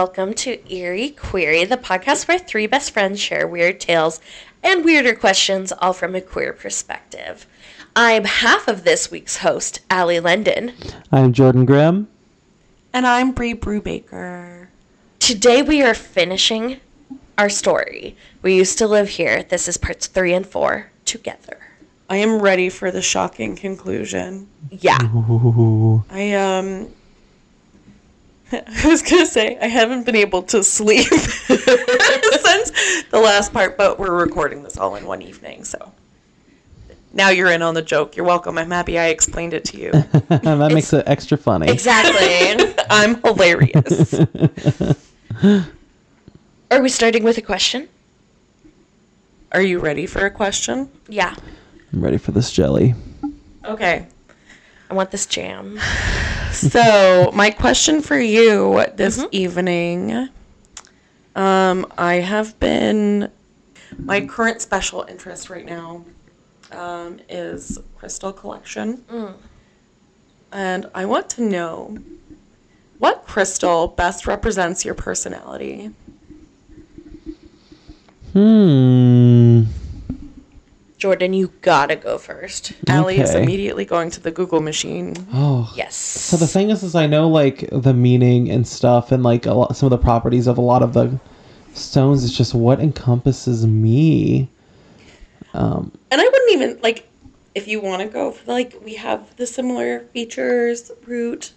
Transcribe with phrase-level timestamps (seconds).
[0.00, 4.18] welcome to Eerie Query, the podcast where three best friends share weird tales
[4.62, 7.44] and weirder questions, all from a queer perspective.
[7.94, 10.72] I'm half of this week's host, Allie Lendon.
[11.12, 12.08] I'm Jordan Grimm.
[12.94, 14.68] And I'm Bree Brubaker.
[15.18, 16.80] Today we are finishing
[17.36, 18.16] our story.
[18.40, 19.42] We used to live here.
[19.42, 21.58] This is parts three and four together.
[22.08, 24.48] I am ready for the shocking conclusion.
[24.70, 24.96] Yeah.
[25.14, 26.02] Ooh.
[26.10, 26.88] I um
[28.84, 31.60] I was gonna say I haven't been able to sleep since
[33.10, 35.92] the last part, but we're recording this all in one evening, so
[37.12, 38.16] now you're in on the joke.
[38.16, 38.58] You're welcome.
[38.58, 39.90] I'm happy I explained it to you.
[40.28, 41.70] that makes it extra funny.
[41.70, 42.74] Exactly.
[42.90, 44.14] I'm hilarious.
[46.70, 47.88] are we starting with a question?
[49.52, 50.90] Are you ready for a question?
[51.08, 51.34] Yeah.
[51.92, 52.94] I'm ready for this jelly.
[53.64, 54.06] Okay.
[54.90, 55.80] I want this jam.
[56.52, 60.28] So, my question for you this evening
[61.36, 63.30] um, I have been,
[63.96, 66.04] my current special interest right now
[66.72, 69.04] um, is crystal collection.
[70.50, 71.96] And I want to know
[72.98, 75.92] what crystal best represents your personality?
[78.32, 79.62] Hmm.
[81.00, 82.74] Jordan, you gotta go first.
[82.86, 85.16] Allie is immediately going to the Google machine.
[85.32, 85.72] Oh.
[85.74, 85.96] Yes.
[85.96, 89.54] So the thing is, is I know like the meaning and stuff, and like a
[89.54, 91.18] lot, some of the properties of a lot of the
[91.72, 92.22] stones.
[92.22, 94.50] It's just what encompasses me.
[95.54, 97.08] Um, And I wouldn't even like
[97.54, 101.54] if you want to go for like we have the similar features root.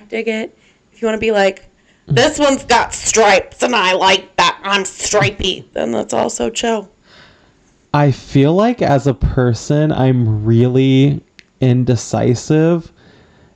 [0.00, 0.56] I dig it.
[0.92, 1.68] If you want to be like
[2.06, 6.88] this one's got stripes and I like that I'm stripy, then that's also chill.
[7.92, 11.22] I feel like as a person, I'm really
[11.60, 12.92] indecisive.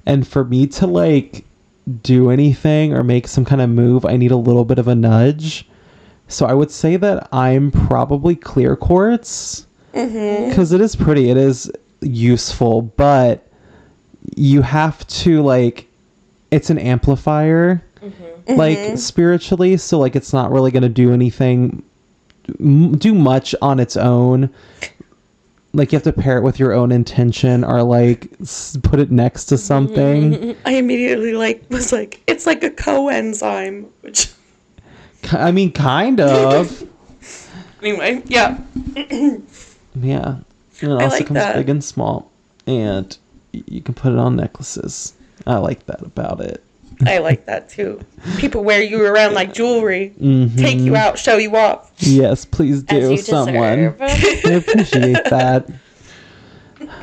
[0.07, 1.45] And for me to like
[2.03, 4.95] do anything or make some kind of move, I need a little bit of a
[4.95, 5.67] nudge.
[6.29, 10.49] So I would say that I'm probably clear quartz mm-hmm.
[10.49, 11.71] because is pretty, it is
[12.01, 13.47] useful, but
[14.37, 15.87] you have to like,
[16.51, 18.55] it's an amplifier, mm-hmm.
[18.57, 18.97] like mm-hmm.
[18.97, 19.77] spiritually.
[19.77, 21.83] So like, it's not really gonna do anything
[22.99, 24.51] do much on its own.
[25.73, 28.31] Like you have to pair it with your own intention or like
[28.83, 30.57] put it next to something.
[30.65, 34.31] I immediately like was like it's like a coenzyme, which
[35.33, 36.89] I mean, kind of.
[37.83, 38.59] anyway, yeah.
[38.97, 39.41] yeah.
[40.81, 41.57] And it also like comes that.
[41.57, 42.31] big and small,
[42.67, 43.17] and
[43.53, 45.15] you can put it on necklaces.
[45.47, 46.63] I like that about it.
[47.07, 48.01] I like that too.
[48.39, 50.57] People wear you around like jewelry, Mhm.
[50.59, 51.91] take you out, show you off.
[51.99, 53.77] Yes, please As do, you someone.
[53.97, 53.97] deserve.
[54.01, 55.67] I appreciate that.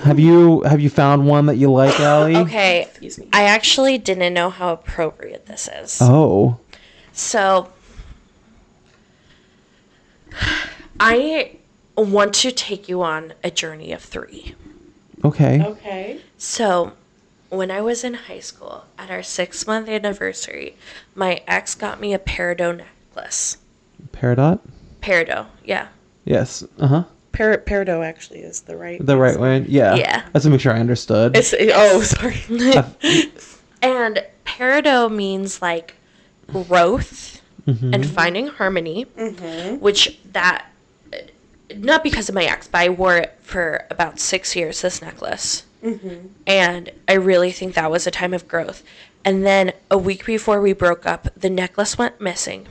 [0.03, 2.35] Have you have you found one that you like, Allie?
[2.37, 2.83] okay.
[2.89, 3.27] Excuse me.
[3.33, 5.99] I actually didn't know how appropriate this is.
[6.01, 6.57] Oh.
[7.13, 7.69] So
[10.99, 11.57] I
[11.97, 14.55] want to take you on a journey of three.
[15.23, 15.61] Okay.
[15.63, 16.19] Okay.
[16.37, 16.93] So
[17.51, 20.75] when I was in high school, at our six month anniversary,
[21.15, 23.57] my ex got me a peridot necklace.
[24.13, 24.59] Peridot.
[25.01, 25.87] Peridot, yeah.
[26.25, 26.63] Yes.
[26.79, 27.03] Uh huh.
[27.33, 29.05] Per- peridot actually is the right.
[29.05, 29.65] The right way.
[29.67, 29.95] Yeah.
[29.95, 30.23] Yeah.
[30.33, 31.35] Let's make sure I understood.
[31.35, 32.41] It's oh sorry.
[33.81, 35.95] And peridot means like
[36.47, 37.93] growth Mm-hmm.
[37.93, 39.03] and finding harmony,
[39.79, 40.65] which that
[41.75, 44.81] not because of my ex, but I wore it for about six years.
[44.81, 46.27] This necklace, Mm-hmm.
[46.45, 48.83] and I really think that was a time of growth.
[49.25, 52.67] And then a week before we broke up, the necklace went missing.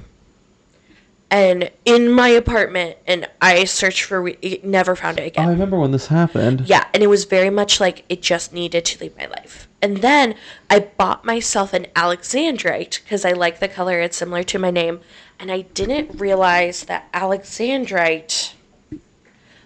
[1.33, 5.45] And in my apartment, and I searched for, we- it- never found it again.
[5.45, 6.63] Oh, I remember when this happened.
[6.67, 9.69] Yeah, and it was very much like it just needed to leave my life.
[9.83, 10.35] And then
[10.69, 15.01] I bought myself an Alexandrite because I like the color, it's similar to my name.
[15.39, 18.53] And I didn't realize that Alexandrite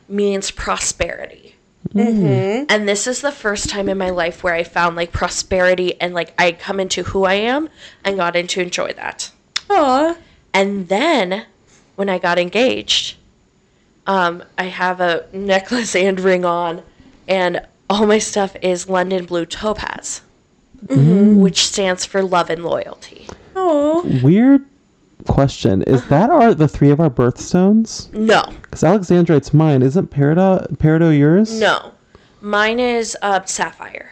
[0.08, 1.43] means prosperity.
[2.68, 6.14] And this is the first time in my life where I found like prosperity and
[6.14, 7.68] like I come into who I am
[8.04, 9.30] and got into enjoy that.
[9.70, 10.16] Aw.
[10.52, 11.46] And then
[11.96, 13.16] when I got engaged,
[14.06, 16.82] um, I have a necklace and ring on,
[17.26, 20.20] and all my stuff is London Blue Topaz,
[20.88, 23.26] which stands for love and loyalty.
[23.56, 24.02] Oh.
[24.22, 24.64] Weird
[25.26, 25.82] question.
[25.82, 28.12] Is that our the three of our birthstones?
[28.12, 29.82] No, Because Alexandrite's mine.
[29.82, 31.58] Isn't Peridot Peridot yours?
[31.60, 31.92] no.
[32.40, 34.10] Mine is uh, sapphire.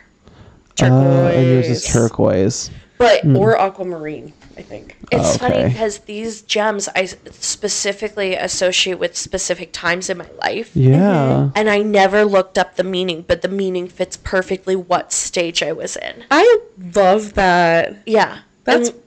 [0.81, 2.69] Uh, and yours is Turquoise.
[2.69, 2.70] turquoise.
[2.97, 4.97] But Or aquamarine, I think.
[5.11, 10.70] it's Oh, funny because these gems i specifically associate with specific times in my life.
[10.75, 11.50] Yeah.
[11.55, 15.73] And I never looked up the meaning, but the meaning fits perfectly what stage I
[15.73, 16.25] was in.
[16.31, 16.59] I
[16.94, 17.97] love that.
[18.06, 18.38] Yeah.
[18.64, 18.99] That's And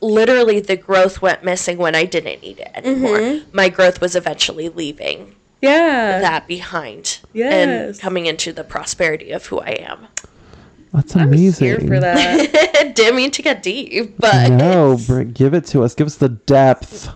[0.00, 3.18] literally the growth went missing when I didn't need it anymore.
[3.18, 3.56] Mm-hmm.
[3.56, 6.20] My growth was eventually leaving Yeah.
[6.20, 7.52] that behind Yes.
[7.94, 10.06] and coming into the prosperity of who I am.
[10.92, 11.22] That's amazing.
[11.22, 11.66] I was amazing.
[11.68, 12.92] here for that.
[12.96, 15.94] Didn't mean to get deep, but No, br- give it to us.
[15.94, 17.08] Give us the depth.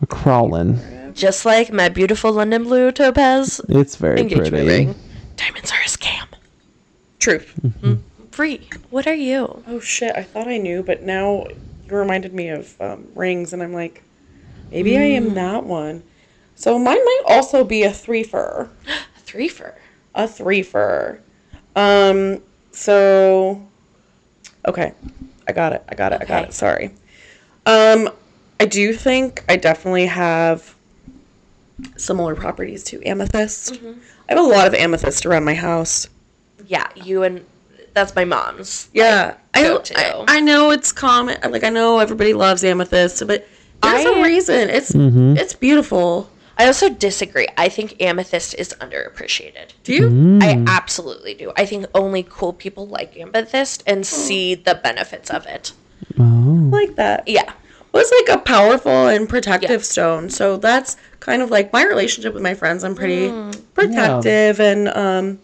[0.00, 0.78] We're crawling.
[1.14, 4.66] just like my beautiful London blue topaz It's very engagement pretty.
[4.68, 4.94] ring,
[5.36, 6.26] diamonds are a scam.
[7.18, 7.58] Truth.
[8.30, 8.68] Free.
[8.90, 9.62] What are you?
[9.66, 10.14] Oh shit!
[10.14, 11.56] I thought I knew, but now you
[11.90, 14.02] reminded me of um, rings, and I'm like,
[14.70, 16.02] maybe I am that one.
[16.54, 18.70] So mine might also be a three fur.
[18.86, 19.74] A three for.
[20.14, 21.20] A three fur.
[21.74, 22.42] Um.
[22.72, 23.66] So.
[24.66, 24.92] Okay,
[25.46, 25.84] I got it.
[25.88, 26.22] I got it.
[26.22, 26.52] I got it.
[26.52, 26.92] Sorry.
[27.66, 28.10] Um,
[28.58, 30.74] I do think I definitely have
[31.96, 33.80] similar properties to amethyst.
[34.28, 36.08] I have a lot of amethyst around my house.
[36.66, 37.44] Yeah, you and
[37.96, 38.88] that's my mom's.
[38.92, 39.78] Yeah, I.
[39.96, 41.36] I I know it's common.
[41.50, 43.48] Like I know everybody loves amethyst, but
[43.82, 44.68] there's a I- reason.
[44.70, 45.36] It's Mm-hmm.
[45.38, 46.30] it's beautiful.
[46.58, 47.48] I also disagree.
[47.58, 49.72] I think amethyst is underappreciated.
[49.84, 50.02] Do you?
[50.08, 50.42] Mm.
[50.42, 51.52] I absolutely do.
[51.56, 55.72] I think only cool people like amethyst and see the benefits of it.
[56.18, 56.68] Oh.
[56.72, 57.26] like that?
[57.28, 57.50] Yeah.
[57.92, 59.92] Well, it's like a powerful and protective Yeah.
[59.94, 60.30] stone.
[60.30, 62.84] So that's kind of like my relationship with my friends.
[62.84, 63.60] I'm pretty Mm.
[63.74, 65.38] protective, and um,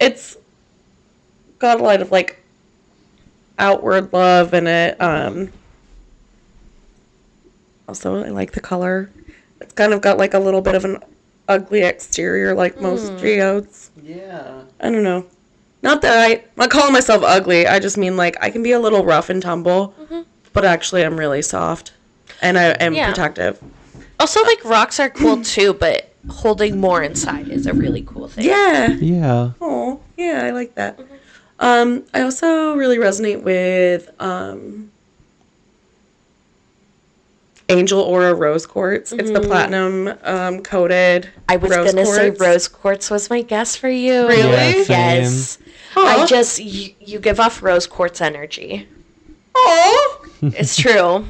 [0.00, 0.36] it's
[1.60, 2.42] got a lot of like
[3.58, 5.00] outward love in it.
[5.00, 5.52] Um,
[7.86, 9.10] also, I like the color.
[9.60, 10.98] It's kind of got like a little bit of an
[11.48, 13.18] ugly exterior, like most hmm.
[13.18, 13.90] geodes.
[14.02, 14.62] Yeah.
[14.80, 15.26] I don't know.
[15.82, 17.66] Not that I, I'm not calling myself ugly.
[17.66, 20.22] I just mean like I can be a little rough and tumble, mm-hmm.
[20.52, 21.92] but actually I'm really soft,
[22.42, 23.08] and I am Yeah.
[23.08, 23.62] protective.
[24.18, 28.44] Also, like rocks are cool too, but holding more inside is a really cool thing.
[28.44, 28.88] Yeah.
[28.88, 29.52] Yeah.
[29.60, 30.98] Oh, yeah, I like that.
[30.98, 31.14] Mm-hmm.
[31.60, 34.90] Um, I also really resonate with um,
[37.68, 39.12] Angel Aura Rose Quartz.
[39.12, 41.30] It's the platinum um, coated.
[41.48, 42.40] I was rose gonna say quartz.
[42.40, 44.26] rose quartz was my guess for you.
[44.26, 44.42] Really?
[44.50, 44.84] Yeah, same.
[44.88, 45.58] Yes.
[45.96, 46.22] Aw.
[46.22, 48.88] I just you, you give off rose quartz energy.
[49.54, 51.26] Aw, It's true.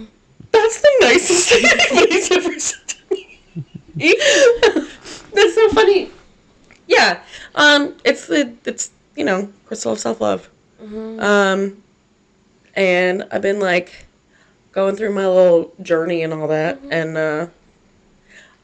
[0.52, 3.38] that's the nicest thing anybody's ever said to me.
[5.34, 6.10] that's so funny.
[6.86, 7.20] Yeah.
[7.56, 10.48] Um, it's the it's you know crystal of self love.
[11.20, 11.82] Um,
[12.74, 14.06] and I've been like
[14.72, 17.46] going through my little journey and all that, and uh,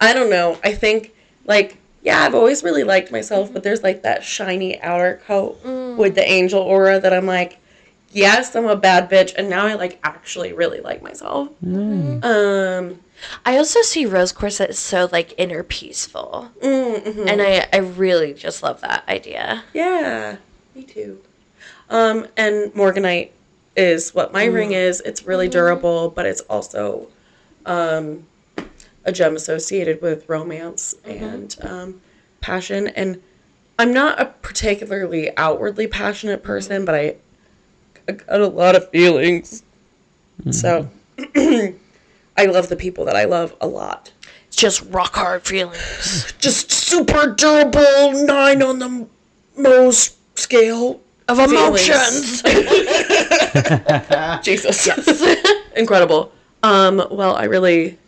[0.00, 0.58] I don't know.
[0.64, 1.14] I think
[1.44, 5.62] like yeah, I've always really liked myself, but there's like that shiny outer coat
[5.99, 7.59] with the angel aura that I'm like,
[8.12, 11.50] yes, I'm a bad bitch, and now I like actually really like myself.
[11.62, 13.00] Um,
[13.44, 17.29] I also see rose quartz as so like inner peaceful, mm, mhm.
[17.29, 19.64] and I I really just love that idea.
[19.75, 20.37] Yeah,
[20.76, 21.20] me too.
[21.88, 23.31] Um, and Morganite
[23.76, 25.00] is what my ring is.
[25.00, 27.08] It's really durable, but it's also
[27.64, 28.26] um,
[29.05, 32.00] a gem associated with romance and um,
[32.40, 32.88] passion.
[32.88, 33.23] And
[33.78, 37.16] I'm not a particularly outwardly passionate person, but I,
[38.09, 39.62] I got a lot of feelings.
[40.50, 40.88] So
[41.37, 44.12] I love the people that I love a lot.
[44.49, 49.06] It's just rock hard feelings Just super durable, nine on the
[49.56, 52.43] most scale of emotions.
[54.43, 54.88] Jesus.
[55.76, 56.33] Incredible.
[56.62, 57.99] Um, well, I really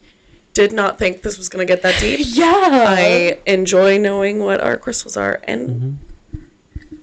[0.54, 2.20] did not think this was going to get that deep.
[2.32, 2.84] yeah.
[2.88, 5.40] I enjoy knowing what our crystals are.
[5.44, 5.98] And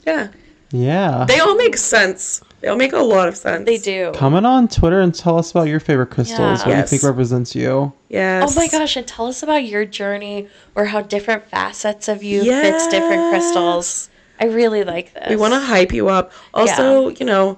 [0.05, 0.29] yeah,
[0.71, 1.25] Yeah.
[1.27, 2.41] they all make sense.
[2.61, 3.65] They all make a lot of sense.
[3.65, 4.11] they do.
[4.15, 6.39] Comment on Twitter and tell us about your favorite crystals.
[6.39, 6.57] Yeah.
[6.57, 6.91] What Yes.
[6.91, 7.93] you think represents you?
[8.09, 8.57] Yes.
[8.57, 12.43] Oh my gosh, and tell us about your journey or how different facets of you
[12.43, 14.09] fits different crystals.
[14.39, 15.29] I really like this.
[15.29, 16.31] We want to hype you up.
[16.53, 17.57] Also, you know,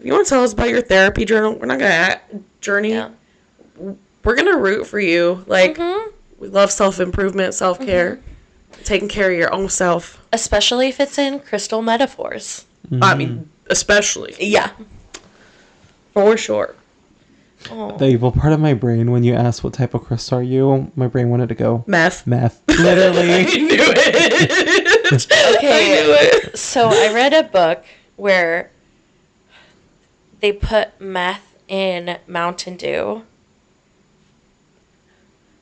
[0.00, 2.20] if you want to tell us about your therapy journal, we're not going to
[2.60, 2.90] journey.
[2.90, 3.10] Yeah.
[3.78, 5.44] We're going to root for you.
[5.46, 6.12] Like, Mhm.
[6.38, 8.18] we love self improvement, self care,
[8.84, 10.18] taking care of your own self.
[10.32, 12.64] Especially if it's in crystal metaphors.
[13.00, 14.34] I mean, especially.
[14.40, 14.70] Yeah.
[16.12, 16.74] For sure.
[17.70, 17.96] Oh.
[17.98, 20.90] The evil part of my brain, when you asked what type of crystal are you,
[20.96, 22.26] my brain wanted to go Meth.
[22.26, 22.60] meth.
[22.68, 23.44] Literally.
[23.44, 24.79] knew it.
[25.56, 26.00] Okay.
[26.00, 26.58] I knew it.
[26.58, 27.84] So I read a book
[28.16, 28.70] where
[30.40, 33.22] they put meth in Mountain Dew.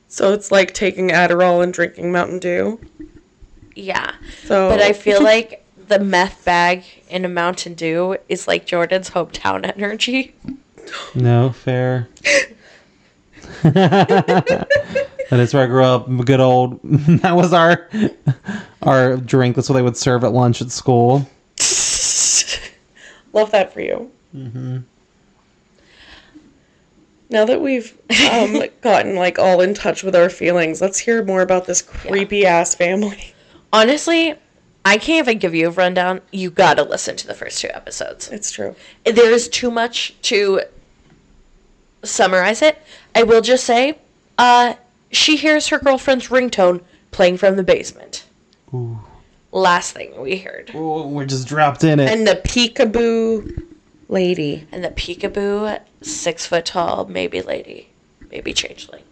[0.07, 2.79] So it's like taking Adderall and drinking Mountain Dew.
[3.75, 4.13] Yeah.
[4.45, 9.11] So, But I feel like the meth bag in a Mountain Dew is like Jordan's
[9.11, 10.35] hometown energy.
[11.15, 12.07] no, fair.
[15.29, 16.07] that is where I grew up.
[16.25, 16.79] Good old.
[17.21, 17.89] That was our
[18.81, 19.55] our drink.
[19.55, 21.17] That's what they would serve at lunch at school.
[23.33, 24.11] love that for you.
[27.29, 27.95] Now that we've
[28.31, 32.45] um, gotten like all in touch with our feelings, let's hear more about this creepy
[32.45, 33.33] ass family.
[33.71, 34.33] Honestly,
[34.83, 36.21] I can't even give you a rundown.
[36.31, 38.29] You gotta listen to the first two episodes.
[38.29, 38.75] It's true.
[39.05, 40.61] There is too much to
[42.03, 42.81] summarize it.
[43.13, 43.99] I will just say,
[44.37, 44.73] uh,
[45.11, 48.25] she hears her girlfriend's ringtone playing from the basement.
[49.51, 50.71] Last thing we heard.
[50.75, 52.09] Oh, we're just dropped in it.
[52.11, 53.63] And the peekaboo
[54.07, 54.67] lady.
[54.71, 57.89] And the peekaboo, six foot tall, maybe lady,
[58.31, 59.03] maybe changeling.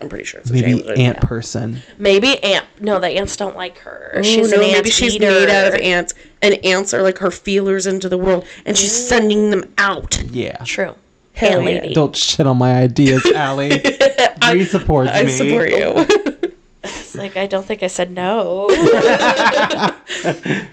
[0.00, 1.00] I'm pretty sure it's a Maybe changeling.
[1.00, 1.80] ant person.
[1.98, 2.66] Maybe ant.
[2.80, 4.12] No, the ants don't like her.
[4.18, 5.26] Ooh, she's no, an ant maybe she's eater.
[5.30, 8.92] made out of ants, and ants are like her feelers into the world, and she's
[8.92, 10.20] sending them out.
[10.30, 10.56] Yeah.
[10.64, 10.94] True.
[11.34, 11.80] Hell Hey, yeah.
[11.80, 11.94] lady.
[11.94, 13.70] Don't shit on my ideas, Allie.
[14.52, 15.32] Bree supports I me.
[15.32, 16.06] support you.
[16.86, 18.68] It's like I don't think I said no.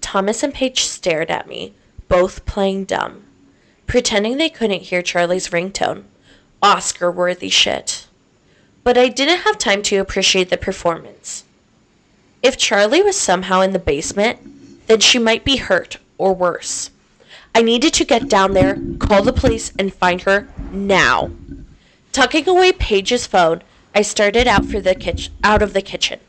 [0.00, 1.74] Thomas and Paige stared at me,
[2.08, 3.24] both playing dumb,
[3.88, 6.04] pretending they couldn't hear Charlie's ringtone.
[6.62, 8.06] Oscar worthy shit.
[8.84, 11.44] But I didn't have time to appreciate the performance.
[12.42, 16.90] If Charlie was somehow in the basement, then she might be hurt or worse.
[17.54, 21.30] I needed to get down there, call the police, and find her now.
[22.12, 23.62] Tucking away Paige's phone,
[23.94, 26.20] I started out for the kitchen, out of the kitchen.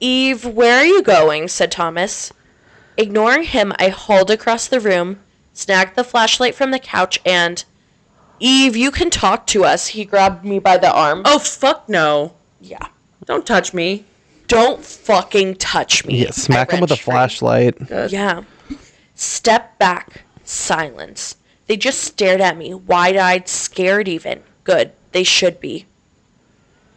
[0.00, 1.48] Eve, where are you going?
[1.48, 2.32] said Thomas.
[2.96, 5.20] Ignoring him, I hauled across the room,
[5.52, 7.64] snagged the flashlight from the couch, and
[8.40, 9.88] Eve, you can talk to us.
[9.88, 11.22] He grabbed me by the arm.
[11.24, 12.34] oh fuck no!
[12.60, 12.88] yeah.
[13.24, 14.04] Don't touch me.
[14.46, 16.22] Don't fucking touch me.
[16.22, 17.88] Yeah, smack I him with a flashlight.
[17.88, 18.12] Good.
[18.12, 18.44] Yeah.
[19.16, 20.22] Step back.
[20.44, 21.36] Silence.
[21.66, 24.42] They just stared at me, wide eyed, scared even.
[24.64, 24.92] Good.
[25.12, 25.86] They should be.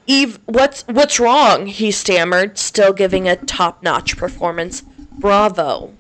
[0.06, 1.68] Eve, what's what's wrong?
[1.68, 4.82] He stammered, still giving a top notch performance.
[5.18, 5.94] Bravo.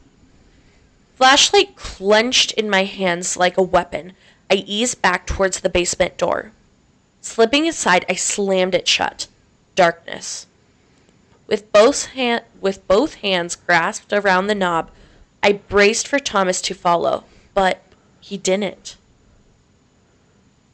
[1.15, 4.13] Flashlight clenched in my hands like a weapon.
[4.49, 6.51] I eased back towards the basement door.
[7.21, 9.27] Slipping aside, I slammed it shut.
[9.75, 10.47] Darkness.
[11.45, 14.89] With both, hand, with both hands grasped around the knob,
[15.43, 17.81] I braced for Thomas to follow, but
[18.29, 18.95] he didn't.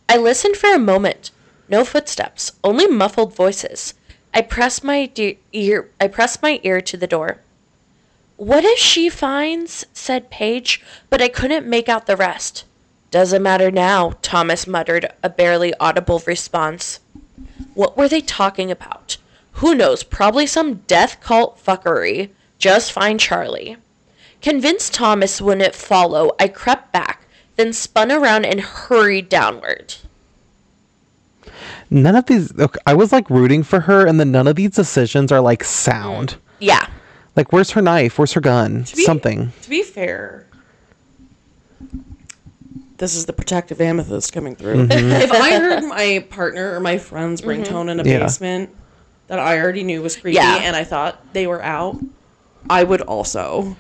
[0.10, 1.32] I listened for a moment.
[1.70, 3.94] No footsteps, only muffled voices.
[4.34, 7.40] I pressed my de- ear I pressed my ear to the door.
[8.36, 9.86] What if she finds?
[9.94, 12.66] said Paige, but I couldn't make out the rest.
[13.10, 17.00] Doesn't matter now, Thomas muttered, a barely audible response.
[17.74, 19.16] What were they talking about?
[19.60, 20.04] Who knows?
[20.04, 22.32] Probably some death cult fuckery.
[22.60, 23.78] Just find Charlie.
[24.42, 27.25] Convinced Thomas wouldn't follow, I crept back,
[27.56, 29.96] then spun around and hurried downward.
[31.90, 32.58] None of these.
[32.58, 35.64] Okay, I was like rooting for her, and then none of these decisions are like
[35.64, 36.30] sound.
[36.30, 36.88] Mm, yeah.
[37.36, 38.18] Like, where's her knife?
[38.18, 38.82] Where's her gun?
[38.82, 39.52] be- Something.
[39.62, 40.48] To be fair,
[42.98, 44.88] this is the protective amethyst coming through.
[44.88, 45.12] Mm-hmm.
[45.22, 47.64] if I heard my partner or my friend's mm-hmm.
[47.64, 48.20] ringtone in a Yeah.
[48.20, 48.70] basement
[49.28, 50.60] that I already knew was creepy Yeah.
[50.62, 52.00] and I thought they were out,
[52.70, 53.76] I would also.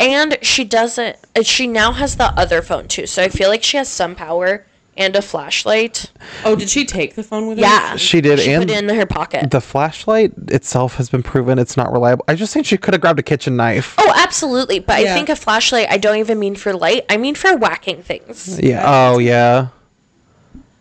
[0.00, 1.16] And she doesn't.
[1.42, 4.66] She now has the other phone too, so I feel like she has some power
[4.98, 6.10] and a flashlight.
[6.44, 7.62] Oh, did she take the phone with her?
[7.62, 9.50] Yeah, She did, She and put it in her pocket.
[9.50, 12.24] the flashlight itself has been proven it's not reliable.
[12.28, 13.94] I just think she could have grabbed a kitchen knife.
[13.98, 14.80] oh, absolutely.
[14.80, 15.12] But Yeah.
[15.12, 15.86] I think a flashlight.
[15.88, 17.06] I don't even mean for light.
[17.08, 18.60] I mean for whacking things.
[18.60, 18.82] Yeah.
[18.84, 19.68] Oh, yeah.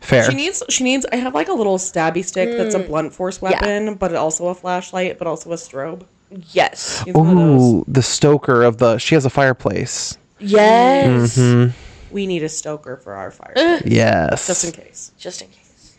[0.01, 0.29] Fair.
[0.29, 0.63] She needs.
[0.69, 1.05] She needs.
[1.11, 2.87] I have like a little stabby stick that's a mm.
[2.87, 6.05] blunt force weapon, but also a flashlight, but also a strobe.
[6.29, 7.05] Yes.
[7.05, 7.61] Needs one of those.
[7.61, 8.97] Ooh, the stoker of the.
[8.97, 10.17] She has a fireplace.
[10.39, 11.37] Yes.
[11.37, 11.71] Mm-hmm.
[12.13, 13.53] We need a stoker for our fire,
[13.85, 14.47] Yes.
[14.47, 15.11] just in case.
[15.17, 15.97] Just in case.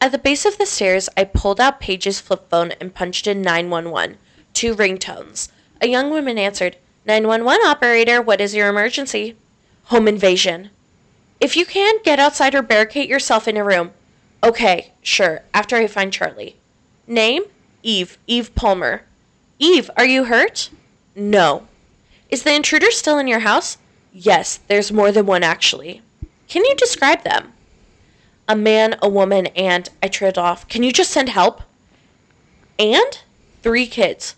[0.00, 3.40] At the base of the stairs, I pulled out Paige's flip phone and punched in
[3.40, 4.18] 911.
[4.52, 5.48] Two ringtones.
[5.80, 9.36] A young woman answered, 911 operator, what is your emergency?
[9.84, 10.70] Home invasion.
[11.40, 13.92] If you can, get outside or barricade yourself in a room.
[14.42, 16.56] Okay, sure, after I find Charlie.
[17.06, 17.44] Name?
[17.84, 18.18] Eve.
[18.26, 19.02] Eve Palmer.
[19.62, 20.70] Eve, are you hurt?
[21.14, 21.68] No.
[22.30, 23.78] Is the intruder still in your house?
[24.12, 26.02] Yes, there's more than one actually.
[26.48, 27.52] Can you describe them?
[28.48, 30.66] A man, a woman, and I trailed off.
[30.66, 31.62] Can you just send help?
[32.76, 33.20] And
[33.62, 34.34] three kids.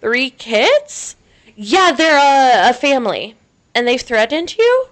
[0.00, 1.14] Three kids?
[1.54, 3.36] Yeah, they're a, a family.
[3.76, 4.88] And they've threatened you?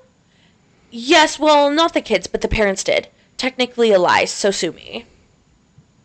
[0.92, 3.08] Yes, well, not the kids, but the parents did.
[3.36, 5.06] Technically a lie, so sue me.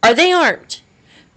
[0.02, 0.82] Are they armed?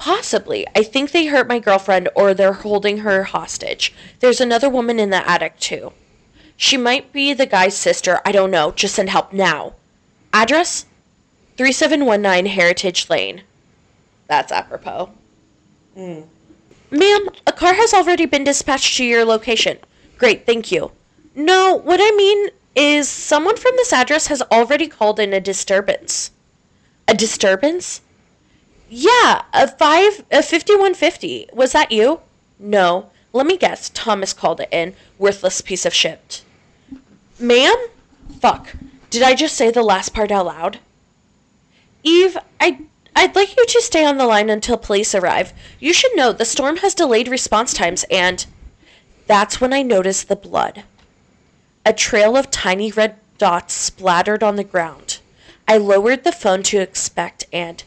[0.00, 0.66] Possibly.
[0.74, 3.92] I think they hurt my girlfriend or they're holding her hostage.
[4.20, 5.92] There's another woman in the attic, too.
[6.56, 8.18] She might be the guy's sister.
[8.24, 8.72] I don't know.
[8.72, 9.74] Just send help now.
[10.32, 10.86] Address?
[11.58, 13.42] 3719 Heritage Lane.
[14.26, 15.10] That's apropos.
[15.94, 16.20] Hmm.
[16.90, 19.76] Ma'am, a car has already been dispatched to your location.
[20.16, 20.92] Great, thank you.
[21.34, 26.30] No, what I mean is someone from this address has already called in a disturbance.
[27.06, 28.00] A disturbance?
[28.92, 31.48] Yeah, a five a fifty one fifty.
[31.52, 32.20] Was that you?
[32.58, 33.10] No.
[33.32, 33.88] Let me guess.
[33.94, 34.94] Thomas called it in.
[35.16, 36.42] Worthless piece of shit.
[37.38, 37.76] Ma'am?
[38.40, 38.74] Fuck.
[39.08, 40.80] Did I just say the last part out loud?
[42.02, 42.80] Eve, I
[43.14, 45.52] I'd like you to stay on the line until police arrive.
[45.78, 48.44] You should know the storm has delayed response times and
[49.28, 50.82] that's when I noticed the blood.
[51.86, 55.18] A trail of tiny red dots splattered on the ground.
[55.68, 57.84] I lowered the phone to expect and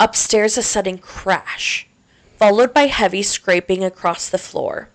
[0.00, 1.86] upstairs a sudden crash,
[2.38, 4.88] followed by heavy scraping across the floor.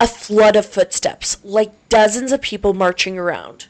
[0.00, 3.66] A flood of footsteps, like dozens of people marching around.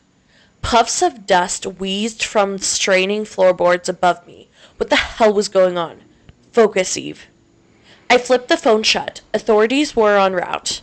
[0.62, 4.48] Puffs of dust wheezed from straining floorboards above me.
[4.76, 6.00] What the hell was going on?
[6.52, 7.26] Focus, Eve.
[8.08, 9.22] I flipped the phone shut.
[9.34, 10.80] Authorities were en route.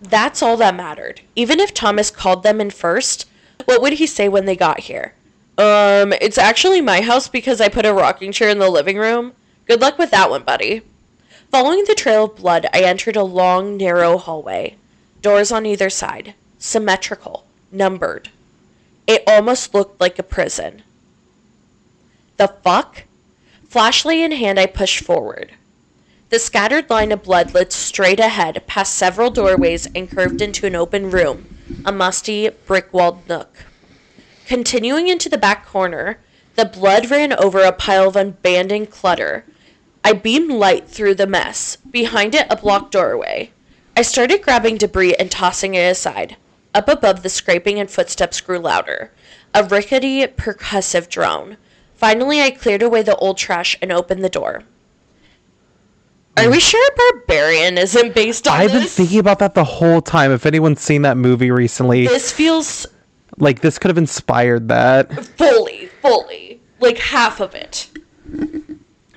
[0.00, 1.22] That's all that mattered.
[1.34, 3.26] Even if Thomas called them in first,
[3.64, 5.14] what would he say when they got here?
[5.56, 9.34] Um, it's actually my house because I put a rocking chair in the living room.
[9.66, 10.82] Good luck with that one, buddy.
[11.50, 14.76] Following the trail of blood, I entered a long, narrow hallway.
[15.22, 18.30] Doors on either side, symmetrical, numbered.
[19.06, 20.82] It almost looked like a prison.
[22.36, 23.04] The fuck?
[23.68, 25.52] Flashlight in hand, I pushed forward.
[26.30, 30.74] The scattered line of blood led straight ahead, past several doorways, and curved into an
[30.74, 33.66] open room, a musty, brick walled nook.
[34.46, 36.18] Continuing into the back corner,
[36.54, 39.44] the blood ran over a pile of abandoned clutter.
[40.04, 41.76] I beamed light through the mess.
[41.90, 43.52] Behind it, a blocked doorway.
[43.96, 46.36] I started grabbing debris and tossing it aside.
[46.74, 49.12] Up above, the scraping and footsteps grew louder.
[49.54, 51.56] A rickety, percussive drone.
[51.94, 54.64] Finally, I cleared away the old trash and opened the door.
[56.36, 60.32] Are we sure Barbarian isn't based on I've been thinking about that the whole time.
[60.32, 62.86] If anyone's seen that movie recently, this feels
[63.38, 65.12] like this could have inspired that.
[65.36, 67.88] fully, fully, like half of it.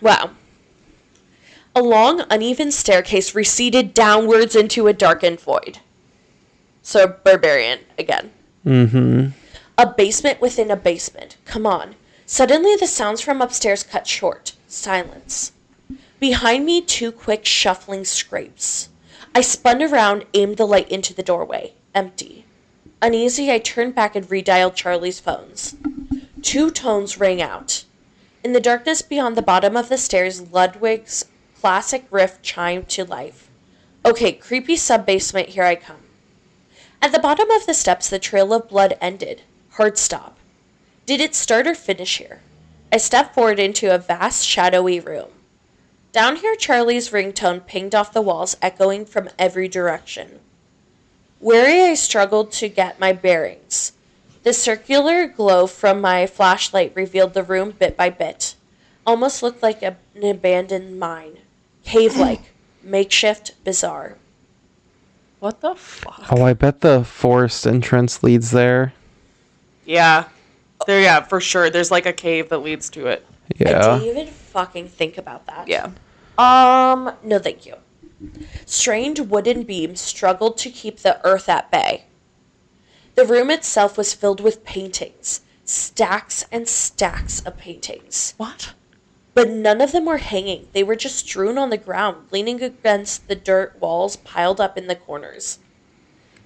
[0.02, 0.32] Wow.
[1.76, 5.80] A long, uneven staircase receded downwards into a darkened void.
[6.82, 8.32] So, barbarian again.
[8.66, 9.30] Mm-hmm.
[9.78, 11.38] A basement within a basement.
[11.46, 11.96] Come on.
[12.26, 14.54] Suddenly, the sounds from upstairs cut short.
[14.68, 15.52] Silence.
[16.20, 18.90] Behind me, two quick, shuffling scrapes.
[19.36, 21.74] I spun around, aimed the light into the doorway.
[21.94, 22.46] Empty.
[23.00, 25.76] Uneasy, I turned back and redialed Charlie's phones.
[26.42, 27.84] Two tones rang out.
[28.44, 31.26] In the darkness beyond the bottom of the stairs, Ludwig's
[31.60, 33.50] classic riff chimed to life.
[34.04, 36.02] Okay, creepy sub basement, here I come.
[37.00, 39.44] At the bottom of the steps, the trail of blood ended.
[39.72, 40.38] Hard stop.
[41.06, 42.42] Did it start or finish here?
[42.92, 45.30] I stepped forward into a vast, shadowy room.
[46.12, 50.40] Down here, Charlie's ringtone pinged off the walls, echoing from every direction.
[51.40, 53.94] Wary, I struggled to get my bearings.
[54.44, 58.56] The circular glow from my flashlight revealed the room bit by bit.
[59.06, 61.38] Almost looked like a, an abandoned mine.
[61.84, 62.42] Cave like,
[62.84, 64.16] makeshift, bizarre.
[65.40, 66.26] What the fuck?
[66.32, 68.94] Oh, I bet the forest entrance leads there.
[69.86, 70.26] Yeah.
[70.88, 71.70] There, yeah, for sure.
[71.70, 73.26] There's like a cave that leads to it.
[73.58, 73.68] Yeah.
[73.68, 74.00] I Yeah.
[74.00, 75.68] didn't even fucking think about that.
[75.68, 75.92] Yeah.
[76.38, 77.76] Um, no thank you.
[78.66, 82.06] Strained wooden beams struggled to keep the earth at bay.
[83.16, 88.34] The room itself was filled with paintings, stacks and stacks of paintings.
[88.38, 88.74] What?
[89.34, 90.68] But none of them were hanging.
[90.74, 94.88] They were just strewn on the ground, leaning against the dirt walls piled up in
[94.88, 95.60] the corners.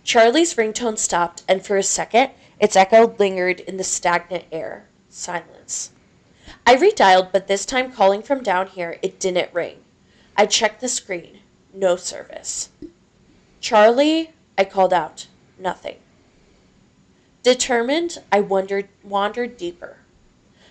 [0.03, 4.87] Charlie's ringtone stopped, and for a second, its echo lingered in the stagnant air.
[5.09, 5.91] Silence.
[6.65, 9.77] I redialed, but this time calling from down here, it didn't ring.
[10.35, 11.40] I checked the screen.
[11.73, 12.69] No service.
[13.59, 15.27] Charlie, I called out.
[15.57, 15.97] Nothing.
[17.43, 19.97] Determined, I wondered, wandered deeper.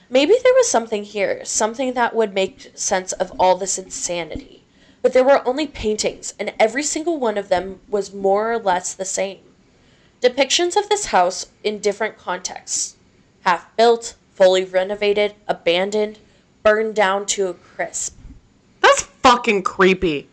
[0.09, 4.65] Maybe there was something here, something that would make sense of all this insanity.
[5.03, 8.93] But there were only paintings, and every single one of them was more or less
[8.93, 9.39] the same.
[10.21, 12.97] Depictions of this house in different contexts
[13.43, 16.19] half built, fully renovated, abandoned,
[16.63, 18.17] burned down to a crisp.
[18.81, 20.29] That's fucking creepy.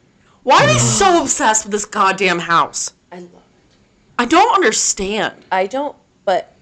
[0.47, 2.93] Why are they so obsessed with this goddamn house?
[3.11, 3.75] I love it.
[4.17, 5.43] I don't understand.
[5.51, 6.53] I don't, but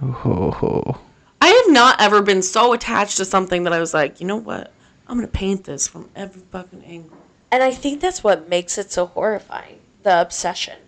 [0.00, 1.00] Oh.
[1.40, 4.36] I have not ever been so attached to something that I was like, you know
[4.36, 4.72] what?
[5.08, 7.16] I'm gonna paint this from every fucking angle.
[7.50, 10.78] and I think that's what makes it so horrifying the obsession.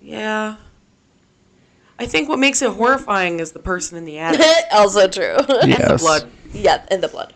[0.00, 0.54] Yeah.
[1.98, 4.40] I think what makes it horrifying is the person in the attic.
[4.72, 5.34] also true.
[5.36, 6.00] And the Yes.
[6.00, 6.30] blood.
[6.52, 7.34] Yeah, and the blood.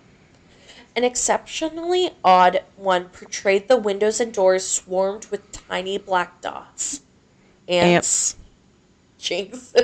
[0.96, 7.00] An exceptionally odd one portrayed the windows and doors swarmed with tiny black dots.
[7.66, 8.36] Ants.
[9.18, 9.74] Jinx.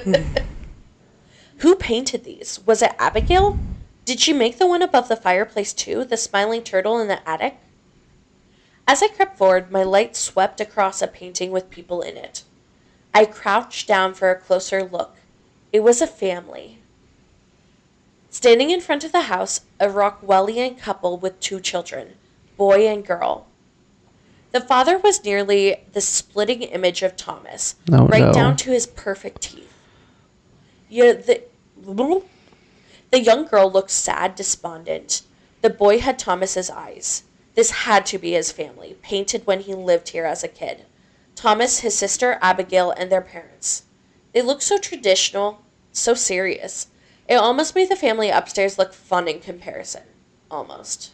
[1.59, 2.61] Who painted these?
[2.65, 3.59] Was it Abigail?
[4.05, 6.05] Did she make the one above the fireplace too?
[6.05, 7.57] The smiling turtle in the attic?
[8.87, 12.45] As I crept forward, my light swept across a painting with people in it.
[13.15, 15.17] I crouched down for a closer look.
[15.73, 16.80] It was a family.
[18.31, 22.15] Standing in front of the house, a Rockwellian couple with two children,
[22.57, 23.47] boy and girl.
[24.53, 28.33] The father was nearly the splitting image of Thomas, Oh, right no.
[28.33, 29.73] down to his perfect teeth.
[30.89, 31.43] Yeah, the
[33.11, 35.23] the young girl looked sad, despondent.
[35.63, 37.25] The boy had Thomas's eyes.
[37.55, 40.85] This had to be his family, painted when he lived here as a kid.
[41.35, 43.83] Thomas, his sister Abigail, and their parents.
[44.33, 45.63] They looked so traditional,
[45.93, 46.87] so serious.
[47.31, 50.03] It almost made the family upstairs look fun in comparison.
[50.51, 51.13] Almost.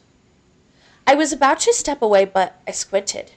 [1.07, 3.33] I was about to step away, but I squinted.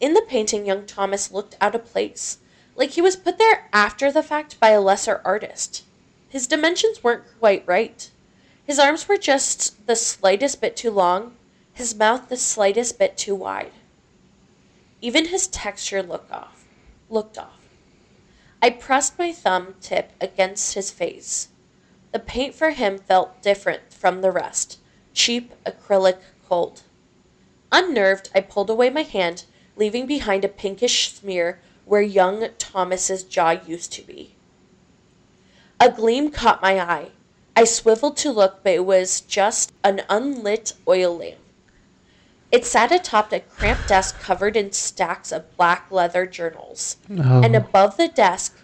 [0.00, 2.38] In the painting, young Thomas looked out of place,
[2.74, 5.84] like he was put there after the fact by a lesser artist.
[6.28, 8.10] His dimensions weren't quite right.
[8.66, 11.36] His arms were just the slightest bit too long,
[11.72, 13.70] his mouth the slightest bit too wide.
[15.00, 16.64] Even his texture looked off.
[17.08, 17.60] Looked off.
[18.60, 21.50] I pressed my thumb tip against his face.
[22.12, 24.78] The paint for him felt different from the rest,
[25.12, 26.18] cheap, acrylic,
[26.48, 26.82] cold.
[27.70, 29.44] Unnerved, I pulled away my hand,
[29.76, 34.34] leaving behind a pinkish smear where young Thomas's jaw used to be.
[35.80, 37.10] A gleam caught my eye.
[37.54, 41.38] I swiveled to look, but it was just an unlit oil lamp.
[42.50, 46.96] It sat atop a cramped desk covered in stacks of black leather journals.
[47.10, 47.42] Oh.
[47.42, 48.56] And above the desk,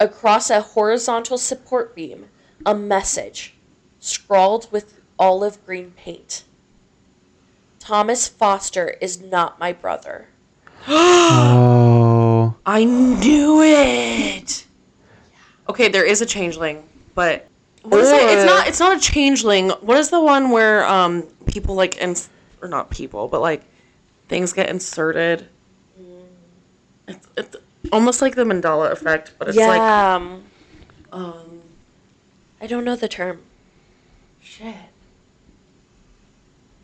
[0.00, 2.26] across a horizontal support beam,
[2.66, 3.54] a message
[4.00, 6.44] scrawled with olive green paint.
[7.78, 10.28] Thomas Foster is not my brother.
[10.88, 12.56] oh.
[12.66, 14.66] I knew it.
[15.68, 16.82] Okay, there is a changeling,
[17.14, 17.46] but
[17.82, 18.22] what is it?
[18.22, 18.66] It's not.
[18.66, 19.70] It's not a changeling.
[19.70, 22.28] What is the one where um people like ins
[22.60, 23.62] or not people, but like
[24.28, 25.48] things get inserted?
[27.08, 27.56] It's, it's
[27.92, 29.66] almost like the Mandela effect, but it's yeah.
[29.68, 30.44] like um,
[31.12, 31.62] um
[32.60, 33.40] I don't know the term.
[34.42, 34.74] shit.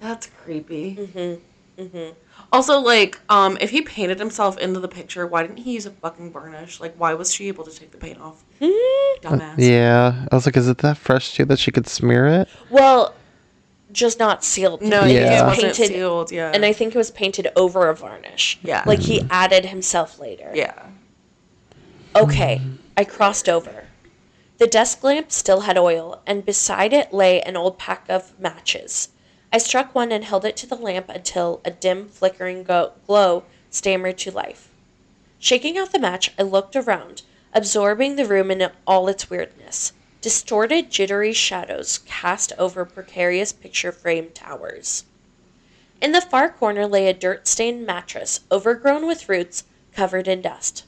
[0.00, 0.96] That's creepy.
[0.96, 1.82] Mm-hmm.
[1.82, 2.12] Mm-hmm.
[2.52, 5.90] Also, like, um, if he painted himself into the picture, why didn't he use a
[5.90, 6.80] fucking varnish?
[6.80, 8.42] Like, why was she able to take the paint off?
[8.60, 9.54] Dumbass.
[9.58, 12.48] Yeah, I was like, is it that fresh too that she could smear it?
[12.70, 13.14] Well,
[13.92, 14.80] just not sealed.
[14.82, 15.06] No, Yeah.
[15.06, 16.32] it it was wasn't painted, sealed.
[16.32, 18.58] Yeah, and I think it was painted over a varnish.
[18.62, 18.82] Yeah.
[18.86, 20.50] like he added himself later.
[20.54, 20.86] yeah.
[22.16, 22.62] Okay,
[22.96, 23.88] I crossed over.
[24.56, 29.10] The desk lamp still had oil, and beside it lay an old pack of matches.
[29.52, 33.42] I struck one and held it to the lamp until a dim, flickering go- glow
[33.68, 34.70] stammered to life.
[35.38, 37.20] Shaking out the match, I looked around,
[37.52, 39.92] absorbing the room in all its weirdness.
[40.22, 45.04] Distorted, jittery shadows cast over precarious picture frame towers.
[46.00, 50.84] In the far corner lay a dirt stained mattress, overgrown with roots, covered in dust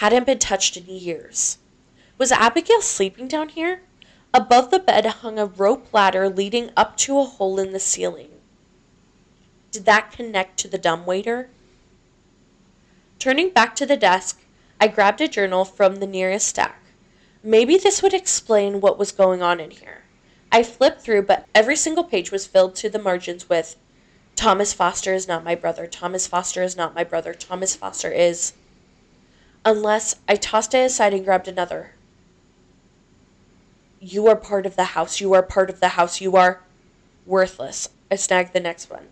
[0.00, 1.58] hadn't been touched in years.
[2.16, 3.82] Was Abigail sleeping down here?
[4.32, 8.30] Above the bed hung a rope ladder leading up to a hole in the ceiling.
[9.70, 11.50] Did that connect to the dumbwaiter?
[13.18, 14.40] Turning back to the desk,
[14.80, 16.80] I grabbed a journal from the nearest stack.
[17.42, 20.04] Maybe this would explain what was going on in here.
[20.50, 23.76] I flipped through, but every single page was filled to the margins with
[24.34, 25.86] Thomas Foster is not my brother.
[25.86, 27.34] Thomas Foster is not my brother.
[27.34, 28.54] Thomas Foster is.
[29.64, 31.92] Unless I tossed it aside and grabbed another.
[34.00, 35.20] You are part of the house.
[35.20, 36.20] You are part of the house.
[36.20, 36.62] You are
[37.26, 37.90] worthless.
[38.10, 39.08] I snagged the next one.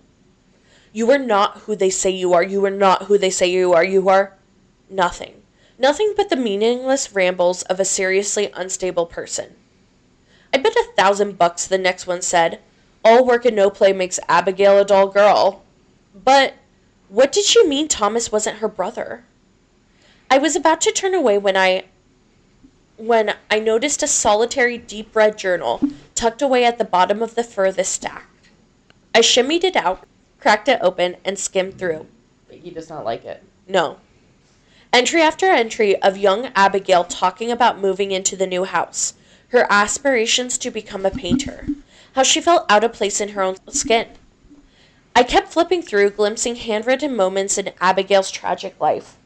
[0.93, 2.43] You are not who they say you are.
[2.43, 3.85] You are not who they say you are.
[3.85, 4.33] You are
[4.89, 5.43] nothing.
[5.79, 9.55] Nothing but the meaningless rambles of a seriously unstable person.
[10.53, 12.61] I bet a thousand bucks the next one said,
[13.05, 15.63] All work and no play makes Abigail a dull girl.
[16.15, 16.55] But
[17.11, 19.25] what did she mean Thomas wasn't her brother?
[20.31, 21.85] I was about to turn away when I
[22.99, 25.81] when I noticed a solitary deep red journal
[26.15, 28.29] tucked away at the bottom of the furthest stack.
[29.15, 30.05] I shimmied it out,
[30.39, 32.07] cracked it open, and skimmed through.
[32.49, 33.43] But he does not like it.
[33.67, 33.99] No.
[34.93, 39.15] Entry after entry of young Abigail talking about moving into the new house,
[39.49, 41.67] her aspirations to become a painter,
[42.15, 44.09] how she felt out of place in her own skin.
[45.17, 49.17] I kept flipping through, glimpsing handwritten moments in Abigail's tragic life,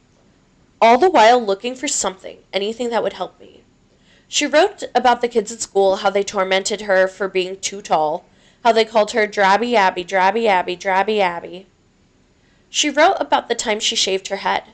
[0.82, 3.62] all the while looking for something, anything that would help me.
[4.26, 8.24] She wrote about the kids at school, how they tormented her for being too tall,
[8.64, 11.66] how they called her Drabby Abby, Drabby Abby, Drabby Abby.
[12.68, 14.64] She wrote about the time she shaved her head,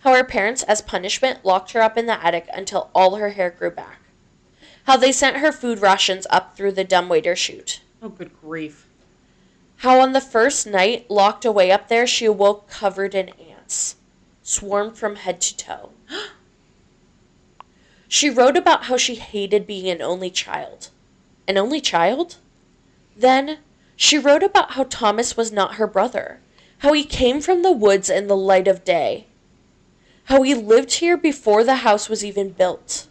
[0.00, 3.50] How her parents, as punishment, locked her up in the attic until all her hair
[3.50, 3.98] grew back.
[4.84, 7.82] How they sent her food rations up through the dumbwaiter chute.
[8.02, 8.86] Oh, good grief.
[9.78, 13.96] How on the first night, locked away up there, she awoke covered in ants,
[14.48, 15.90] swarmed from head to toe.
[18.08, 20.88] she wrote about how she hated being an only child.
[21.46, 22.36] An only child?
[23.14, 23.58] Then
[23.94, 26.40] she wrote about how Thomas was not her brother,
[26.78, 29.26] how he came from the woods in the light of day,
[30.24, 33.06] how he lived here before the house was even built,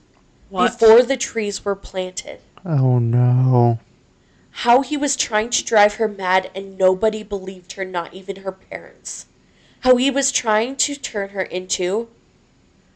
[0.49, 0.71] What?
[0.79, 3.79] before the trees were planted Oh no.
[4.49, 8.51] how he was trying to drive her mad and nobody believed her, not even her
[8.51, 9.26] parents.
[9.81, 12.09] How he was trying to turn her into.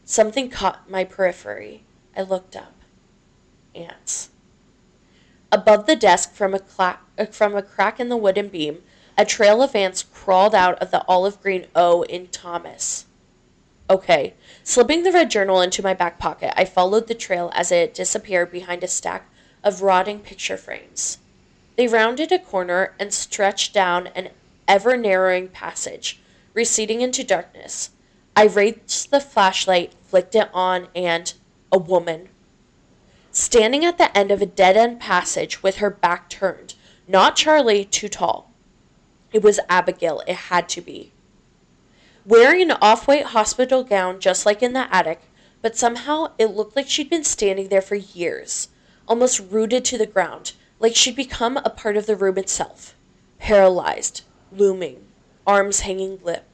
[0.04, 1.82] Something caught my periphery.
[2.16, 2.74] I looked up.
[3.74, 4.30] Ants.
[5.50, 6.98] Above the desk, from a, cla-
[7.30, 8.82] from a crack in the wooden beam,
[9.16, 13.04] a trail of ants crawled out of the olive green O in Thomas.
[13.90, 14.34] Okay.
[14.64, 18.50] Slipping the red journal into my back pocket, I followed the trail as it disappeared
[18.50, 19.28] behind a stack
[19.62, 21.18] of rotting picture frames.
[21.76, 24.30] They rounded a corner and stretched down an
[24.66, 26.20] ever narrowing passage,
[26.54, 27.90] receding into darkness.
[28.34, 31.32] I raised the flashlight, flicked it on, and
[31.70, 32.28] a woman.
[33.30, 36.74] Standing at the end of a dead end passage with her back turned.
[37.08, 38.50] Not Charlie, too tall.
[39.32, 41.12] It was Abigail, it had to be.
[42.24, 45.22] Wearing an off white hospital gown just like in the attic,
[45.62, 48.68] but somehow it looked like she'd been standing there for years,
[49.08, 52.94] almost rooted to the ground, like she'd become a part of the room itself.
[53.38, 55.06] Paralyzed, looming,
[55.46, 56.44] arms hanging limp.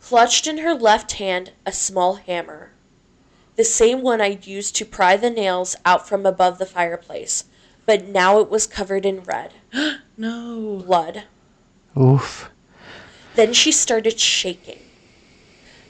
[0.00, 2.70] Clutched in her left hand, a small hammer.
[3.56, 7.44] The same one I'd used to pry the nails out from above the fireplace,
[7.86, 9.54] but now it was covered in red
[10.16, 10.82] No.
[10.86, 11.24] blood.
[11.98, 12.50] Oof.
[13.34, 14.80] Then she started shaking.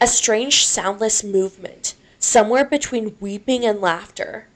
[0.00, 4.48] A strange, soundless movement, somewhere between weeping and laughter.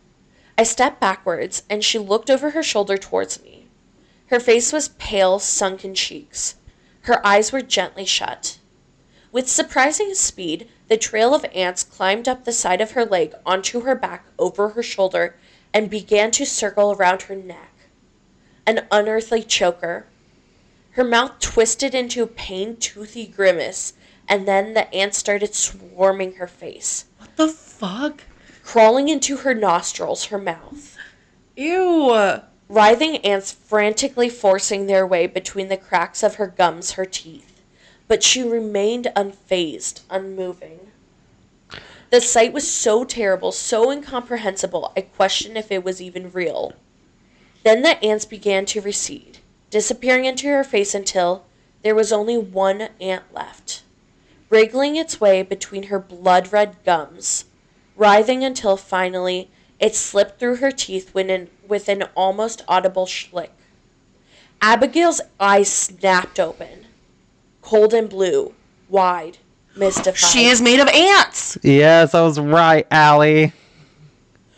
[0.57, 3.67] I stepped backwards, and she looked over her shoulder towards me.
[4.27, 6.55] Her face was pale, sunken cheeks.
[7.03, 8.59] Her eyes were gently shut.
[9.33, 13.81] With surprising speed, the trail of ants climbed up the side of her leg onto
[13.83, 15.37] her back over her shoulder
[15.73, 17.73] and began to circle around her neck.
[18.67, 20.07] An unearthly choker,
[20.93, 23.93] her mouth twisted into a pained, toothy grimace,
[24.29, 28.25] and then the ants started swarming her face, What the fuck?
[28.65, 30.97] crawling into her nostrils, her mouth.
[31.57, 32.41] Ew.
[32.71, 37.61] Writhing ants frantically forcing their way between the cracks of her gums, her teeth.
[38.07, 40.79] But she remained unfazed, unmoving.
[42.11, 46.75] The sight was so terrible, so incomprehensible, I questioned if it was even real.
[47.65, 49.39] Then the ants began to recede,
[49.71, 51.47] disappearing into her face until
[51.83, 53.83] there was only one ant left,
[54.49, 57.47] wriggling its way between her blood red gums,
[57.97, 63.51] writhing until finally it slipped through her teeth when an, with an almost audible schlick.
[64.61, 66.87] Abigail's eyes snapped open,
[67.63, 68.53] cold and blue,
[68.91, 69.39] wide,
[69.77, 70.19] mystified.
[70.19, 71.57] She is made of ants.
[71.63, 73.53] Yes, I was right, Allie.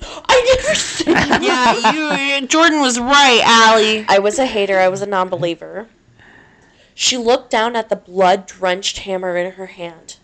[0.05, 1.43] I never said that.
[1.43, 2.47] Yeah, you.
[2.49, 4.05] Jordan was right, Allie.
[4.09, 4.81] I was a hater.
[4.81, 5.87] I was a non believer.
[6.95, 10.17] She looked down at the blood drenched hammer in her hand.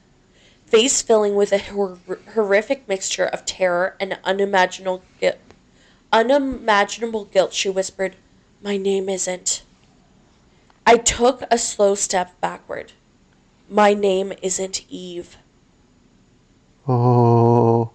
[0.66, 1.98] Face filling with a hor-
[2.34, 5.38] horrific mixture of terror and unimaginable guilt,
[6.12, 8.16] unimaginable guilt, she whispered,
[8.62, 9.62] My name isn't.
[10.86, 12.92] I took a slow step backward.
[13.68, 15.36] My name isn't Eve.
[16.86, 17.90] Oh.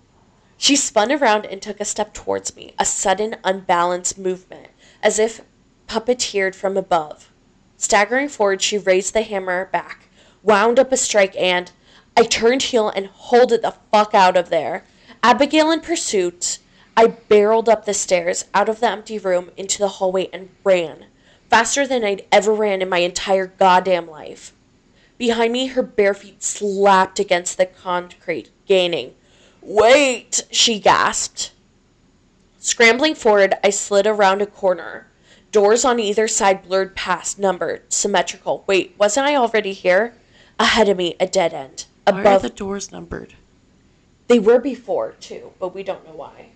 [0.57, 4.67] She spun around and took a step towards me, a sudden, unbalanced movement,
[5.01, 5.41] as if
[5.87, 7.31] puppeteered from above.
[7.77, 10.07] Staggering forward, she raised the hammer back,
[10.43, 11.71] wound up a strike, and
[12.15, 14.85] I turned heel and hauled it the fuck out of there.
[15.23, 16.59] Abigail in pursuit,
[16.95, 21.05] I barreled up the stairs, out of the empty room, into the hallway, and ran.
[21.49, 24.53] Faster than I'd ever ran in my entire goddamn life.
[25.17, 29.15] Behind me, her bare feet slapped against the concrete, gaining.
[29.61, 31.51] Wait, she gasped.
[32.59, 35.07] Scrambling forward, I slid around a corner.
[35.51, 38.63] Doors on either side blurred past, numbered, symmetrical.
[38.67, 40.13] Wait, wasn't I already here?
[40.59, 41.85] Ahead of me, a dead end.
[42.05, 43.35] Why are the doors numbered?
[44.27, 46.49] they were before too, but we don't know why.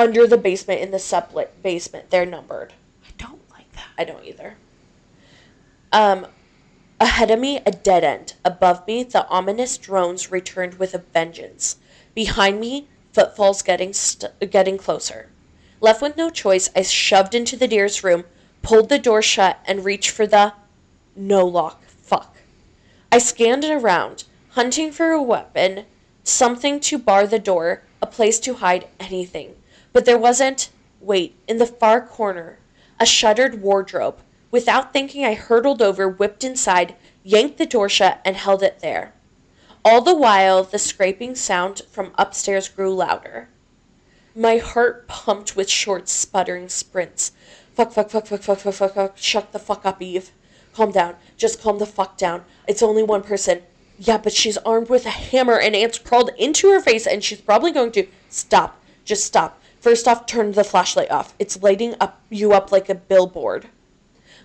[0.00, 2.72] Under the basement, in the sublet basement, they're numbered.
[3.06, 3.88] I don't like that.
[3.98, 4.56] I don't either.
[5.92, 6.26] Um,
[6.98, 8.32] ahead of me, a dead end.
[8.42, 11.76] Above me, the ominous drones returned with a vengeance.
[12.14, 15.28] Behind me, footfalls getting st- getting closer.
[15.82, 18.24] Left with no choice, I shoved into the deer's room,
[18.62, 20.54] pulled the door shut, and reached for the
[21.14, 21.84] no lock.
[21.84, 22.38] Fuck.
[23.12, 24.24] I scanned it around.
[24.52, 25.84] hunting for a weapon,
[26.24, 29.56] something to bar the door, a place to hide anything.
[29.92, 30.70] But there wasn't.
[31.00, 32.58] Wait, in the far corner,
[32.98, 34.20] a shuttered wardrobe.
[34.50, 39.12] Without thinking, I hurtled over, whipped inside, yanked the door shut, and held it there.
[39.84, 43.48] All the while, the scraping sound from upstairs grew louder.
[44.34, 47.32] My heart pumped with short, sputtering sprints.
[47.74, 49.16] Fuck, fuck, fuck, fuck, fuck, fuck, fuck, fuck.
[49.16, 50.30] Shut the fuck up, Eve.
[50.74, 51.16] Calm down.
[51.36, 52.44] Just calm the fuck down.
[52.68, 53.62] It's only one person.
[53.98, 57.40] Yeah, but she's armed with a hammer and ants crawled into her face and she's
[57.40, 58.06] probably going to.
[58.28, 58.80] Stop.
[59.04, 59.59] Just stop.
[59.80, 61.34] First off, turn the flashlight off.
[61.38, 63.68] It's lighting up you up like a billboard.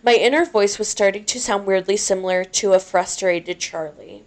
[0.01, 4.23] My inner voice was starting to sound weirdly similar to a frustrated Charlie.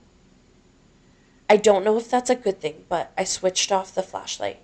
[1.49, 4.59] I don't know if that's a good thing, but I switched off the flashlight.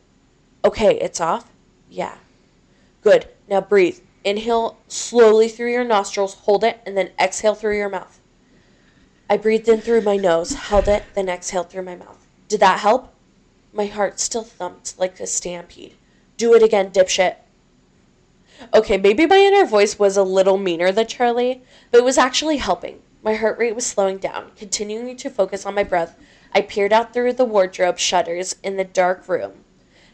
[0.64, 1.50] Okay, it's off?
[1.88, 2.16] Yeah.
[3.00, 3.28] Good.
[3.48, 4.00] Now breathe.
[4.22, 8.20] Inhale slowly through your nostrils, hold it, and then exhale through your mouth.
[9.28, 12.26] I breathed in through my nose, held it, then exhaled through my mouth.
[12.48, 13.14] Did that help?
[13.72, 15.94] My heart still thumped like a stampede.
[16.37, 17.37] Do it again, dipshit.
[18.73, 22.57] Okay, maybe my inner voice was a little meaner than Charlie, but it was actually
[22.57, 23.01] helping.
[23.23, 24.53] My heart rate was slowing down.
[24.57, 26.16] Continuing to focus on my breath,
[26.53, 29.64] I peered out through the wardrobe shutters in the dark room.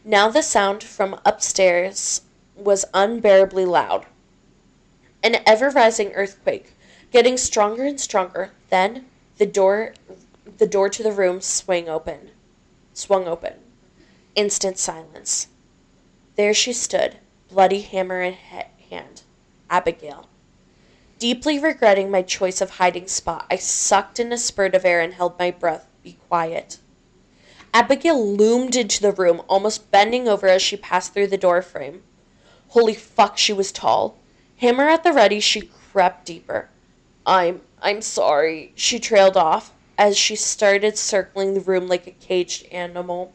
[0.03, 2.21] Now the sound from upstairs
[2.55, 4.05] was unbearably loud.
[5.23, 6.73] An ever rising earthquake,
[7.11, 8.51] getting stronger and stronger.
[8.69, 9.05] Then
[9.37, 9.93] the door
[10.57, 12.31] the door to the room swung open.
[12.93, 13.53] Swung open.
[14.35, 15.47] Instant silence.
[16.35, 17.17] There she stood,
[17.49, 19.21] bloody hammer in hand.
[19.69, 20.27] Abigail.
[21.19, 25.13] Deeply regretting my choice of hiding spot, I sucked in a spurt of air and
[25.13, 25.87] held my breath.
[26.03, 26.77] Be quiet.
[27.73, 32.03] Abigail loomed into the room, almost bending over as she passed through the door frame.
[32.69, 34.17] Holy fuck, she was tall.
[34.57, 36.69] Hammer at the ready, she crept deeper.
[37.25, 42.65] I'm I'm sorry, she trailed off as she started circling the room like a caged
[42.71, 43.33] animal.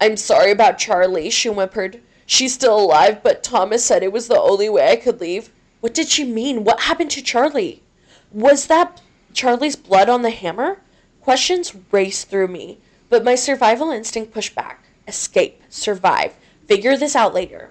[0.00, 2.00] I'm sorry about Charlie, she whimpered.
[2.30, 5.48] She's still alive, but Thomas said it was the only way I could leave.
[5.80, 6.62] What did she mean?
[6.62, 7.82] What happened to Charlie?
[8.30, 9.00] Was that
[9.32, 10.82] Charlie's blood on the hammer?
[11.22, 14.84] Questions raced through me, but my survival instinct pushed back.
[15.08, 16.34] Escape, survive,
[16.66, 17.70] figure this out later.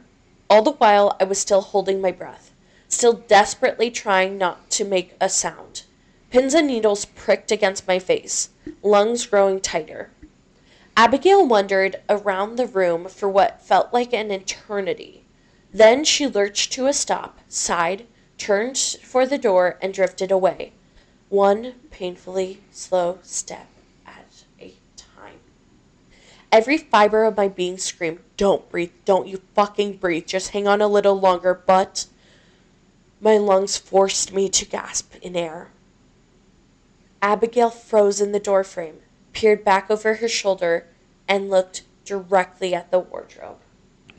[0.49, 2.51] All the while, I was still holding my breath,
[2.89, 5.83] still desperately trying not to make a sound.
[6.31, 8.49] Pins and needles pricked against my face,
[8.81, 10.09] lungs growing tighter.
[10.99, 15.23] Abigail wandered around the room for what felt like an eternity.
[15.71, 18.07] Then she lurched to a stop, sighed,
[18.39, 20.73] turned for the door, and drifted away.
[21.29, 23.67] One painfully slow step
[24.07, 25.37] at a time.
[26.51, 30.81] Every fiber of my being screamed, Don't breathe, don't you fucking breathe, just hang on
[30.81, 32.07] a little longer, but
[33.21, 35.69] my lungs forced me to gasp in air.
[37.21, 39.01] Abigail froze in the doorframe,
[39.37, 40.87] peered back over her shoulder,
[41.27, 43.59] and looked directly at the wardrobe.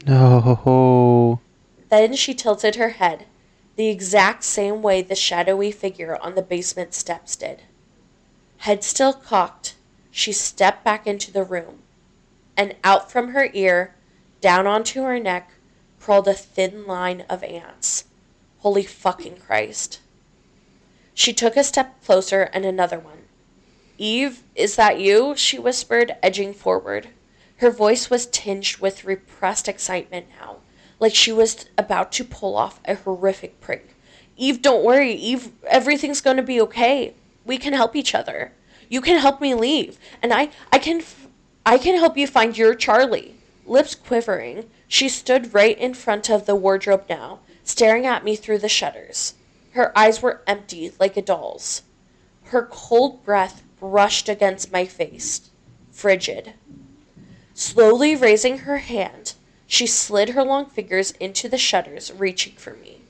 [0.06, 1.40] No.
[1.88, 3.26] Then she tilted her head,
[3.74, 7.62] the exact same way the shadowy figure on the basement steps did.
[8.58, 9.74] Head still cocked,
[10.12, 11.80] she stepped back into the room,
[12.56, 13.96] and out from her ear,
[14.40, 15.50] down onto her neck,
[15.98, 18.04] crawled a thin line of ants.
[18.60, 19.98] Holy fucking Christ.
[21.12, 23.24] She took a step closer and another one.
[23.98, 25.34] Eve, is that you?
[25.36, 27.08] she whispered, edging forward.
[27.56, 30.58] Her voice was tinged with repressed excitement now,
[31.00, 33.96] like she was about to pull off a horrific prank.
[34.36, 35.12] Eve, don't worry.
[35.12, 37.14] Eve, everything's going to be okay.
[37.44, 38.52] We can help each other.
[38.88, 41.02] You can help me leave, and I I can
[41.66, 43.34] I can help you find your Charlie.
[43.66, 48.58] Lips quivering, she stood right in front of the wardrobe now, staring at me through
[48.58, 49.34] the shutters.
[49.72, 51.82] Her eyes were empty, like a doll's.
[52.44, 55.50] Her cold breath brushed against my face,
[55.90, 56.54] frigid.
[57.54, 59.34] Slowly raising her hand,
[59.66, 63.00] she slid her long fingers into the shutters, reaching for me.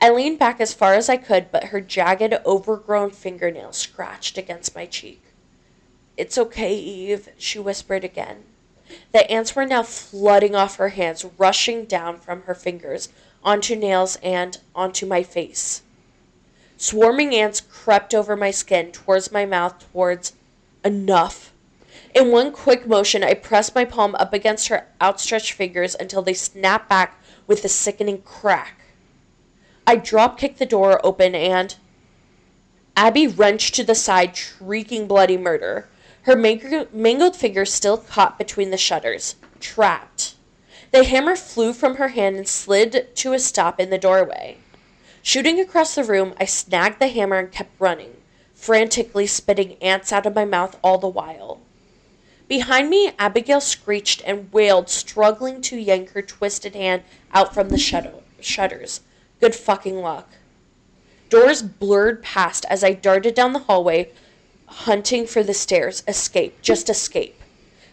[0.00, 4.74] I leaned back as far as I could, but her jagged, overgrown fingernails scratched against
[4.74, 5.22] my cheek.
[6.16, 8.44] It's okay, Eve, she whispered again.
[9.12, 13.08] The ants were now flooding off her hands, rushing down from her fingers
[13.44, 15.81] onto nails and onto my face.
[16.82, 20.32] Swarming ants crept over my skin, towards my mouth, towards
[20.84, 21.52] enough.
[22.12, 26.34] In one quick motion, I pressed my palm up against her outstretched fingers until they
[26.34, 28.80] snapped back with a sickening crack.
[29.86, 31.76] I drop kicked the door open and.
[32.96, 35.86] Abby wrenched to the side, shrieking bloody murder.
[36.22, 39.36] Her mangled fingers still caught between the shutters.
[39.60, 40.34] Trapped.
[40.90, 44.56] The hammer flew from her hand and slid to a stop in the doorway.
[45.24, 48.16] Shooting across the room, I snagged the hammer and kept running,
[48.54, 51.60] frantically spitting ants out of my mouth all the while.
[52.48, 57.78] Behind me, Abigail screeched and wailed, struggling to yank her twisted hand out from the
[57.78, 59.00] shut- shutters.
[59.40, 60.28] Good fucking luck.
[61.30, 64.10] Doors blurred past as I darted down the hallway,
[64.66, 66.02] hunting for the stairs.
[66.08, 67.40] Escape, just escape.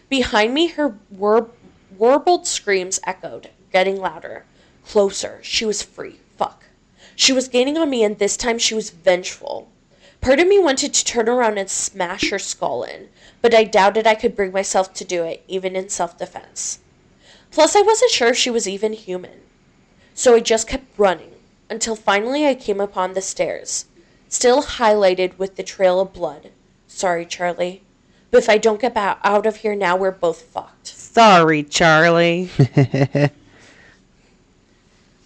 [0.08, 1.50] Behind me, her war-
[1.96, 4.44] warbled screams echoed, getting louder.
[4.84, 5.38] Closer.
[5.42, 6.18] She was free.
[7.20, 7.26] Fuck.
[7.26, 9.68] She was gaining on me, and this time she was vengeful.
[10.22, 13.10] Part of me wanted to turn around and smash her skull in,
[13.42, 16.78] but I doubted I could bring myself to do it, even in self defense.
[17.50, 19.42] Plus, I wasn't sure if she was even human.
[20.14, 21.34] So I just kept running,
[21.68, 23.84] until finally I came upon the stairs,
[24.30, 26.50] still highlighted with the trail of blood.
[26.88, 27.82] Sorry, Charlie.
[28.30, 30.86] But if I don't get out of here now, we're both fucked.
[30.86, 32.48] Sorry, Charlie.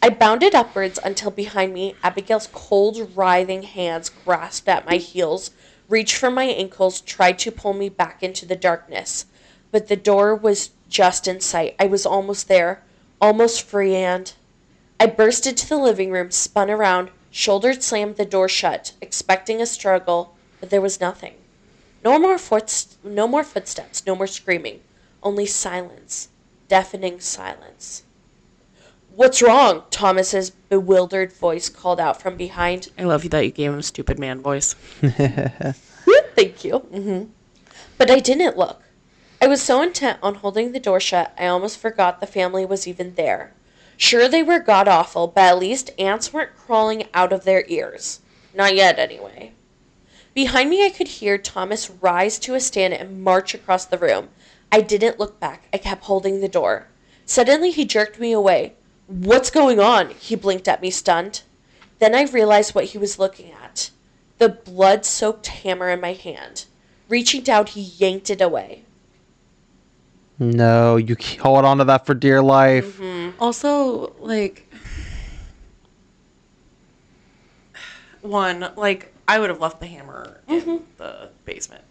[0.04, 5.50] I bounded upwards until behind me, Abigail's cold, writhing hands grasped at my heels,
[5.88, 9.24] reached for my ankles, tried to pull me back into the darkness.
[9.70, 11.74] But the door was just in sight.
[11.80, 12.82] I was almost there,
[13.18, 14.30] almost free, and.
[15.00, 19.64] I burst into the living room, spun around, shouldered slammed the door shut, expecting a
[19.64, 21.36] struggle, but there was nothing.
[22.04, 24.82] No more foot, no more footsteps, no more screaming,
[25.22, 26.28] only silence,
[26.68, 28.02] deafening silence.
[29.16, 29.84] What's wrong?
[29.92, 32.88] Thomas's bewildered voice called out from behind.
[32.98, 34.74] I love you that you gave him a stupid man voice.
[36.34, 36.78] Thank you.
[36.78, 37.24] hmm
[37.96, 38.82] But I didn't look.
[39.40, 42.88] I was so intent on holding the door shut, I almost forgot the family was
[42.88, 43.52] even there.
[43.96, 48.18] Sure, they were god awful, but at least ants weren't crawling out of their ears.
[48.52, 49.52] Not yet, anyway.
[50.34, 54.30] Behind me, I could hear Thomas rise to a stand and march across the room.
[54.72, 55.68] I didn't look back.
[55.72, 56.88] I kept holding the door.
[57.26, 58.74] Suddenly, he jerked me away.
[59.06, 60.10] What's going on?
[60.10, 61.42] He blinked at me, stunned.
[61.98, 63.90] Then I realized what he was looking at
[64.38, 66.64] the blood soaked hammer in my hand.
[67.08, 68.82] Reaching down, he yanked it away.
[70.38, 72.98] No, you c- hold on to that for dear life.
[72.98, 73.40] Mm-hmm.
[73.40, 74.68] Also, like,
[78.20, 80.84] one, like, I would have left the hammer in mm-hmm.
[80.98, 81.84] the basement.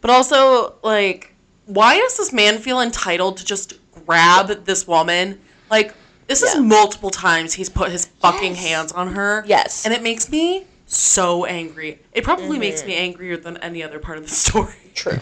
[0.00, 1.34] But also, like,
[1.66, 3.74] why does this man feel entitled to just
[4.06, 5.40] grab this woman?
[5.70, 5.94] Like,
[6.28, 6.54] this Yeah.
[6.54, 8.64] is multiple times he's put his fucking Yes.
[8.64, 9.44] hands on her.
[9.46, 9.84] Yes.
[9.84, 11.98] And it makes me so angry.
[12.12, 12.60] It probably mm-hmm.
[12.60, 14.74] makes me angrier than any other part of the story.
[14.94, 15.18] True.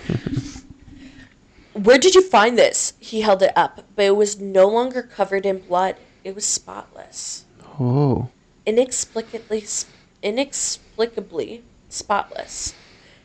[1.72, 2.94] Where did you find this?
[2.98, 5.96] He held it up, but it was no longer covered in blood.
[6.24, 7.44] It was spotless.
[7.78, 8.28] Oh.
[8.64, 9.64] Inexplicably,
[10.22, 12.74] inexplicably spotless.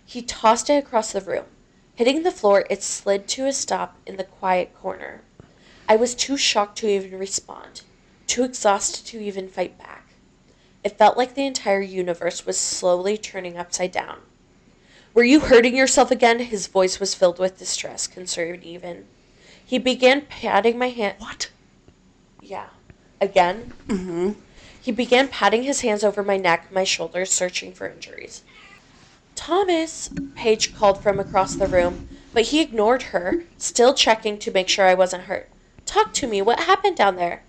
[0.05, 1.45] He tossed it across the room.
[1.95, 5.21] Hitting the floor, it slid to a stop in the quiet corner.
[5.91, 7.81] I was too shocked to even respond,
[8.25, 10.13] too exhausted to even fight back.
[10.85, 14.19] It felt like the entire universe was slowly turning upside down.
[15.13, 16.39] Were you hurting yourself again?
[16.39, 19.05] His voice was filled with distress, concern even.
[19.65, 21.15] He began patting my hand.
[21.17, 21.51] What?
[22.41, 22.67] Yeah.
[23.19, 23.73] Again?
[23.89, 24.39] Mm-hmm.
[24.81, 28.43] He began patting his hands over my neck, my shoulders, searching for injuries.
[29.35, 34.69] Thomas, Paige called from across the room, but he ignored her, still checking to make
[34.69, 35.50] sure I wasn't hurt.
[35.91, 36.41] Talk to me.
[36.41, 37.43] What happened down there?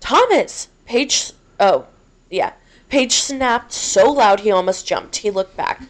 [0.00, 0.68] Thomas!
[0.86, 1.32] Paige.
[1.60, 1.84] Oh,
[2.30, 2.54] yeah.
[2.88, 5.16] Paige snapped so loud he almost jumped.
[5.16, 5.82] He looked back.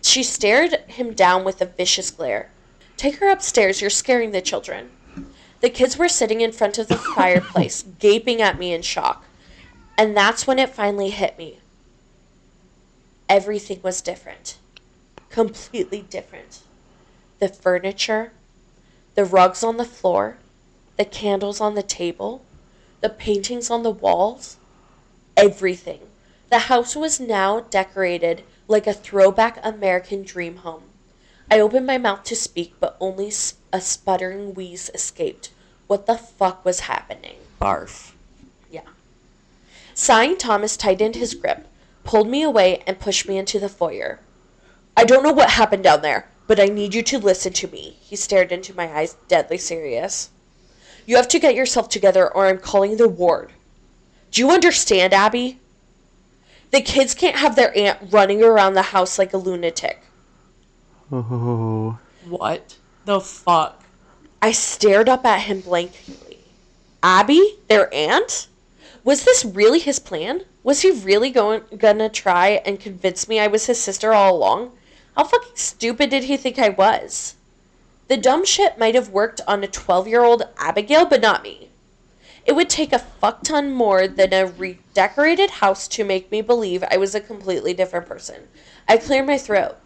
[0.00, 2.48] She stared him down with a vicious glare.
[2.96, 3.82] Take her upstairs.
[3.82, 4.92] You're scaring the children.
[5.60, 9.26] The kids were sitting in front of the fireplace, gaping at me in shock.
[9.98, 11.58] And that's when it finally hit me.
[13.28, 14.56] Everything was different.
[15.28, 16.60] Completely different.
[17.40, 18.32] The furniture,
[19.16, 20.38] the rugs on the floor,
[20.96, 22.44] the candles on the table,
[23.00, 24.56] the paintings on the walls,
[25.36, 26.00] everything.
[26.50, 30.84] The house was now decorated like a throwback American dream home.
[31.50, 33.32] I opened my mouth to speak, but only
[33.72, 35.50] a sputtering wheeze escaped.
[35.86, 37.36] What the fuck was happening?
[37.60, 38.12] Barf.
[38.70, 38.88] Yeah.
[39.94, 41.66] Sighing, Thomas tightened his grip,
[42.04, 44.20] pulled me away, and pushed me into the foyer.
[44.96, 47.96] I don't know what happened down there, but I need you to listen to me.
[48.00, 50.30] He stared into my eyes, deadly serious.
[51.06, 53.50] You have to get yourself together, or I'm calling the ward.
[54.30, 55.58] Do you understand, Abby?
[56.70, 60.02] The kids can't have their aunt running around the house like a lunatic.
[61.12, 61.98] Oh.
[62.28, 63.84] What the fuck?
[64.40, 66.38] I stared up at him blankly.
[67.02, 68.48] Abby, their aunt?
[69.04, 70.40] Was this really his plan?
[70.62, 74.72] Was he really going gonna try and convince me I was his sister all along?
[75.14, 77.34] How fucking stupid did he think I was?
[78.08, 81.70] The dumb shit might have worked on a 12 year old Abigail, but not me.
[82.44, 86.84] It would take a fuck ton more than a redecorated house to make me believe
[86.90, 88.48] I was a completely different person.
[88.86, 89.76] I cleared my throat.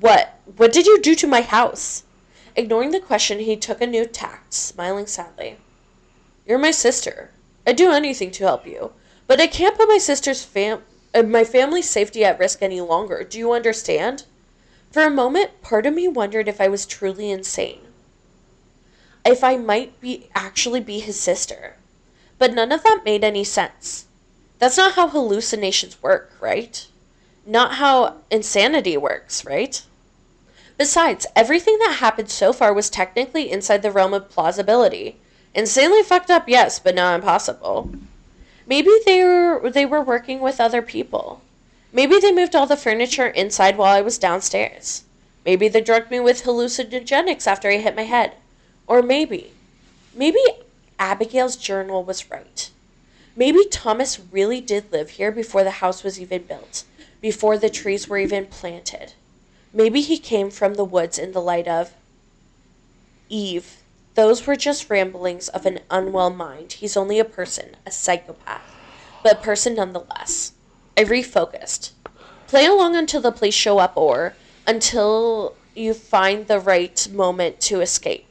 [0.00, 0.38] What?
[0.56, 2.04] What did you do to my house?
[2.56, 5.58] Ignoring the question, he took a new tact, smiling sadly.
[6.46, 7.30] You're my sister.
[7.66, 8.92] I'd do anything to help you,
[9.26, 10.82] but I can't put my sister's fam-
[11.14, 13.22] uh, my family's safety at risk any longer.
[13.22, 14.24] Do you understand?
[14.90, 17.80] For a moment, part of me wondered if I was truly insane.
[19.24, 21.76] If I might be actually be his sister.
[22.38, 24.06] But none of that made any sense.
[24.58, 26.86] That's not how hallucinations work, right?
[27.44, 29.82] Not how insanity works, right?
[30.76, 35.16] Besides, everything that happened so far was technically inside the realm of plausibility.
[35.54, 37.90] Insanely fucked up, yes, but not impossible.
[38.66, 41.42] Maybe they were they were working with other people.
[41.92, 45.04] Maybe they moved all the furniture inside while I was downstairs.
[45.44, 48.34] Maybe they drugged me with hallucinogenics after I hit my head.
[48.86, 49.52] Or maybe,
[50.14, 50.40] maybe
[50.98, 52.70] Abigail's journal was right.
[53.34, 56.84] Maybe Thomas really did live here before the house was even built,
[57.20, 59.14] before the trees were even planted.
[59.72, 61.92] Maybe he came from the woods in the light of
[63.28, 63.76] Eve.
[64.14, 66.74] Those were just ramblings of an unwell mind.
[66.74, 68.74] He's only a person, a psychopath,
[69.22, 70.52] but a person nonetheless.
[70.98, 71.92] I refocused.
[72.48, 74.34] Play along until the police show up or
[74.66, 78.26] until you find the right moment to escape.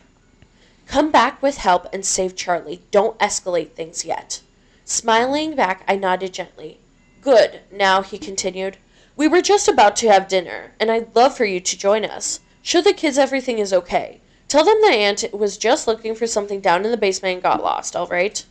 [0.85, 2.81] Come back with help and save Charlie.
[2.91, 4.41] Don't escalate things yet.
[4.83, 6.77] Smiling back, I nodded gently.
[7.21, 7.61] Good.
[7.71, 8.75] Now, he continued,
[9.15, 12.41] we were just about to have dinner, and I'd love for you to join us.
[12.61, 14.19] Show the kids everything is okay.
[14.49, 17.63] Tell them the aunt was just looking for something down in the basement and got
[17.63, 18.43] lost, all right?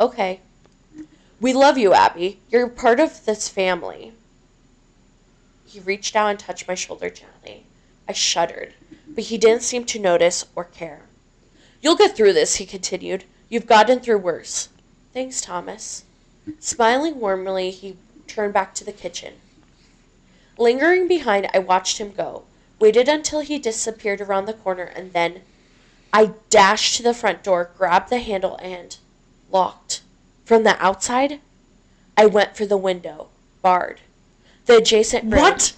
[0.00, 0.40] Okay.
[1.38, 2.40] We love you, Abby.
[2.48, 4.12] You're part of this family.
[5.66, 7.64] He reached out and touched my shoulder gently.
[8.08, 8.72] I shuddered,
[9.06, 11.02] but he didn't seem to notice or care.
[11.82, 13.24] You'll get through this, he continued.
[13.50, 14.70] You've gotten through worse.
[15.12, 16.04] Thanks, Thomas.
[16.58, 19.34] Smiling warmly, he turned back to the kitchen.
[20.56, 22.44] Lingering behind, I watched him go,
[22.80, 25.42] waited until he disappeared around the corner, and then
[26.12, 28.96] I dashed to the front door, grabbed the handle, and
[29.50, 30.00] locked.
[30.46, 31.40] From the outside,
[32.16, 33.26] I went for the window,
[33.62, 34.00] barred.
[34.66, 35.40] The adjacent room.
[35.40, 35.72] What?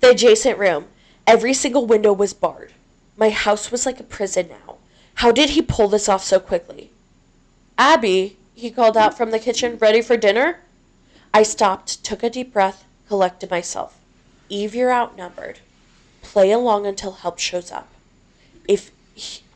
[0.00, 0.86] The adjacent room.
[1.24, 2.72] Every single window was barred.
[3.16, 4.78] My house was like a prison now.
[5.14, 6.90] How did he pull this off so quickly?
[7.78, 10.58] Abby, he called out from the kitchen, ready for dinner?
[11.32, 13.96] I stopped, took a deep breath, collected myself.
[14.48, 15.60] Eve, you're outnumbered.
[16.22, 17.86] Play along until help shows up.
[18.66, 18.90] If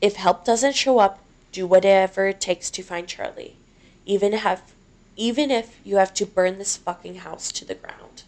[0.01, 1.19] if help doesn't show up,
[1.55, 3.57] do whatever it takes to find Charlie.
[4.05, 4.63] Even have
[5.17, 8.25] even if you have to burn this fucking house to the ground.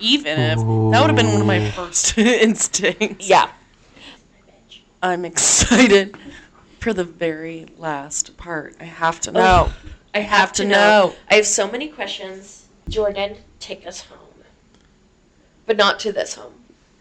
[0.00, 3.28] Even if that would have been one of my first instincts.
[3.28, 3.50] Yeah.
[5.02, 6.16] I'm excited
[6.80, 8.74] for the very last part.
[8.80, 9.68] I have to know.
[9.68, 9.74] Oh,
[10.14, 11.14] I have, to, know.
[11.30, 12.66] I have so many questions.
[12.88, 14.18] Jordan, take us home.
[15.66, 16.54] But not to this home.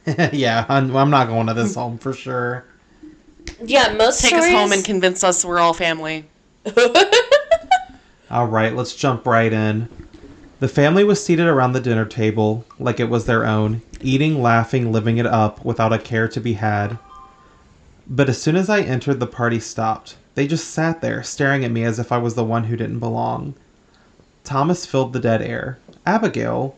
[0.33, 2.65] yeah, I'm, I'm not going to this home for sure.
[3.63, 6.25] Yeah, most Take us home and convince us we're all family.
[8.31, 9.87] All right, let's jump right in.
[10.59, 14.91] The family was seated around the dinner table like it was their own, eating, laughing,
[14.91, 16.97] living it up without a care to be had.
[18.07, 20.15] But as soon as I entered, the party stopped.
[20.35, 22.99] They just sat there, staring at me as if I was the one who didn't
[22.99, 23.53] belong.
[24.43, 25.77] Thomas filled the dead air.
[26.05, 26.75] Abigail,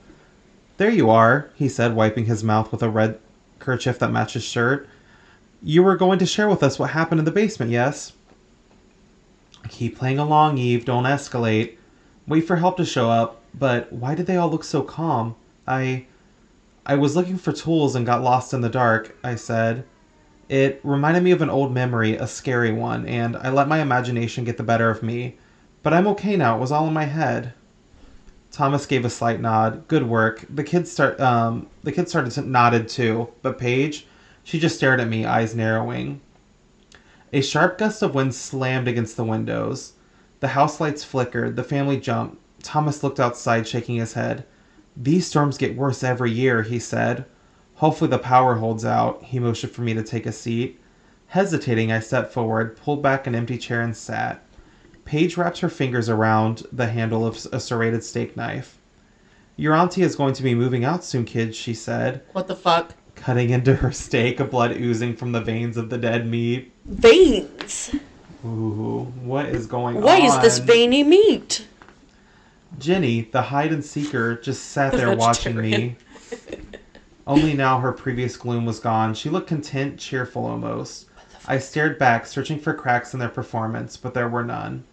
[0.78, 3.18] there you are, he said, wiping his mouth with a red
[3.60, 4.90] kerchief that matched his shirt.
[5.68, 8.14] You were going to share with us what happened in the basement, yes?
[9.68, 10.86] Keep playing along, Eve.
[10.86, 11.78] Don't escalate.
[12.28, 13.42] Wait for help to show up.
[13.58, 15.36] But why did they all look so calm?
[15.68, 16.06] I.
[16.86, 19.86] I was looking for tools and got lost in the dark, I said.
[20.50, 24.44] It reminded me of an old memory, a scary one, and I let my imagination
[24.44, 25.40] get the better of me.
[25.82, 26.58] But I'm okay now.
[26.58, 27.56] It was all in my head.
[28.52, 29.88] Thomas gave a slight nod.
[29.88, 30.46] Good work.
[30.48, 31.20] The kids start.
[31.20, 33.30] Um, the kids started to nodded too.
[33.42, 34.06] But Paige,
[34.46, 36.22] she just stared at me, eyes narrowing.
[37.34, 39.94] A sharp gust of wind slammed against the windows.
[40.40, 41.56] The house lights flickered.
[41.56, 42.38] The family jumped.
[42.62, 44.46] Thomas looked outside, shaking his head.
[44.96, 47.26] These storms get worse every year, he said.
[47.78, 49.24] Hopefully the power holds out.
[49.24, 50.80] He motioned for me to take a seat.
[51.28, 54.44] Hesitating, I stepped forward, pulled back an empty chair, and sat.
[55.06, 58.78] Paige wrapped her fingers around the handle of a serrated steak knife.
[59.58, 62.94] Your auntie is going to be moving out soon, kids, she said, What the fuck?
[63.16, 66.72] Cutting into her steak, blood oozing from the veins of the dead meat.
[66.86, 67.96] Veins.
[68.46, 70.28] Ooh, what is going Why on?
[70.28, 71.68] Why is this veiny meat?
[72.78, 75.96] Jenny, the hide and seeker, just sat there watching me.
[77.28, 79.14] Only now her previous gloom was gone.
[79.16, 81.08] She looked content, cheerful almost.
[81.48, 84.84] I stared back, searching for cracks in their performance, but there were none.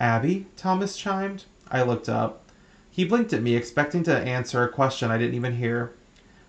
[0.00, 0.46] Abby?
[0.56, 1.44] Thomas chimed.
[1.70, 2.44] I looked up.
[2.90, 5.92] He blinked at me, expecting to answer a question I didn't even hear.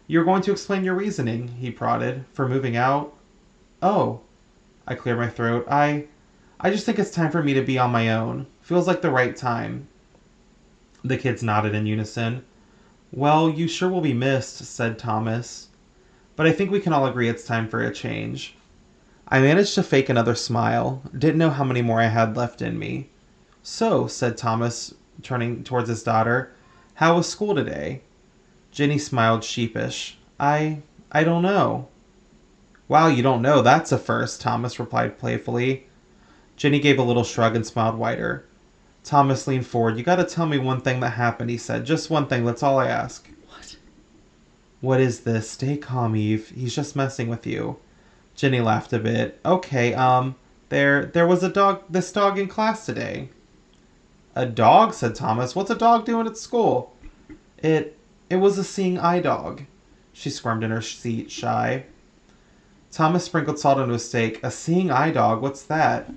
[0.09, 3.13] You're going to explain your reasoning, he prodded, for moving out?
[3.79, 4.21] Oh.
[4.87, 5.67] I cleared my throat.
[5.69, 6.07] I.
[6.59, 8.47] I just think it's time for me to be on my own.
[8.63, 9.87] Feels like the right time.
[11.03, 12.43] The kids nodded in unison.
[13.11, 15.67] Well, you sure will be missed, said Thomas.
[16.35, 18.55] But I think we can all agree it's time for a change.
[19.27, 21.03] I managed to fake another smile.
[21.15, 23.11] Didn't know how many more I had left in me.
[23.61, 26.51] So, said Thomas, turning towards his daughter,
[26.95, 28.01] how was school today?
[28.71, 30.17] Jenny smiled sheepish.
[30.39, 30.81] I.
[31.11, 31.87] I don't know.
[32.87, 33.61] Wow, you don't know.
[33.61, 35.87] That's a first, Thomas replied playfully.
[36.57, 38.45] Jenny gave a little shrug and smiled wider.
[39.03, 39.97] Thomas leaned forward.
[39.97, 41.85] You gotta tell me one thing that happened, he said.
[41.85, 43.29] Just one thing, that's all I ask.
[43.47, 43.77] What?
[44.81, 45.49] What is this?
[45.51, 46.49] Stay calm, Eve.
[46.49, 47.77] He's just messing with you.
[48.35, 49.39] Jenny laughed a bit.
[49.45, 50.35] Okay, um,
[50.69, 53.29] there there was a dog this dog in class today.
[54.35, 55.55] A dog, said Thomas.
[55.55, 56.95] What's a dog doing at school?
[57.59, 57.98] It
[58.29, 59.63] it was a seeing eye dog.
[60.13, 61.85] She squirmed in her seat, shy.
[62.91, 64.43] Thomas sprinkled salt on a steak.
[64.43, 65.41] A seeing eye dog?
[65.41, 66.11] What's that?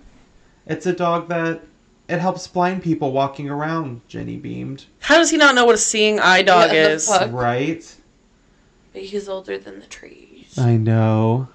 [0.67, 1.63] It's a dog that
[2.09, 4.87] it helps blind people walking around, Jenny beamed.
[5.01, 7.09] How does he not know what a seeing eye dog Yeah, is?
[7.09, 7.31] fuck?
[7.33, 7.95] Right?
[8.93, 10.59] But he's older than the trees.
[10.59, 11.49] I know.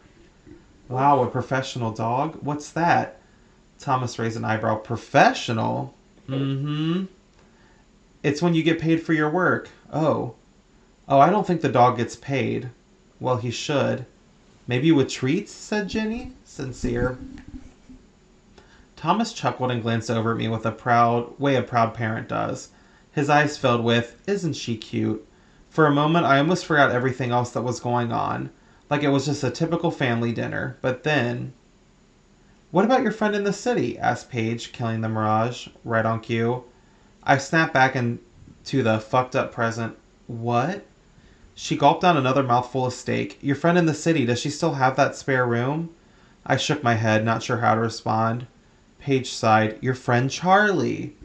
[0.89, 2.37] Wow, a professional dog?
[2.41, 3.19] What's that?
[3.79, 4.77] Thomas raised an eyebrow.
[4.77, 5.93] Professional?
[6.27, 7.05] Mm-hmm.
[8.23, 9.69] It's when you get paid for your work.
[9.91, 10.33] Oh.
[11.09, 12.69] Oh, I don't think the dog gets paid.
[13.21, 14.05] Well, he should.
[14.67, 16.33] Maybe with treats, said Jenny.
[16.43, 17.17] Sincere.
[18.97, 22.71] Thomas chuckled and glanced over at me with a proud way a proud parent does.
[23.13, 25.25] His eyes filled with, Isn't she cute?
[25.69, 28.49] For a moment, I almost forgot everything else that was going on,
[28.89, 30.75] like it was just a typical family dinner.
[30.81, 31.53] But then.
[32.71, 33.97] What about your friend in the city?
[33.97, 36.65] asked Paige, killing the mirage, right on cue.
[37.23, 39.95] I snapped back into the fucked up present.
[40.27, 40.83] What?
[41.59, 43.39] She gulped down another mouthful of steak.
[43.41, 45.89] Your friend in the city, does she still have that spare room?
[46.45, 48.45] I shook my head, not sure how to respond.
[48.99, 49.79] Paige sighed.
[49.81, 51.15] Your friend Charlie.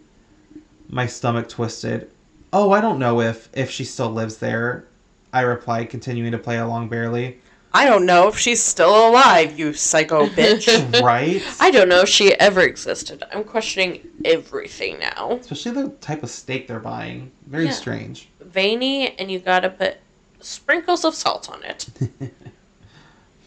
[0.89, 2.11] My stomach twisted.
[2.51, 4.87] Oh, I don't know if if she still lives there.
[5.35, 7.39] I replied, continuing to play along barely.
[7.75, 11.03] I don't know if she's still alive, you psycho bitch.
[11.03, 11.43] right?
[11.61, 13.23] I don't know if she ever existed.
[13.35, 15.33] I'm questioning everything now.
[15.41, 17.31] Especially the type of steak they're buying.
[17.47, 17.71] Very Yeah.
[17.73, 18.29] strange.
[18.41, 19.99] Veiny, and you gotta put
[20.43, 21.89] sprinkles of salt on it.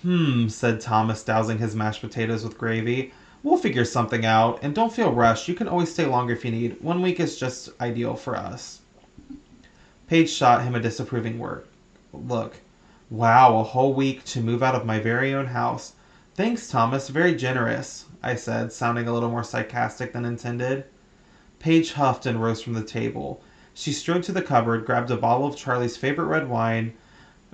[0.06, 3.12] Hmm, said Thomas, dousing his mashed potatoes with gravy.
[3.41, 5.48] We'll figure something out, and don't feel rushed.
[5.48, 6.80] You can always stay longer if you need.
[6.80, 8.82] One week is just ideal for us.
[10.08, 11.66] Paige shot him a disapproving word.
[12.14, 12.58] Look.
[13.10, 15.93] Wow, a whole week to move out of my very own house.
[16.36, 17.10] Thanks, Thomas.
[17.10, 20.84] Very generous, I said, sounding a little more sarcastic than intended.
[21.58, 23.41] Paige huffed and rose from the table.
[23.78, 26.93] She strode to the cupboard, grabbed a bottle of Charlie's favorite red wine,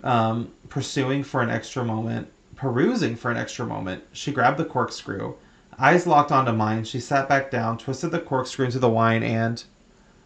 [0.03, 4.03] um, pursuing for an extra moment, perusing for an extra moment.
[4.13, 5.33] She grabbed the corkscrew.
[5.79, 9.63] Eyes locked onto mine, she sat back down, twisted the corkscrew into the wine, and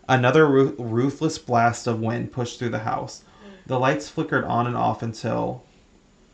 [0.09, 3.23] another ru- ruthless blast of wind pushed through the house.
[3.65, 5.63] The lights flickered on and off until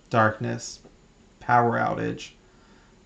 [0.09, 0.79] darkness,
[1.39, 2.31] power outage.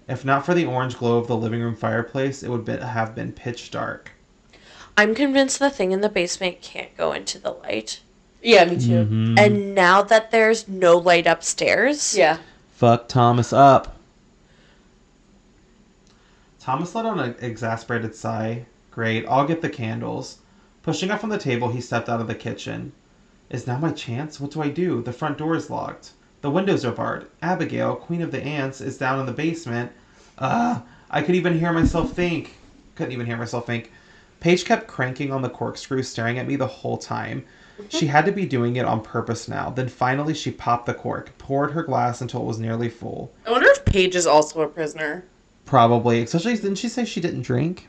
[0.07, 3.13] If not for the orange glow of the living room fireplace, it would be- have
[3.13, 4.13] been pitch dark.
[4.97, 7.99] I'm convinced the thing in the basement can't go into the light.
[8.41, 9.05] yeah, me too.
[9.05, 9.35] Mm-hmm.
[9.37, 12.37] And now that there's no light upstairs, Yeah.
[12.75, 13.97] Fuck Thomas up.
[16.59, 18.65] Thomas let out an exasperated sigh.
[18.91, 20.39] Great, I'll get the candles.
[20.83, 22.91] Pushing up from the table, he stepped out of the kitchen.
[23.49, 24.39] Is now my chance?
[24.39, 25.01] What do I do?
[25.01, 26.11] The front door is locked.
[26.41, 27.27] The windows are barred.
[27.41, 29.91] Abigail, queen of the ants, is down in the basement.
[30.39, 32.55] Ah, I could even hear myself think.
[32.95, 33.91] Couldn't even hear myself think.
[34.45, 37.43] Paige kept cranking on the corkscrew, staring at me the whole time.
[37.89, 39.71] She had to be doing it on purpose now.
[39.71, 43.33] Then finally, she popped the cork, poured her glass until it was nearly full.
[43.47, 45.23] I wonder if Paige is also a prisoner.
[45.65, 47.87] Probably, especially didn't she say she didn't drink?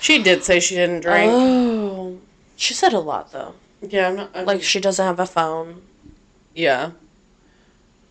[0.00, 1.32] She did say she didn't drink.
[1.34, 2.20] Oh,
[2.54, 3.56] she said a lot though.
[3.82, 4.30] yeah, I'm not.
[4.32, 5.82] I'm, Like she doesn't have a phone.
[6.54, 6.92] yeah.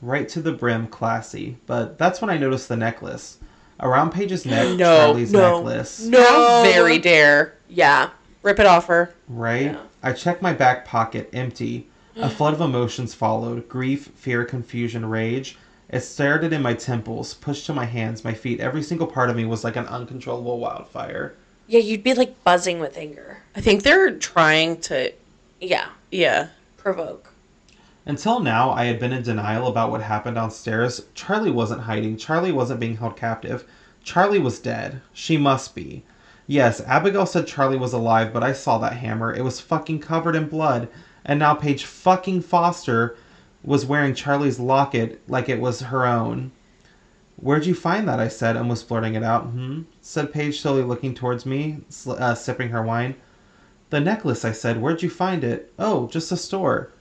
[0.01, 1.55] Right to the brim, classy.
[1.65, 3.37] But that's when I noticed the necklace.
[3.79, 6.01] Around Paige's neck, No, Charlie's no, necklace.
[6.01, 6.21] no.
[6.21, 7.55] How very dare.
[7.69, 8.09] Yeah.
[8.41, 9.13] Rip it off her.
[9.27, 9.73] Right?
[9.73, 9.81] Yeah.
[10.01, 11.87] I checked my back pocket, empty.
[12.15, 15.57] A flood of emotions followed grief, fear, confusion, rage.
[15.89, 18.59] It started in my temples, pushed to my hands, my feet.
[18.59, 21.35] Every single part of me was like an uncontrollable wildfire.
[21.67, 23.39] Yeah, you'd be like buzzing with anger.
[23.55, 25.11] I think they're trying to.
[25.61, 25.89] Yeah.
[26.11, 26.47] Yeah.
[26.77, 27.29] Provoke.
[28.05, 31.03] Until now, I had been in denial about what happened downstairs.
[31.13, 32.17] Charlie wasn't hiding.
[32.17, 33.65] Charlie wasn't being held captive.
[34.03, 35.01] Charlie was dead.
[35.13, 36.03] She must be.
[36.51, 39.31] Yes, Abigail said Charlie was alive, but I saw that hammer.
[39.31, 40.87] It was fucking covered in blood.
[41.23, 43.15] And now Paige fucking Foster
[43.63, 46.51] was wearing Charlie's locket like it was her own.
[47.35, 48.19] Where'd you find that?
[48.19, 49.43] I said, was blurting it out.
[49.43, 49.83] Hmm?
[50.01, 53.13] said Paige, slowly looking towards me, uh, sipping her wine.
[53.91, 54.81] The necklace, I said.
[54.81, 55.71] Where'd you find it?
[55.77, 56.91] Oh, just a store.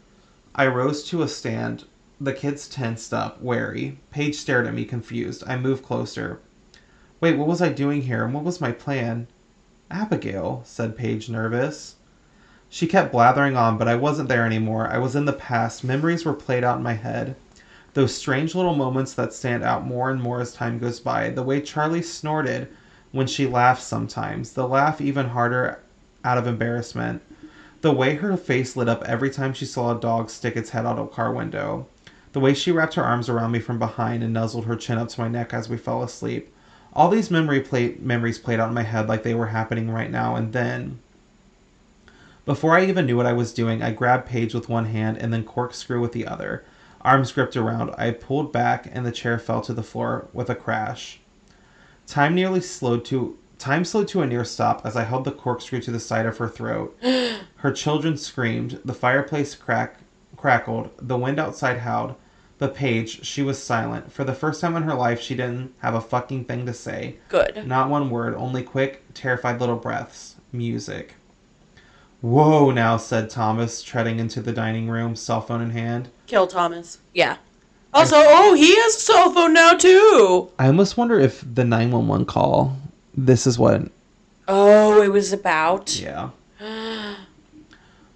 [0.54, 1.84] I rose to a stand.
[2.20, 3.98] The kids tensed up, wary.
[4.10, 5.42] Paige stared at me, confused.
[5.46, 6.40] I moved closer.
[7.22, 9.26] Wait, what was I doing here, and what was my plan?
[9.90, 11.96] Abigail, said Paige, nervous.
[12.68, 14.86] She kept blathering on, but I wasn't there anymore.
[14.86, 15.82] I was in the past.
[15.82, 17.36] Memories were played out in my head.
[17.94, 21.30] Those strange little moments that stand out more and more as time goes by.
[21.30, 22.68] The way Charlie snorted
[23.12, 24.52] when she laughed sometimes.
[24.52, 25.78] The laugh even harder
[26.22, 27.22] out of embarrassment.
[27.80, 30.84] The way her face lit up every time she saw a dog stick its head
[30.84, 31.86] out of a car window.
[32.34, 35.08] The way she wrapped her arms around me from behind and nuzzled her chin up
[35.08, 36.52] to my neck as we fell asleep.
[36.98, 40.10] All these memory play- memories played out in my head like they were happening right
[40.10, 40.98] now, and then.
[42.44, 45.32] Before I even knew what I was doing, I grabbed Paige with one hand and
[45.32, 46.64] then corkscrew with the other.
[47.02, 50.56] Arms gripped around, I pulled back and the chair fell to the floor with a
[50.56, 51.20] crash.
[52.08, 55.80] Time nearly slowed to time slowed to a near stop as I held the corkscrew
[55.82, 56.98] to the side of her throat.
[57.58, 60.00] Her children screamed, the fireplace crack
[60.36, 62.16] crackled, the wind outside howled.
[62.58, 64.12] But Paige, she was silent.
[64.12, 67.16] For the first time in her life, she didn't have a fucking thing to say.
[67.28, 67.64] Good.
[67.66, 70.36] Not one word, only quick, terrified little breaths.
[70.52, 71.14] Music.
[72.20, 76.08] Whoa, now, said Thomas, treading into the dining room, cell phone in hand.
[76.26, 76.98] Kill Thomas.
[77.14, 77.36] Yeah.
[77.94, 80.50] Also, oh, he has a cell phone now too.
[80.58, 82.76] I almost wonder if the 911 call,
[83.16, 83.82] this is what.
[84.48, 85.98] Oh, it was about.
[85.98, 86.30] Yeah.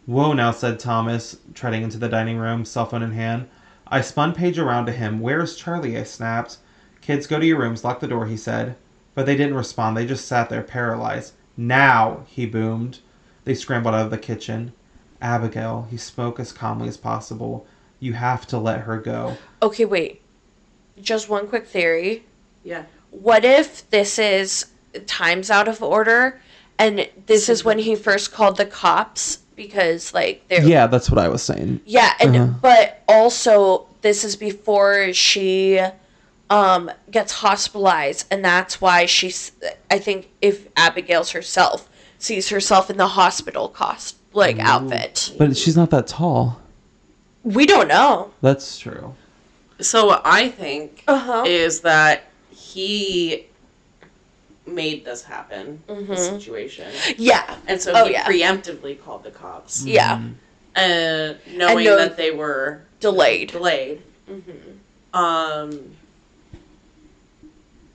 [0.06, 3.48] Whoa, now, said Thomas, treading into the dining room, cell phone in hand.
[3.92, 5.20] I spun Paige around to him.
[5.20, 5.98] Where's Charlie?
[5.98, 6.56] I snapped.
[7.02, 8.74] Kids, go to your rooms, lock the door, he said.
[9.14, 9.94] But they didn't respond.
[9.94, 11.34] They just sat there, paralyzed.
[11.58, 13.00] Now, he boomed.
[13.44, 14.72] They scrambled out of the kitchen.
[15.20, 17.66] Abigail, he spoke as calmly as possible.
[18.00, 19.36] You have to let her go.
[19.62, 20.22] Okay, wait.
[21.02, 22.24] Just one quick theory.
[22.64, 22.84] Yeah.
[23.10, 24.66] What if this is
[25.06, 26.40] times out of order
[26.78, 31.18] and this is when he first called the cops because like they're Yeah, that's what
[31.18, 31.80] I was saying.
[31.84, 32.52] Yeah, and Uh-huh.
[32.60, 35.80] but also this is before she
[36.50, 39.52] um gets hospitalized and that's why she's
[39.90, 41.88] I think if Abigail's herself
[42.18, 45.32] sees herself in the hospital cost like outfit.
[45.38, 46.60] But she's not that tall.
[47.42, 48.30] We don't know.
[48.40, 49.14] That's true.
[49.80, 51.44] So what I think Uh-huh.
[51.46, 53.46] is that he
[54.66, 56.16] made this happen, the Mhm.
[56.16, 56.86] situation,
[57.18, 57.56] Yeah.
[57.66, 58.24] and so Oh, he yeah.
[58.24, 60.20] preemptively called the cops, Yeah.
[60.76, 63.50] uh, knowing know- that they were Delayed.
[63.50, 64.02] delayed.
[64.30, 64.78] Mhm.
[65.18, 65.96] Um,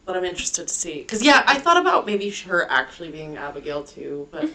[0.05, 3.83] but I'm interested to see because yeah, I thought about maybe her actually being Abigail
[3.83, 4.47] too, but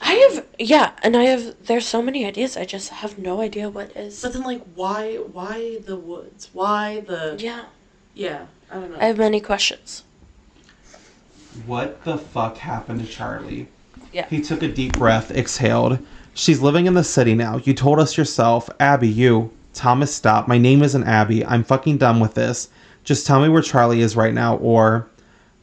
[0.00, 2.56] I have yeah, and I have there's so many ideas.
[2.56, 4.20] I just have no idea what is.
[4.20, 6.50] but then like why why the woods?
[6.52, 7.64] Why the yeah,
[8.14, 8.46] yeah?
[8.70, 8.98] I don't know.
[9.00, 10.02] I have many questions.
[11.66, 13.68] What the fuck happened to Charlie?
[14.12, 14.26] Yeah.
[14.28, 15.98] He took a deep breath, exhaled.
[16.34, 17.58] She's living in the city now.
[17.58, 18.68] You told us yourself.
[18.80, 19.52] Abby, you.
[19.72, 20.48] Thomas, stop.
[20.48, 21.46] My name isn't Abby.
[21.46, 22.68] I'm fucking done with this.
[23.04, 25.06] Just tell me where Charlie is right now, or.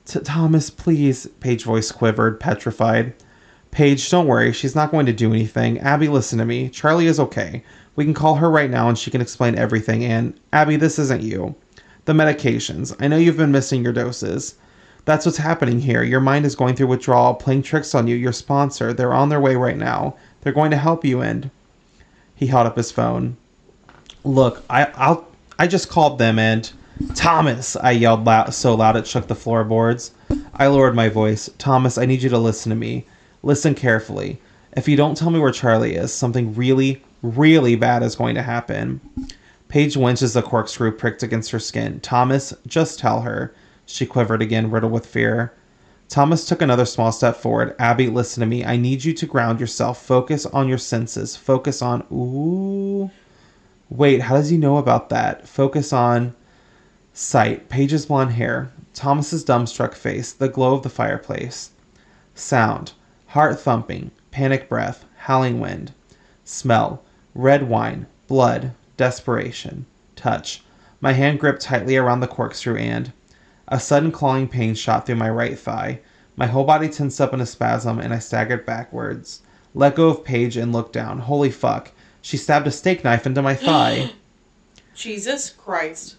[0.05, 1.27] Thomas, please.
[1.41, 3.13] Paige voice quivered, petrified.
[3.71, 4.53] Paige, don't worry.
[4.53, 5.79] She's not going to do anything.
[5.79, 6.69] Abby, listen to me.
[6.69, 7.63] Charlie is okay.
[7.95, 10.05] We can call her right now and she can explain everything.
[10.05, 11.55] And, Abby, this isn't you.
[12.05, 12.95] The medications.
[12.99, 14.55] I know you've been missing your doses.
[15.05, 16.03] That's what's happening here.
[16.03, 18.15] Your mind is going through withdrawal, playing tricks on you.
[18.15, 20.15] Your sponsor, they're on their way right now.
[20.41, 21.49] They're going to help you and
[22.35, 23.37] he held up his phone.
[24.23, 25.27] Look, I I'll
[25.57, 26.71] I just called them and
[27.15, 30.11] Thomas, I yelled loud, so loud it shook the floorboards.
[30.55, 31.49] I lowered my voice.
[31.57, 33.05] Thomas, I need you to listen to me.
[33.41, 34.39] Listen carefully.
[34.77, 38.43] If you don't tell me where Charlie is, something really, really bad is going to
[38.43, 39.01] happen.
[39.67, 41.99] Paige winced as the corkscrew pricked against her skin.
[42.01, 43.53] Thomas, just tell her.
[43.91, 45.51] She quivered again, riddled with fear.
[46.07, 47.75] Thomas took another small step forward.
[47.77, 48.63] Abby, listen to me.
[48.63, 50.01] I need you to ground yourself.
[50.01, 51.35] Focus on your senses.
[51.35, 52.05] Focus on.
[52.11, 53.11] Ooh.
[53.89, 55.45] Wait, how does he know about that?
[55.45, 56.33] Focus on
[57.11, 57.67] sight.
[57.67, 58.71] Paige's blonde hair.
[58.93, 60.31] Thomas's dumbstruck face.
[60.31, 61.71] The glow of the fireplace.
[62.33, 62.93] Sound.
[63.27, 64.11] Heart thumping.
[64.31, 65.03] Panic breath.
[65.17, 65.91] Howling wind.
[66.45, 67.03] Smell.
[67.35, 68.05] Red wine.
[68.27, 68.71] Blood.
[68.95, 69.85] Desperation.
[70.15, 70.63] Touch.
[71.01, 73.11] My hand gripped tightly around the corkscrew and.
[73.73, 76.01] A sudden clawing pain shot through my right thigh.
[76.35, 79.43] My whole body tensed up in a spasm and I staggered backwards.
[79.73, 81.19] Let go of Paige and looked down.
[81.19, 81.93] Holy fuck.
[82.21, 84.11] She stabbed a steak knife into my thigh.
[84.93, 86.17] Jesus Christ.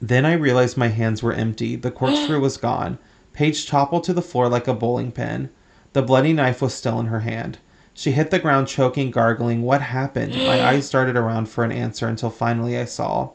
[0.00, 1.74] Then I realized my hands were empty.
[1.74, 2.98] The corkscrew was gone.
[3.32, 5.50] Paige toppled to the floor like a bowling pin.
[5.92, 7.58] The bloody knife was still in her hand.
[7.94, 9.62] She hit the ground, choking, gargling.
[9.62, 10.36] What happened?
[10.36, 13.30] My eyes darted around for an answer until finally I saw.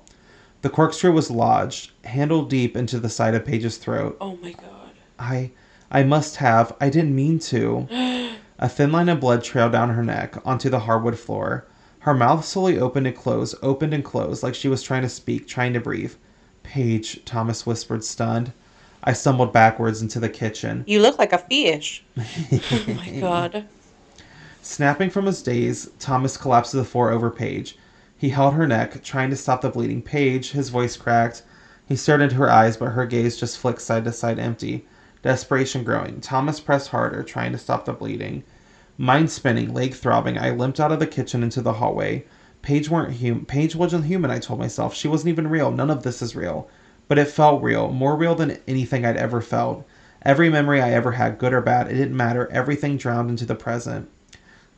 [0.66, 4.18] The corkscrew was lodged, handle deep into the side of Paige's throat.
[4.20, 4.94] Oh my god.
[5.20, 5.52] I
[5.92, 6.76] I must have.
[6.82, 7.88] I didn't mean to.
[8.58, 11.68] A thin line of blood trailed down her neck onto the hardwood floor.
[12.00, 15.48] Her mouth slowly opened and closed, opened and closed, like she was trying to speak,
[15.48, 16.16] trying to breathe.
[16.64, 18.52] Paige, Thomas whispered, stunned.
[19.04, 20.84] I stumbled backwards into the kitchen.
[20.88, 22.04] You look like a fish.
[22.18, 23.68] Oh my god.
[24.64, 27.78] Snapping from his daze, Thomas collapsed to the floor over Paige.
[28.18, 30.02] He held her neck, trying to stop the bleeding.
[30.02, 30.52] Paige.
[30.52, 31.44] his voice cracked.
[31.86, 34.88] He stared into her eyes, but her gaze just flicked side to side empty.
[35.22, 36.22] Desperation growing.
[36.22, 38.44] Thomas pressed harder, trying to stop the bleeding.
[38.98, 42.24] Mind spinning, leg throbbing, I limped out of the kitchen into the hallway.
[42.62, 44.96] Paige weren't hum- Paige wasn't human, I told myself.
[44.96, 45.70] She wasn't even real.
[45.70, 46.70] None of this is real.
[47.10, 49.86] But it felt real, more real than anything I'd ever felt.
[50.22, 52.50] Every memory I ever had, good or bad, it didn't matter.
[52.50, 54.10] Everything drowned into the present.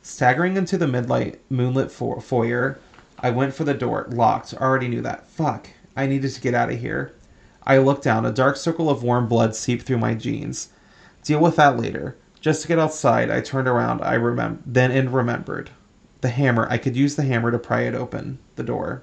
[0.02, 2.78] Staggering into the midlight, moonlit fo- foyer,
[3.20, 4.06] I went for the door.
[4.10, 4.54] Locked.
[4.54, 5.28] Already knew that.
[5.28, 5.68] Fuck.
[5.96, 7.12] I needed to get out of here.
[7.64, 8.24] I looked down.
[8.24, 10.68] A dark circle of warm blood seeped through my jeans.
[11.24, 12.16] Deal with that later.
[12.40, 14.00] Just to get outside, I turned around.
[14.02, 15.70] I remem- then and remembered.
[16.20, 16.68] The hammer.
[16.70, 18.38] I could use the hammer to pry it open.
[18.56, 19.02] The door.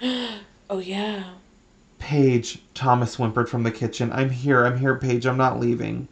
[0.72, 1.24] Oh yeah.
[1.98, 4.12] Paige, Thomas whimpered from the kitchen.
[4.12, 4.64] I'm here.
[4.64, 5.26] I'm here, Paige.
[5.26, 6.06] I'm not leaving.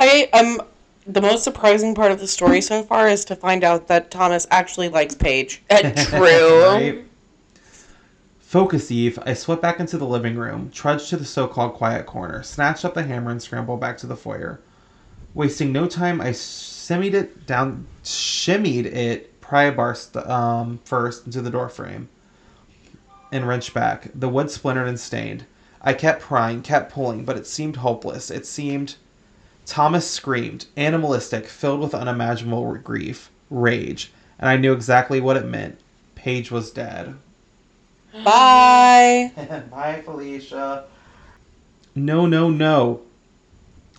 [0.00, 0.58] I am
[1.06, 4.46] the most surprising part of the story so far is to find out that Thomas
[4.50, 5.62] actually likes Paige.
[5.70, 6.64] True.
[6.64, 7.04] Right?
[8.38, 9.18] Focus, Eve.
[9.26, 12.84] I swept back into the living room, trudged to the so called quiet corner, snatched
[12.84, 14.60] up the hammer, and scrambled back to the foyer.
[15.34, 21.42] Wasting no time, I shimmied it down, shimmied it pry bar st- um, first into
[21.42, 22.08] the door frame
[23.32, 24.08] and wrenched back.
[24.14, 25.44] The wood splintered and stained.
[25.82, 28.30] I kept prying, kept pulling, but it seemed hopeless.
[28.30, 28.94] It seemed.
[29.66, 35.78] Thomas screamed, animalistic, filled with unimaginable grief, rage, and I knew exactly what it meant.
[36.14, 37.14] Paige was dead.
[38.24, 39.32] Bye.
[39.70, 40.84] Bye, Felicia.
[41.94, 43.00] No, no, no.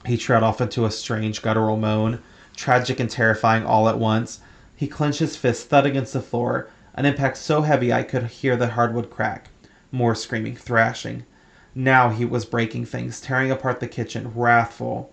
[0.06, 2.20] He trod off into a strange guttural moan,
[2.56, 4.40] tragic and terrifying all at once.
[4.76, 8.56] He clenched his fist, thud against the floor, an impact so heavy I could hear
[8.56, 9.50] the hardwood crack.
[9.92, 11.26] More screaming, thrashing.
[11.74, 15.12] Now he was breaking things, tearing apart the kitchen, wrathful.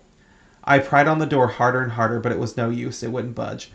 [0.65, 3.03] I pried on the door harder and harder, but it was no use.
[3.03, 3.71] It wouldn't budge.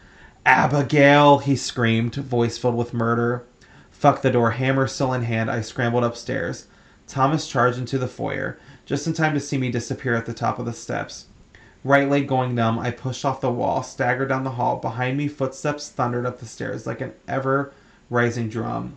[0.47, 3.45] Abigail, he screamed, voice filled with murder.
[3.91, 6.69] Fuck the door, hammer still in hand, I scrambled upstairs.
[7.07, 10.59] Thomas charged into the foyer, just in time to see me disappear at the top
[10.59, 11.27] of the steps.
[11.85, 14.77] Right leg going numb, I pushed off the wall, staggered down the hall.
[14.77, 17.73] Behind me, footsteps thundered up the stairs like an ever
[18.09, 18.95] rising drum.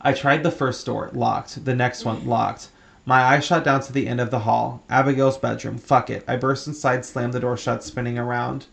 [0.00, 1.64] I tried the first door, locked.
[1.64, 2.68] The next one, locked.
[3.04, 4.84] My eye shot down to the end of the hall.
[4.88, 5.76] Abigail's bedroom.
[5.76, 6.24] Fuck it.
[6.28, 8.66] I burst inside, slammed the door shut, spinning around.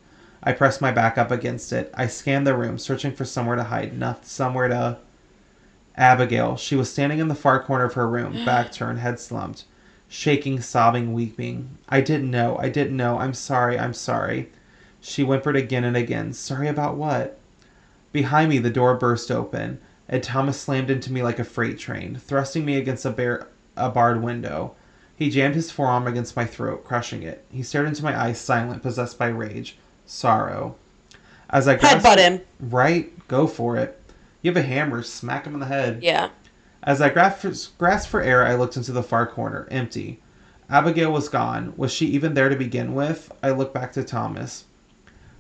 [0.44, 1.92] I pressed my back up against it.
[1.96, 3.98] I scanned the room, searching for somewhere to hide.
[3.98, 4.24] Nothing.
[4.26, 4.98] Somewhere to.
[5.96, 6.58] Abigail.
[6.58, 9.66] She was standing in the far corner of her room, back turned, head slumped,
[10.08, 11.80] shaking, sobbing, weeping.
[11.90, 12.56] I didn't know.
[12.60, 13.18] I didn't know.
[13.18, 13.80] I'm sorry.
[13.80, 14.52] I'm sorry.
[15.02, 16.34] She whimpered again and again.
[16.34, 17.40] Sorry about what?
[18.12, 22.16] Behind me, the door burst open, and Thomas slammed into me like a freight train,
[22.16, 23.48] thrusting me against a, bare,
[23.80, 24.76] a barred window.
[25.16, 27.46] He jammed his forearm against my throat, crushing it.
[27.52, 30.76] He stared into my eyes, silent, possessed by rage, sorrow.
[31.50, 32.42] As I grasped, Headbutt him.
[32.60, 34.00] Right, go for it.
[34.42, 36.04] You have a hammer, smack him in the head.
[36.04, 36.30] Yeah.
[36.84, 40.22] As I grasped for, grasped for air, I looked into the far corner, empty.
[40.70, 41.74] Abigail was gone.
[41.76, 43.32] Was she even there to begin with?
[43.42, 44.66] I looked back to Thomas.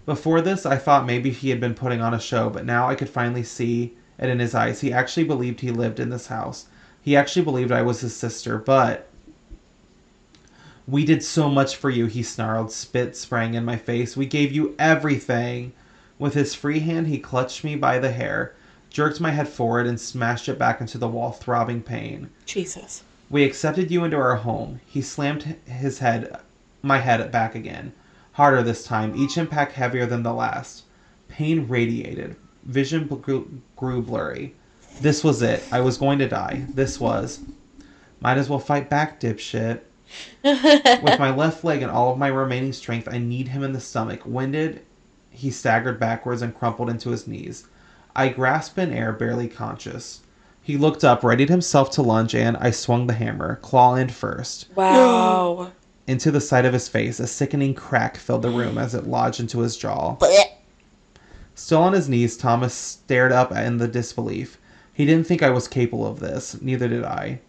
[0.05, 2.95] Before this, I thought maybe he had been putting on a show, but now I
[2.95, 4.81] could finally see it in his eyes.
[4.81, 6.65] He actually believed he lived in this house.
[7.01, 9.07] He actually believed I was his sister, but.
[10.87, 14.17] We did so much for you, he snarled, spit sprang in my face.
[14.17, 15.71] We gave you everything.
[16.17, 18.53] With his free hand, he clutched me by the hair,
[18.89, 22.29] jerked my head forward, and smashed it back into the wall, throbbing pain.
[22.45, 23.03] Jesus.
[23.29, 24.81] We accepted you into our home.
[24.85, 26.35] He slammed his head,
[26.81, 27.93] my head back again.
[28.33, 30.83] Harder this time, each impact heavier than the last.
[31.27, 32.35] Pain radiated.
[32.65, 34.55] Vision grew, grew blurry.
[35.01, 35.63] This was it.
[35.71, 36.65] I was going to die.
[36.73, 37.39] This was.
[38.19, 39.81] Might as well fight back, dipshit.
[40.43, 43.79] With my left leg and all of my remaining strength, I kneed him in the
[43.79, 44.21] stomach.
[44.25, 44.81] Winded,
[45.29, 47.67] he staggered backwards and crumpled into his knees.
[48.15, 50.21] I grasped in air, barely conscious.
[50.61, 54.67] He looked up, readied himself to lunge, and I swung the hammer, claw end first,
[54.75, 55.71] Wow.
[56.07, 57.19] into the side of his face.
[57.19, 60.17] A sickening crack filled the room as it lodged into his jaw.
[61.55, 64.57] Still on his knees, Thomas stared up in the disbelief.
[64.99, 67.39] He didn't think I was capable of this, neither did I.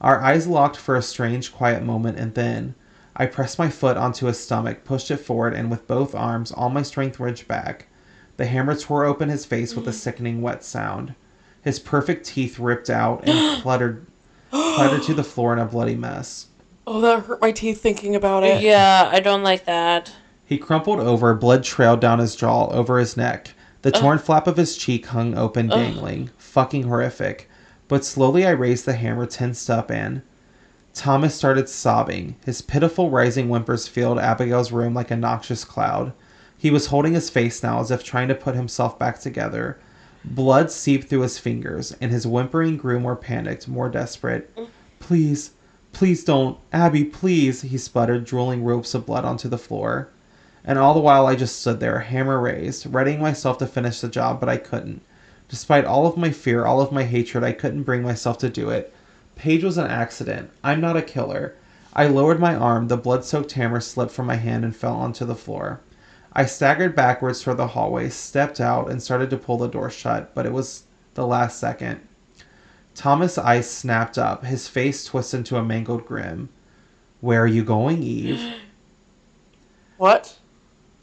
[0.00, 2.74] Our eyes locked for a strange, quiet moment, and then
[3.14, 6.70] I pressed my foot onto his stomach, pushed it forward, and with both arms, all
[6.70, 7.86] my strength wrenched back.
[8.36, 9.94] The hammer tore open his face with a mm.
[9.94, 11.14] sickening wet sound.
[11.62, 14.04] His perfect teeth ripped out and fluttered,
[14.50, 16.48] fluttered to the floor in a bloody mess.
[16.84, 18.60] Oh, that hurt my teeth thinking about it.
[18.60, 20.12] Yeah, I don't like that.
[20.44, 23.54] He crumpled over, blood trailed down his jaw, over his neck.
[23.82, 26.30] The torn flap of his cheek hung open, dangling.
[26.58, 27.48] Fucking horrific.
[27.86, 30.22] But slowly I raised the hammer, tensed up, and.
[30.92, 32.34] Thomas started sobbing.
[32.44, 36.12] His pitiful rising whimpers filled Abigail's room like a noxious cloud.
[36.56, 39.78] He was holding his face now as if trying to put himself back together.
[40.24, 44.50] Blood seeped through his fingers, and his whimpering grew more panicked, more desperate.
[44.98, 45.52] Please,
[45.92, 46.58] please don't.
[46.72, 50.08] Abby, please, he sputtered, drooling ropes of blood onto the floor.
[50.64, 54.08] And all the while I just stood there, hammer raised, readying myself to finish the
[54.08, 55.02] job, but I couldn't.
[55.48, 58.68] Despite all of my fear, all of my hatred, I couldn't bring myself to do
[58.68, 58.94] it.
[59.34, 60.50] Paige was an accident.
[60.62, 61.54] I'm not a killer.
[61.94, 65.24] I lowered my arm, the blood soaked hammer slipped from my hand and fell onto
[65.24, 65.80] the floor.
[66.34, 70.34] I staggered backwards toward the hallway, stepped out, and started to pull the door shut,
[70.34, 70.82] but it was
[71.14, 72.00] the last second.
[72.94, 76.50] Thomas' eyes snapped up, his face twisted into a mangled grin.
[77.20, 78.54] Where are you going, Eve?
[79.96, 80.36] What?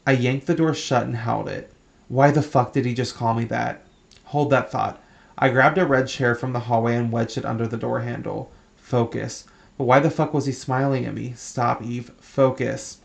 [0.06, 1.72] I yanked the door shut and held it.
[2.08, 3.85] Why the fuck did he just call me that?
[4.26, 5.00] Hold that thought.
[5.38, 8.50] I grabbed a red chair from the hallway and wedged it under the door handle.
[8.76, 9.44] Focus.
[9.78, 11.34] But why the fuck was he smiling at me?
[11.36, 12.10] Stop, Eve.
[12.20, 12.98] Focus.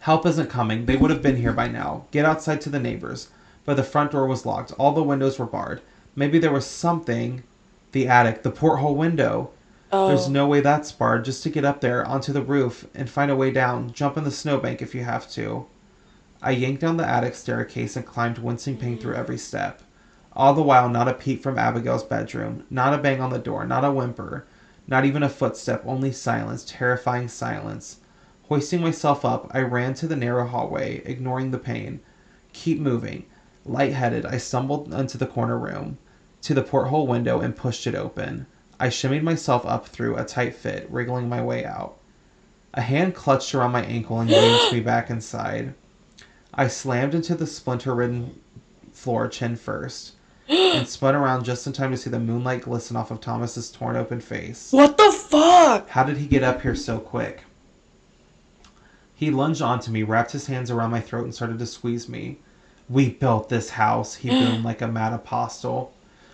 [0.00, 0.86] Help isn't coming.
[0.86, 2.04] They would have been here by now.
[2.10, 3.28] Get outside to the neighbors.
[3.64, 4.72] But the front door was locked.
[4.78, 5.80] All the windows were barred.
[6.14, 7.42] Maybe there was something.
[7.92, 9.50] The attic, the porthole window.
[9.92, 10.08] Oh.
[10.08, 10.30] There's Oh.
[10.30, 11.24] no way that's barred.
[11.24, 13.92] Just to get up there, onto the roof, and find a way down.
[13.92, 15.66] Jump in the snowbank if you have to.
[16.42, 19.82] I yanked down the attic staircase and climbed wincing pain through every step.
[20.32, 23.66] All the while, not a peep from Abigail's bedroom, not a bang on the door,
[23.66, 24.46] not a whimper,
[24.88, 27.98] not even a footstep, only silence, terrifying silence.
[28.48, 32.00] Hoisting myself up, I ran to the narrow hallway, ignoring the pain.
[32.54, 33.26] Keep moving.
[33.66, 35.98] Lightheaded, I stumbled into the corner room,
[36.40, 38.46] to the porthole window, and pushed it open.
[38.80, 41.98] I shimmied myself up through a tight fit, wriggling my way out.
[42.72, 45.74] A hand clutched around my ankle and yanked me back inside.
[46.52, 48.40] I slammed into the splinter ridden
[48.92, 50.14] floor chin first
[50.48, 53.94] and spun around just in time to see the moonlight glisten off of Thomas's torn
[53.94, 54.72] open face.
[54.72, 55.88] What the fuck?
[55.90, 57.44] How did he get up here so quick?
[59.14, 62.40] He lunged onto me, wrapped his hands around my throat, and started to squeeze me.
[62.88, 65.92] We built this house, he boomed like a mad apostle.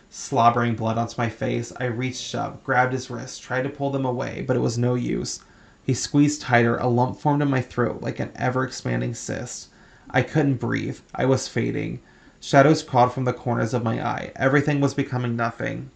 [0.09, 4.07] Slobbering blood onto my face, I reached up, grabbed his wrists, tried to pull them
[4.07, 5.41] away, but it was no use.
[5.85, 9.69] He squeezed tighter, a lump formed in my throat like an ever expanding cyst.
[10.17, 11.01] I couldn't breathe.
[11.15, 12.01] I was fading.
[12.41, 14.33] Shadows crawled from the corners of my eye.
[14.35, 15.91] Everything was becoming nothing.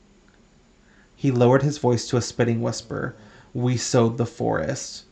[1.17, 3.17] He lowered his voice to a spitting whisper.
[3.55, 5.05] We sowed the forest.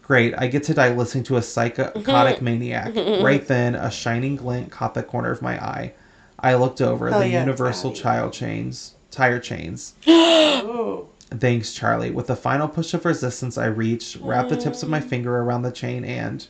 [0.00, 2.94] Great, I get to die listening to a psychotic maniac.
[3.22, 5.92] Right then, a shining glint caught the corner of my eye.
[6.40, 9.92] I looked over the yeah, universal child chains, tire chains.
[10.06, 12.10] Thanks, Charlie.
[12.10, 15.04] With a final push of resistance, I reached, wrapped the tips of my mm.
[15.04, 16.46] finger around the chain, and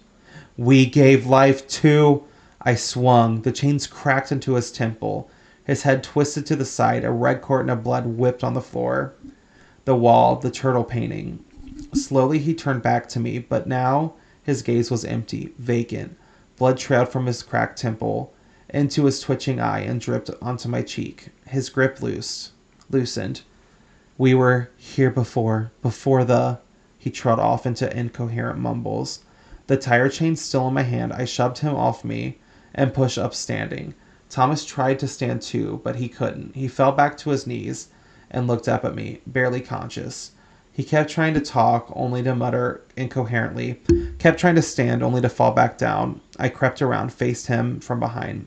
[0.57, 2.25] we gave life to.
[2.63, 3.43] I swung.
[3.43, 5.31] The chains cracked into his temple.
[5.65, 7.05] His head twisted to the side.
[7.05, 9.15] A red curtain of blood whipped on the floor.
[9.85, 11.45] The wall, the turtle painting.
[11.93, 16.17] Slowly he turned back to me, but now his gaze was empty, vacant.
[16.57, 18.33] Blood trailed from his cracked temple
[18.71, 21.29] into his twitching eye and dripped onto my cheek.
[21.47, 22.53] His grip loosed,
[22.91, 23.43] loosened.
[24.19, 26.61] We were here before, before the.
[26.99, 29.21] He trod off into incoherent mumbles.
[29.67, 32.39] The tire chain still in my hand, I shoved him off me
[32.75, 33.95] and pushed up standing.
[34.29, 36.55] Thomas tried to stand too, but he couldn't.
[36.55, 37.89] He fell back to his knees
[38.31, 40.33] and looked up at me, barely conscious.
[40.73, 43.81] He kept trying to talk, only to mutter incoherently,
[44.19, 46.21] kept trying to stand, only to fall back down.
[46.39, 48.47] I crept around, faced him from behind.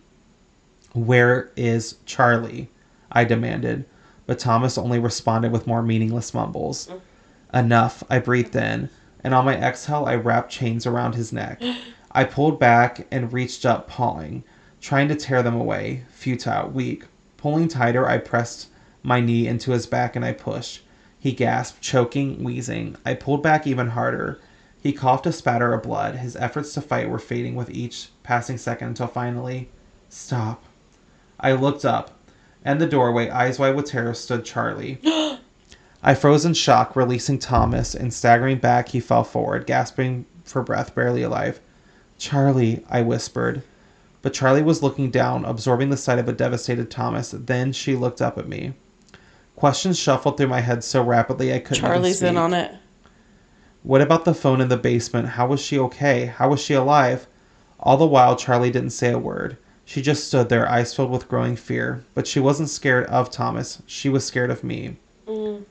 [0.93, 2.69] Where is Charlie?
[3.11, 3.85] I demanded,
[4.27, 6.87] but Thomas only responded with more meaningless mumbles.
[6.87, 7.01] Mm.
[7.65, 8.89] Enough, I breathed in,
[9.23, 11.61] and on my exhale, I wrapped chains around his neck.
[12.11, 14.43] I pulled back and reached up, pawing,
[14.81, 17.05] trying to tear them away, futile, weak.
[17.37, 18.67] Pulling tighter, I pressed
[19.03, 20.83] my knee into his back and I pushed.
[21.19, 22.95] He gasped, choking, wheezing.
[23.05, 24.39] I pulled back even harder.
[24.81, 26.15] He coughed a spatter of blood.
[26.15, 29.69] His efforts to fight were fading with each passing second until finally,
[30.07, 30.63] stop.
[31.39, 32.11] I looked up.
[32.63, 34.99] And the doorway, eyes wide with terror, stood Charlie.
[36.01, 40.95] I froze in shock, releasing Thomas, and staggering back, he fell forward, gasping for breath,
[40.95, 41.59] barely alive.
[42.17, 43.63] Charlie, I whispered.
[44.21, 47.35] But Charlie was looking down, absorbing the sight of a devastated Thomas.
[47.37, 48.73] Then she looked up at me.
[49.57, 51.83] Questions shuffled through my head so rapidly I couldn't.
[51.83, 52.73] even Charlie's in on it.
[53.83, 55.27] What about the phone in the basement?
[55.27, 56.25] How was she okay?
[56.25, 57.27] How was she alive?
[57.79, 59.57] All the while, Charlie didn't say a word.
[59.83, 62.05] She just stood there, eyes filled with growing fear.
[62.13, 63.81] But she wasn't scared of Thomas.
[63.85, 64.97] She was scared of me.
[65.27, 65.65] Mm.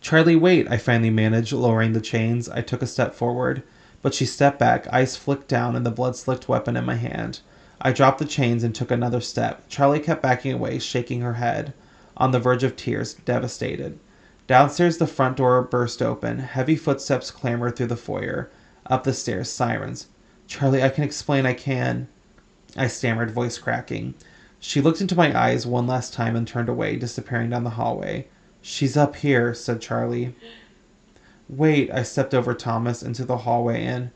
[0.00, 2.48] Charlie, wait, I finally managed, lowering the chains.
[2.48, 3.62] I took a step forward.
[4.00, 7.40] But she stepped back, eyes flicked down, and the blood slicked weapon in my hand.
[7.82, 9.68] I dropped the chains and took another step.
[9.68, 11.74] Charlie kept backing away, shaking her head,
[12.16, 13.98] on the verge of tears, devastated.
[14.46, 16.38] Downstairs, the front door burst open.
[16.38, 18.48] Heavy footsteps clamored through the foyer.
[18.86, 20.06] Up the stairs, sirens.
[20.46, 22.08] Charlie, I can explain, I can.
[22.74, 24.14] I stammered, voice cracking.
[24.60, 28.28] She looked into my eyes one last time and turned away, disappearing down the hallway.
[28.62, 30.34] She's up here, said Charlie.
[31.48, 34.10] Wait, I stepped over Thomas into the hallway and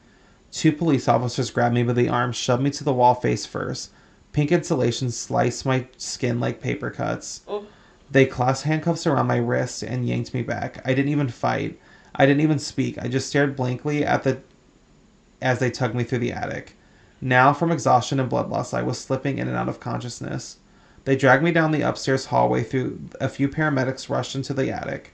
[0.53, 3.91] two police officers grabbed me by the arm, shoved me to the wall face first.
[4.33, 7.43] Pink insulation sliced my skin like paper cuts.
[7.49, 7.67] Oh.
[8.11, 10.81] They clasped handcuffs around my wrists and yanked me back.
[10.85, 11.81] I didn't even fight.
[12.15, 12.99] I didn't even speak.
[12.99, 14.41] I just stared blankly at the
[15.43, 16.77] as they tugged me through the attic.
[17.21, 20.59] Now, from exhaustion and blood loss, I was slipping in and out of consciousness.
[21.05, 25.13] They dragged me down the upstairs hallway through a few paramedics rushed into the attic.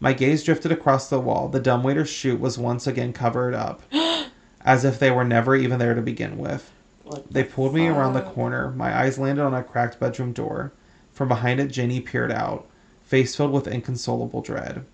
[0.00, 1.48] My gaze drifted across the wall.
[1.48, 3.82] The dumbwaiter's chute was once again covered up,
[4.64, 6.70] as if they were never even there to begin with.
[7.04, 8.70] What They the pulled me around the corner.
[8.72, 10.72] My eyes landed on a cracked bedroom door.
[11.12, 12.66] From behind it, Jenny peered out,
[13.02, 14.84] face filled with inconsolable dread.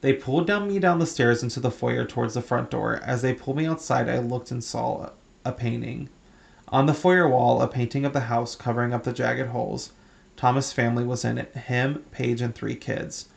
[0.00, 3.00] They pulled down me down the stairs into the foyer towards the front door.
[3.02, 5.10] As they pulled me outside, I looked and saw
[5.44, 6.08] a painting.
[6.74, 9.92] On the foyer wall, a painting of the house covering up the jagged holes.
[10.36, 13.28] Thomas' family was in it him, Paige, and three kids.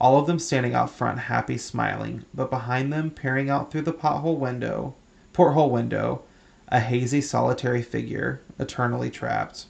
[0.00, 2.24] All of them standing out front, happy, smiling.
[2.32, 4.94] But behind them, peering out through the pothole window,
[5.32, 6.22] porthole window,
[6.68, 9.66] a hazy, solitary figure, eternally trapped.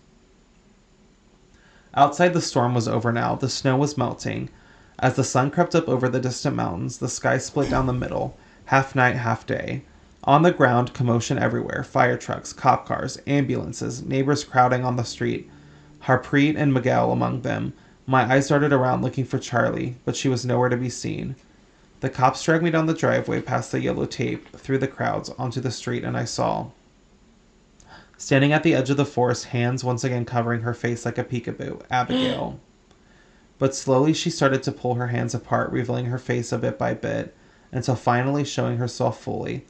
[1.95, 3.37] Outside, the storm was over now.
[3.37, 4.51] The snow was melting.
[4.99, 8.37] As the sun crept up over the distant mountains, the sky split down the middle,
[8.67, 9.85] half night, half day.
[10.27, 15.51] On the ground, commotion everywhere fire trucks, cop cars, ambulances, neighbors crowding on the street,
[16.05, 17.75] Harpreet and Miguel among them.
[18.07, 21.37] My eyes darted around looking for Charlie, but she was nowhere to be seen.
[22.01, 25.61] The cops dragged me down the driveway past the yellow tape, through the crowds, onto
[25.61, 26.69] the street, and I saw.
[28.17, 31.25] Standing at the edge of the forest, hands once again covering her face like a
[31.25, 32.61] peekaboo, Abigail.
[33.59, 36.95] But slowly she started to pull her hands apart, revealing her face a bit by
[36.95, 37.35] bit,
[37.73, 39.67] until finally showing herself fully.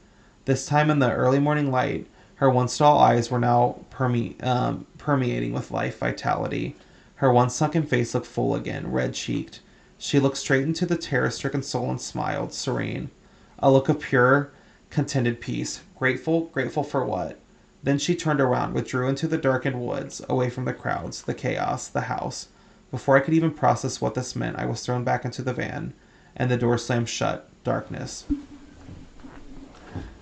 [0.46, 4.86] This time in the early morning light, her once dull eyes were now perme- um,
[4.98, 6.76] permeating with life vitality.
[7.16, 9.60] Her once sunken face looked full again, red cheeked.
[9.96, 13.10] She looked straight into the terror stricken soul and smiled, serene.
[13.58, 14.50] A look of pure,
[14.90, 15.80] contented peace.
[15.96, 17.38] Grateful, grateful for what?
[17.82, 21.88] Then she turned around, withdrew into the darkened woods, away from the crowds, the chaos,
[21.88, 22.48] the house.
[22.90, 25.94] Before I could even process what this meant, I was thrown back into the van,
[26.36, 27.48] and the door slammed shut.
[27.64, 28.26] Darkness.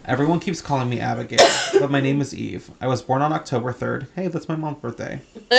[0.05, 1.47] Everyone keeps calling me Abigail,
[1.79, 2.69] but my name is Eve.
[2.81, 4.09] I was born on October 3rd.
[4.17, 5.21] Hey, that's my mom's birthday.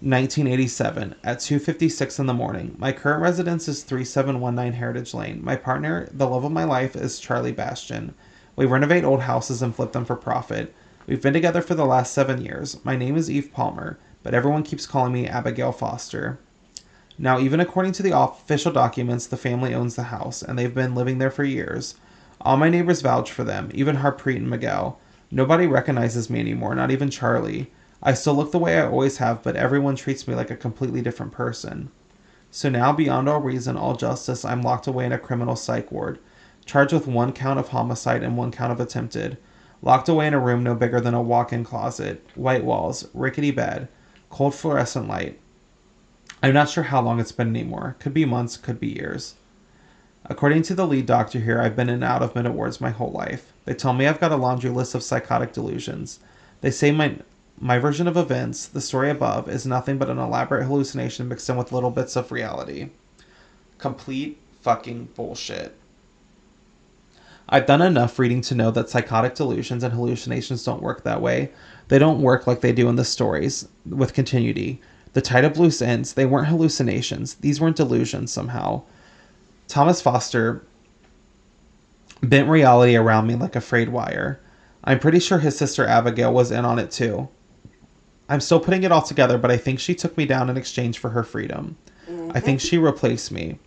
[0.00, 2.76] 1987 at 2:56 in the morning.
[2.78, 5.44] My current residence is 3719 Heritage Lane.
[5.44, 8.14] My partner, the love of my life, is Charlie Bastion.
[8.54, 10.72] We renovate old houses and flip them for profit.
[11.08, 12.78] We've been together for the last 7 years.
[12.84, 16.38] My name is Eve Palmer, but everyone keeps calling me Abigail Foster.
[17.18, 20.94] Now, even according to the official documents, the family owns the house, and they've been
[20.94, 21.96] living there for years.
[22.44, 25.00] All my neighbors vouch for them, even Harpreet and Miguel.
[25.30, 27.72] Nobody recognizes me anymore, not even Charlie.
[28.02, 31.00] I still look the way I always have, but everyone treats me like a completely
[31.00, 31.90] different person.
[32.50, 36.18] So now, beyond all reason, all justice, I'm locked away in a criminal psych ward,
[36.66, 39.38] charged with one count of homicide and one count of attempted.
[39.80, 43.52] Locked away in a room no bigger than a walk in closet, white walls, rickety
[43.52, 43.88] bed,
[44.28, 45.40] cold fluorescent light.
[46.42, 47.96] I'm not sure how long it's been anymore.
[48.00, 49.34] Could be months, could be years.
[50.26, 52.88] According to the lead doctor here, I've been in and out of mental wards my
[52.88, 53.52] whole life.
[53.66, 56.18] They tell me I've got a laundry list of psychotic delusions.
[56.62, 57.16] They say my
[57.58, 61.56] my version of events, the story above, is nothing but an elaborate hallucination mixed in
[61.56, 62.88] with little bits of reality.
[63.78, 65.76] Complete fucking bullshit.
[67.48, 71.50] I've done enough reading to know that psychotic delusions and hallucinations don't work that way.
[71.88, 74.80] They don't work like they do in the stories, with continuity.
[75.12, 77.34] The tied up loose ends, they weren't hallucinations.
[77.34, 78.82] These weren't delusions somehow.
[79.68, 80.64] Thomas Foster
[82.22, 84.40] bent reality around me like a frayed wire.
[84.84, 87.28] I'm pretty sure his sister Abigail was in on it too.
[88.28, 90.98] I'm still putting it all together, but I think she took me down in exchange
[90.98, 91.76] for her freedom.
[92.34, 93.58] I think she replaced me.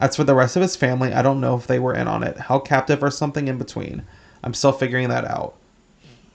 [0.00, 2.22] As for the rest of his family, I don't know if they were in on
[2.22, 4.02] it, held captive or something in between.
[4.42, 5.56] I'm still figuring that out.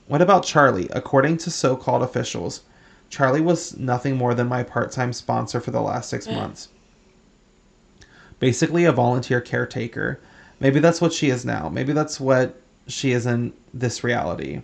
[0.06, 0.88] What about Charlie?
[0.92, 2.62] According to so called officials,
[3.10, 6.34] Charlie was nothing more than my part time sponsor for the last six mm.
[6.34, 6.68] months.
[8.38, 10.20] Basically, a volunteer caretaker.
[10.60, 11.68] Maybe that's what she is now.
[11.68, 14.62] Maybe that's what she is in this reality.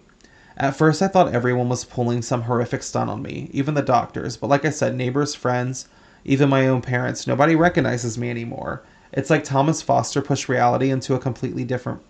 [0.57, 4.37] At first, I thought everyone was pulling some horrific stunt on me, even the doctors.
[4.37, 5.89] But like I said, neighbors, friends,
[6.25, 8.83] even my own parents, nobody recognizes me anymore.
[9.13, 12.01] It's like Thomas Foster pushed reality into a completely different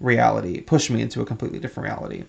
[0.00, 2.24] reality, pushed me into a completely different reality.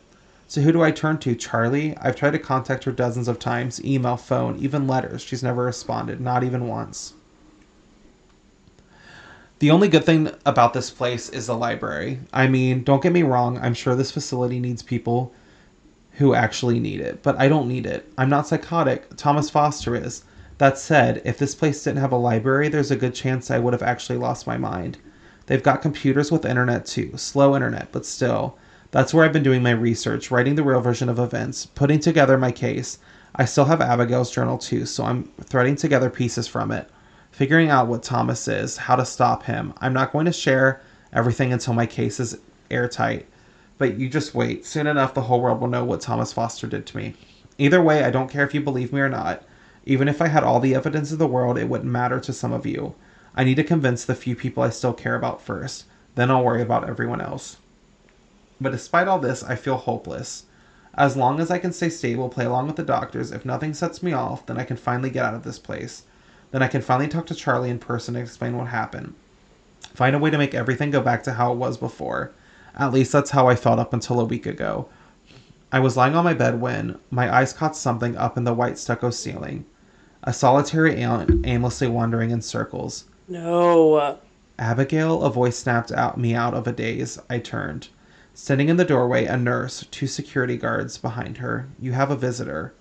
[0.48, 1.36] So who do I turn to?
[1.36, 1.98] Charlie?
[1.98, 5.24] I've tried to contact her dozens of times email, phone, even letters.
[5.24, 7.14] She's never responded, not even once.
[9.60, 12.20] The only good thing about this place is the library.
[12.34, 15.32] I mean, don't get me wrong, I'm sure this facility needs people
[16.18, 18.12] who actually need it, but I don't need it.
[18.18, 19.16] I'm not psychotic.
[19.16, 20.26] Thomas Foster is.
[20.58, 23.72] That said, if this place didn't have a library, there's a good chance I would
[23.72, 24.98] have actually lost my mind.
[25.46, 27.14] They've got computers with internet too.
[27.16, 28.58] Slow internet, but still.
[28.92, 32.38] That's where I've been doing my research, writing the real version of events, putting together
[32.38, 32.98] my case.
[33.34, 36.90] I still have Abigail's journal too, so I'm threading together pieces from it
[37.36, 39.74] figuring out what Thomas is, how to stop him.
[39.80, 40.80] I'm not going to share
[41.12, 42.38] everything until my case is
[42.72, 43.26] airtight,
[43.78, 44.66] but you just wait.
[44.66, 47.14] Soon enough, the whole world will know what Thomas Foster did to me.
[47.58, 49.44] Either way, I don't care if you believe me or not.
[49.86, 52.54] Even if I had all the evidence in the world, it wouldn't matter to some
[52.54, 52.96] of you.
[53.36, 55.84] I need to convince the few people I still care about first.
[56.16, 57.58] Then I'll worry about everyone else.
[58.62, 60.46] But despite all this, I feel hopeless.
[60.94, 64.02] As long as I can stay stable, play along with the doctors, if nothing sets
[64.02, 66.04] me off, then I can finally get out of this place.
[66.56, 69.14] Then I can finally talk to Charlie in person and explain what happened.
[69.94, 72.32] Find a way to make everything go back to how it was before.
[72.78, 74.88] At least that's how I felt up until a week ago.
[75.74, 78.78] I was lying on my bed when my eyes caught something up in the white
[78.78, 79.66] stucco ceiling.
[80.24, 83.04] A solitary alien aimlessly wandering in circles.
[83.28, 84.18] No.
[84.58, 87.20] Abigail, a voice snapped out me out of a daze.
[87.30, 87.90] I turned.
[88.34, 91.68] Standing in the doorway, a nurse, two security guards behind her.
[91.78, 92.74] You have a visitor.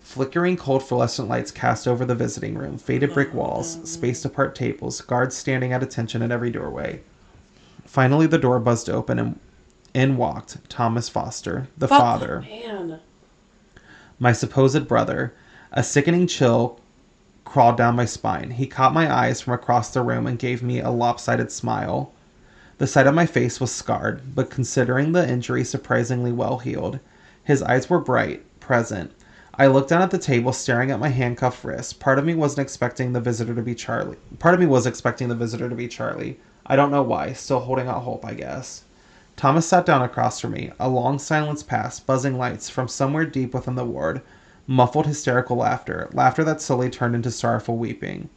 [0.00, 4.54] Flickering cold fluorescent lights cast over the visiting room, faded brick oh, walls, spaced apart
[4.54, 7.00] tables, guards standing at attention at every doorway.
[7.84, 9.38] Finally, the door buzzed open and
[9.94, 13.00] in walked Thomas Foster, the Fuck, father, Man.
[14.18, 15.34] my supposed brother.
[15.72, 16.78] A sickening chill
[17.44, 18.50] crawled down my spine.
[18.52, 22.12] He caught my eyes from across the room and gave me a lopsided smile.
[22.76, 27.00] The side of my face was scarred, but considering the injury, surprisingly well healed.
[27.42, 29.12] His eyes were bright, present.
[29.60, 31.98] I looked down at the table, staring at my handcuffed wrist.
[31.98, 34.16] Part of me wasn't expecting the visitor to be Charlie.
[34.38, 36.38] Part of me was expecting the visitor to be Charlie.
[36.64, 37.32] I don't know why.
[37.32, 38.84] Still holding out hope, I guess.
[39.34, 40.70] Thomas sat down across from me.
[40.78, 44.20] A long silence passed, buzzing lights from somewhere deep within the ward,
[44.68, 48.28] muffled hysterical laughter, laughter that slowly turned into sorrowful weeping.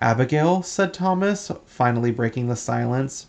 [0.00, 3.26] Abigail, said Thomas, finally breaking the silence.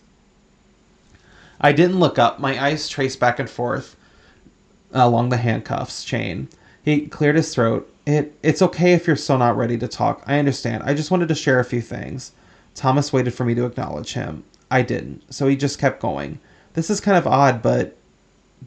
[1.61, 2.39] I didn't look up.
[2.39, 3.95] My eyes traced back and forth
[4.91, 6.47] along the handcuffs chain.
[6.87, 7.93] He cleared his throat.
[8.05, 10.23] It it's okay if you're still not ready to talk.
[10.25, 10.83] I understand.
[10.83, 12.31] I just wanted to share a few things.
[12.75, 14.45] Thomas waited for me to acknowledge him.
[14.71, 16.39] I didn't, so he just kept going.
[16.75, 17.97] This is kind of odd, but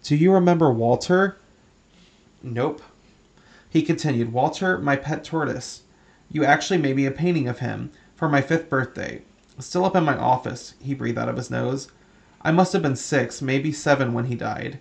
[0.02, 1.38] do you remember Walter?
[2.42, 2.82] Nope.
[3.70, 5.84] He continued, Walter, my pet tortoise.
[6.30, 9.22] You actually made me a painting of him for my fifth birthday.
[9.60, 11.90] Still up in my office, he breathed out of his nose.
[12.42, 14.78] I must have been six, maybe seven when he died.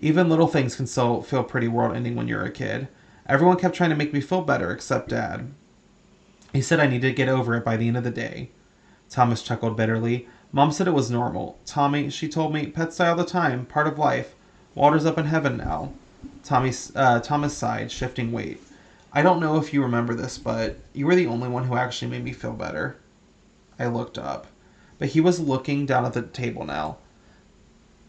[0.00, 2.88] Even little things can still feel pretty world ending when you're a kid.
[3.26, 5.52] Everyone kept trying to make me feel better, except Dad.
[6.52, 8.50] He said I needed to get over it by the end of the day.
[9.10, 10.26] Thomas chuckled bitterly.
[10.52, 11.58] Mom said it was normal.
[11.66, 14.34] Tommy, she told me, pets die all the time, part of life.
[14.74, 15.92] Walter's up in heaven now.
[16.42, 18.60] Tommy, uh, Thomas sighed, shifting weight.
[19.12, 22.10] I don't know if you remember this, but you were the only one who actually
[22.10, 22.96] made me feel better.
[23.78, 24.46] I looked up,
[24.98, 26.98] but he was looking down at the table now.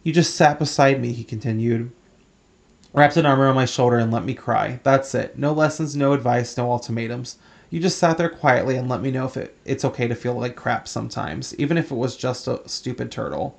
[0.03, 1.91] You just sat beside me, he continued.
[2.93, 4.79] Wrapped an arm around my shoulder and let me cry.
[4.83, 5.37] That's it.
[5.37, 7.37] No lessons, no advice, no ultimatums.
[7.69, 10.33] You just sat there quietly and let me know if it, it's okay to feel
[10.33, 13.57] like crap sometimes, even if it was just a stupid turtle.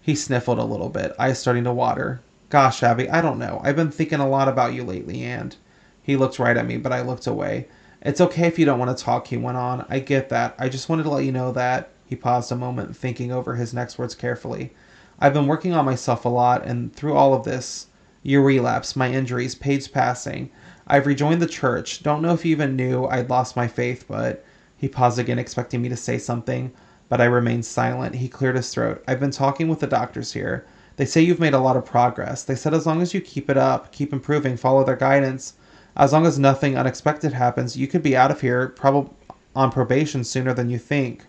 [0.00, 2.20] He sniffled a little bit, eyes starting to water.
[2.48, 3.60] Gosh, Abby, I don't know.
[3.62, 5.56] I've been thinking a lot about you lately, and.
[6.04, 7.66] He looked right at me, but I looked away.
[8.02, 9.86] It's okay if you don't want to talk, he went on.
[9.88, 10.54] I get that.
[10.58, 11.88] I just wanted to let you know that.
[12.04, 14.74] He paused a moment, thinking over his next words carefully.
[15.18, 17.86] I've been working on myself a lot, and through all of this,
[18.22, 20.50] your relapse, my injuries, Paige passing,
[20.86, 22.02] I've rejoined the church.
[22.02, 24.44] Don't know if you even knew I'd lost my faith, but.
[24.76, 26.70] He paused again, expecting me to say something,
[27.08, 28.16] but I remained silent.
[28.16, 29.02] He cleared his throat.
[29.08, 30.66] I've been talking with the doctors here.
[30.96, 32.42] They say you've made a lot of progress.
[32.42, 35.54] They said as long as you keep it up, keep improving, follow their guidance,
[35.96, 39.10] as long as nothing unexpected happens, you could be out of here, probably
[39.54, 41.24] on probation sooner than you think.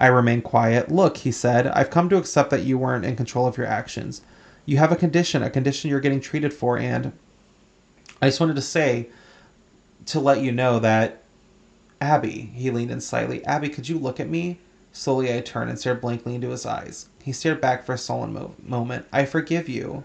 [0.00, 0.90] I remained quiet.
[0.90, 4.22] Look, he said, I've come to accept that you weren't in control of your actions.
[4.64, 7.12] You have a condition, a condition you're getting treated for, and
[8.22, 9.10] I just wanted to say
[10.06, 11.22] to let you know that
[12.00, 13.44] Abby, he leaned in slightly.
[13.44, 14.58] Abby, could you look at me?
[14.92, 17.08] Slowly I turned and stared blankly into his eyes.
[17.22, 19.06] He stared back for a sullen mo- moment.
[19.12, 20.02] I forgive you.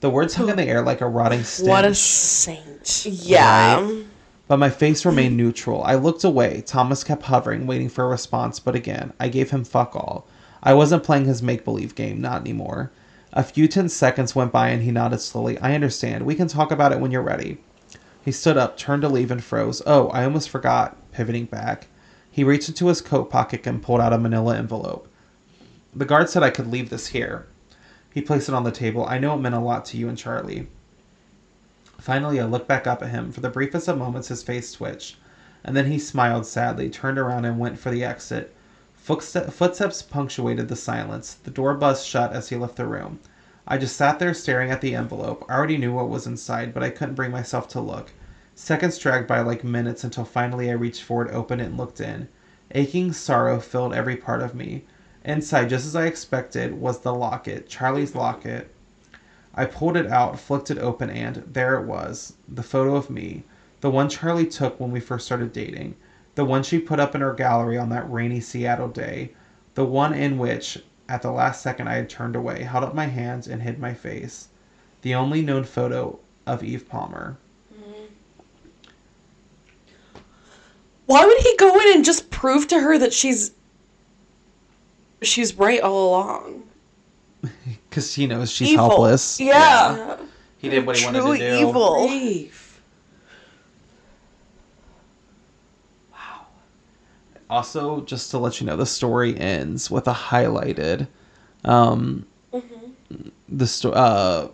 [0.00, 1.68] The words hung in the air like a rotting stench.
[1.68, 3.06] What a saint.
[3.06, 3.90] Yeah.
[4.46, 5.82] But my face remained neutral.
[5.84, 6.62] I looked away.
[6.66, 10.26] Thomas kept hovering, waiting for a response, but again, I gave him fuck all.
[10.62, 12.90] I wasn't playing his make believe game, not anymore.
[13.32, 15.58] A few tense seconds went by and he nodded slowly.
[15.58, 16.24] I understand.
[16.24, 17.58] We can talk about it when you're ready.
[18.22, 19.82] He stood up, turned to leave, and froze.
[19.86, 21.88] Oh, I almost forgot, pivoting back.
[22.30, 25.08] He reached into his coat pocket and pulled out a manila envelope.
[25.94, 27.46] The guard said I could leave this here.
[28.12, 29.06] He placed it on the table.
[29.06, 30.68] I know it meant a lot to you and Charlie.
[32.04, 33.32] Finally, I looked back up at him.
[33.32, 35.16] For the briefest of moments, his face twitched.
[35.64, 38.54] And then he smiled sadly, turned around, and went for the exit.
[38.92, 41.32] Footsteps punctuated the silence.
[41.32, 43.20] The door buzzed shut as he left the room.
[43.66, 45.46] I just sat there staring at the envelope.
[45.48, 48.10] I already knew what was inside, but I couldn't bring myself to look.
[48.54, 52.28] Seconds dragged by like minutes until finally I reached forward, opened it, and looked in.
[52.72, 54.84] Aching sorrow filled every part of me.
[55.24, 58.73] Inside, just as I expected, was the locket, Charlie's locket.
[59.56, 63.44] I pulled it out, flicked it open, and there it was the photo of me.
[63.80, 65.96] The one Charlie took when we first started dating.
[66.34, 69.32] The one she put up in her gallery on that rainy Seattle day.
[69.74, 73.06] The one in which, at the last second, I had turned away, held up my
[73.06, 74.48] hands, and hid my face.
[75.02, 77.36] The only known photo of Eve Palmer.
[77.72, 78.04] Mm-hmm.
[81.06, 83.52] Why would he go in and just prove to her that she's
[85.22, 86.62] she's right all along?
[87.94, 88.86] Because he knows she's Evil.
[88.88, 89.38] helpless.
[89.38, 90.16] Yeah.
[90.58, 91.68] He did what he wanted True to do.
[91.68, 92.08] evil.
[92.08, 92.82] Grief.
[97.48, 101.06] Also, just to let you know, the story ends with a highlighted.
[101.64, 102.26] Um,
[103.48, 104.48] The sto- uh,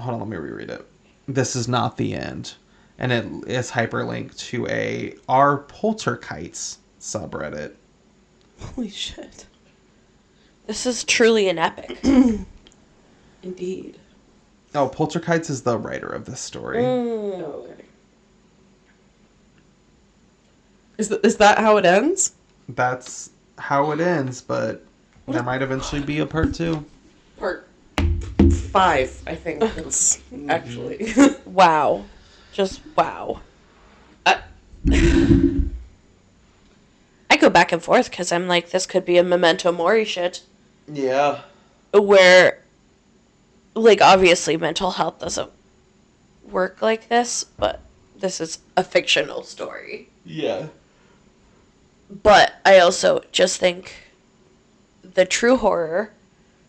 [0.00, 0.84] hold on, let me reread it.
[1.28, 2.54] This is not the end,
[2.98, 7.74] and it is hyperlinked to a our polterkites subreddit.
[8.58, 9.46] Holy shit.
[10.66, 11.98] This is truly an epic.
[13.42, 13.98] Indeed.
[14.74, 16.84] Oh, polterkites is the writer of this story.
[16.84, 17.84] Oh, okay.
[20.98, 22.34] Is, th- is that how it ends?
[22.68, 24.84] That's how it ends, but
[25.26, 26.84] there might eventually be a part two.
[27.38, 27.66] Part
[28.70, 29.62] five, I think.
[29.76, 30.50] It's mm-hmm.
[30.50, 31.14] actually.
[31.46, 32.04] Wow.
[32.52, 33.40] Just wow.
[34.26, 34.40] I- uh,
[37.30, 40.42] I go back and forth because I'm like, this could be a memento mori shit.
[40.92, 41.42] Yeah.
[41.92, 42.59] Where,
[43.74, 45.50] like, obviously mental health doesn't
[46.50, 47.80] work like this, but
[48.18, 50.08] this is a fictional story.
[50.24, 50.66] Yeah.
[52.22, 53.94] But I also just think
[55.02, 56.10] the true horror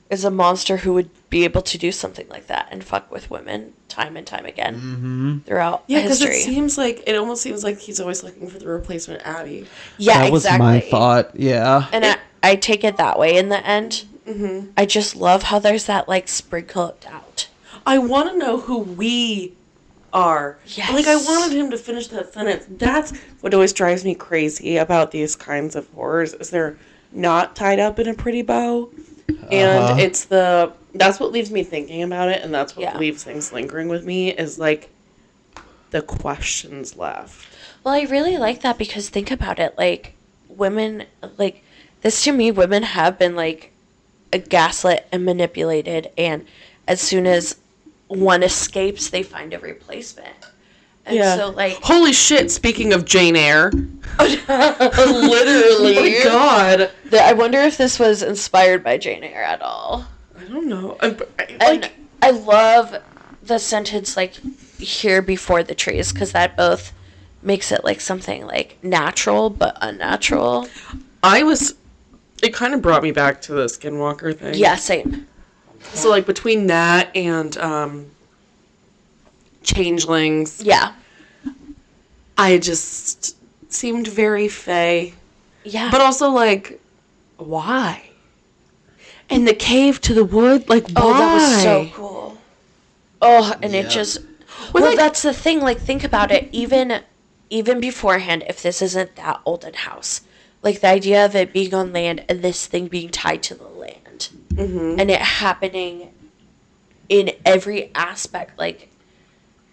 [0.09, 3.29] is a monster who would be able to do something like that and fuck with
[3.31, 5.37] women time and time again Mm-hmm.
[5.39, 6.37] throughout yeah, because history.
[6.37, 9.67] it seems like it almost seems like he's always looking for the replacement Abby.
[9.97, 10.65] yeah, that was exactly.
[10.65, 11.31] my thought.
[11.35, 11.87] Yeah.
[11.93, 14.03] And I, I take it that way in the end.
[14.27, 14.72] Mm-hmm.
[14.77, 17.48] I just love how there's that like sprinkle out.
[17.85, 19.53] I want to know who we
[20.14, 20.57] are.
[20.68, 20.91] Yes.
[20.93, 22.65] Like I wanted him to finish that sentence.
[22.69, 26.77] That's what always drives me crazy about these kinds of horrors is they're
[27.11, 28.89] not tied up in a pretty bow.
[29.49, 29.95] And Uh-huh.
[29.99, 32.98] it's the that's what leaves me thinking about it and that's what Yeah.
[32.98, 34.89] leaves things lingering with me is like
[35.91, 37.48] the questions left.
[37.84, 39.73] Well, I really like that because think about it.
[39.77, 40.14] Like,
[40.48, 41.06] women,
[41.38, 41.64] like,
[42.02, 43.70] this to me, women have been, like,
[44.39, 46.09] gaslit and manipulated.
[46.17, 46.45] And
[46.87, 47.57] as soon as
[48.07, 50.35] one escapes, they find a replacement.
[51.05, 53.71] And so, like, Holy shit, speaking of Jane Eyre.
[54.19, 55.97] literally.
[55.97, 56.91] Oh my god.
[57.09, 60.05] The- I wonder if this was inspired by Jane Eyre at all.
[60.37, 60.97] I don't know.
[61.01, 61.91] I'm, I, And
[62.21, 62.95] I love
[63.43, 64.35] the sentence, like,
[64.79, 66.93] here before the trees, because that both
[67.41, 70.67] makes it, like, something, like, natural but unnatural.
[71.23, 71.73] I was
[72.41, 74.55] it kind of brought me back to the Skinwalker thing.
[74.55, 75.27] Yeah, same.
[75.93, 78.05] So like between that and um
[79.63, 80.93] Changelings, Yeah.
[82.38, 83.35] I just
[83.72, 85.13] seemed very fey.
[85.63, 85.91] Yeah.
[85.91, 86.81] But also like
[87.38, 88.09] why?
[89.30, 90.93] And the cave to the wood, like why?
[90.97, 92.38] Oh, that was so cool.
[93.22, 93.81] Oh, and Yeah.
[93.81, 94.18] it just
[94.73, 95.61] Well, well, like- that's the thing.
[95.61, 96.49] Like, think about it.
[96.51, 97.01] Even
[97.49, 100.22] even beforehand, if this isn't that olden house,
[100.63, 103.67] like the idea of it being on land and this thing being tied to the
[103.67, 104.99] land, Mm-hmm.
[104.99, 106.13] and it happening
[107.09, 108.89] in every aspect, like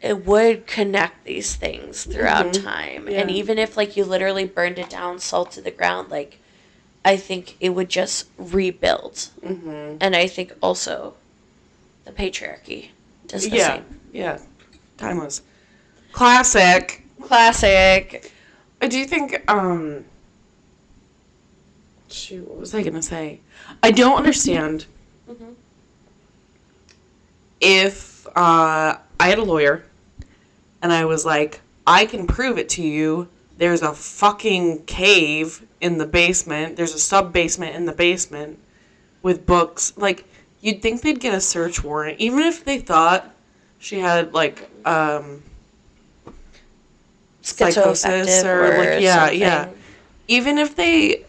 [0.01, 3.09] it would connect these things throughout time.
[3.09, 6.39] And even if like you literally burned it down, salt to the ground, like
[7.05, 9.15] I think it would just rebuild.
[9.44, 9.97] Mm-hmm.
[10.01, 11.15] And I think also
[12.05, 12.90] The patriarchy
[13.27, 14.01] does the yeah, same.
[14.12, 14.39] yeah,
[14.97, 15.43] timeless,
[16.12, 17.02] classic.
[17.20, 18.32] Classic.
[18.81, 20.05] do you think, um,
[22.10, 23.40] shoot, what was I gonna say?
[23.82, 24.86] I don't understand
[25.30, 25.55] Mhm.
[27.60, 29.85] if uh, I had a lawyer
[30.82, 33.28] and I was like, I can prove it to you.
[33.56, 36.76] There's a fucking cave in the basement.
[36.76, 38.59] There's a sub basement in the basement
[39.22, 39.93] with books.
[39.97, 40.24] Like,
[40.60, 43.35] you'd think they'd get a search warrant, even if they thought
[43.80, 45.43] she had like um,
[47.43, 49.40] psychosis Schizoaffective or, like yeah something.
[49.40, 49.68] yeah
[50.28, 51.24] even if they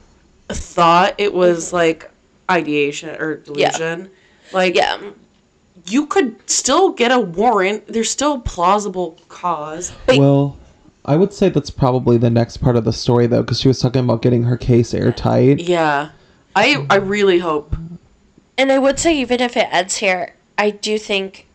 [0.53, 2.09] thought it was like
[2.49, 4.09] ideation or delusion.
[4.51, 4.99] Like Yeah.
[5.87, 7.87] you could still get a warrant.
[7.87, 9.91] There's still plausible cause.
[10.05, 10.57] But- Well,
[11.05, 13.79] I would say that's probably the next part of the story, though, because she was
[13.79, 15.59] talking about getting her case airtight.
[15.61, 16.09] yeah.
[16.55, 17.75] I i really hope.
[18.57, 21.47] And I would say, even if it ends here, I do think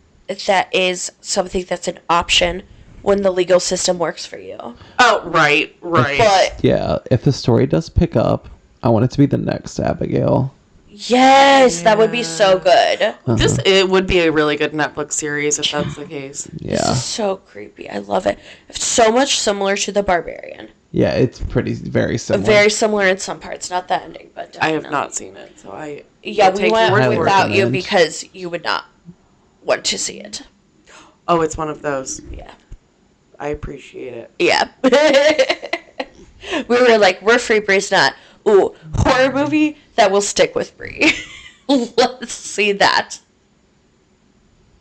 [0.47, 2.63] that is something that's an option
[3.03, 4.57] when the legal system works for you.
[5.01, 6.17] oh right right.
[6.19, 8.49] But Yeah, if the story does pick up,
[8.85, 10.55] I want it to be the next Abigail.
[10.89, 13.03] yes, that would be so good.
[13.03, 13.35] Uh-huh.
[13.35, 17.37] this it would be a really good netflix series if that's the case Yeah, So
[17.39, 17.89] creepy.
[17.91, 18.39] I love it.
[18.69, 20.69] It's so much similar to The Barbarian.
[20.93, 22.45] yeah, it's pretty very similar.
[22.45, 25.73] Very similar in some parts, not the ending, but i have not seen it so
[25.73, 27.25] i Yeah, I'll we take went your word Highly for it.
[27.25, 28.85] without you because you would not
[29.65, 30.43] want to see it.
[31.27, 32.53] oh it's one of those Yeah.
[33.41, 34.69] i appreciate it Yeah.
[36.69, 38.15] we were like, we're free, Bree's not.
[38.49, 41.13] Ooh, horror movie that will stick with Bree.
[41.69, 43.19] Let's see that.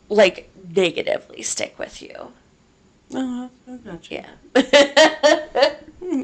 [0.10, 2.31] Like, negatively stick with you.
[3.15, 4.26] uh I gotcha.
[4.56, 6.23] Yeah.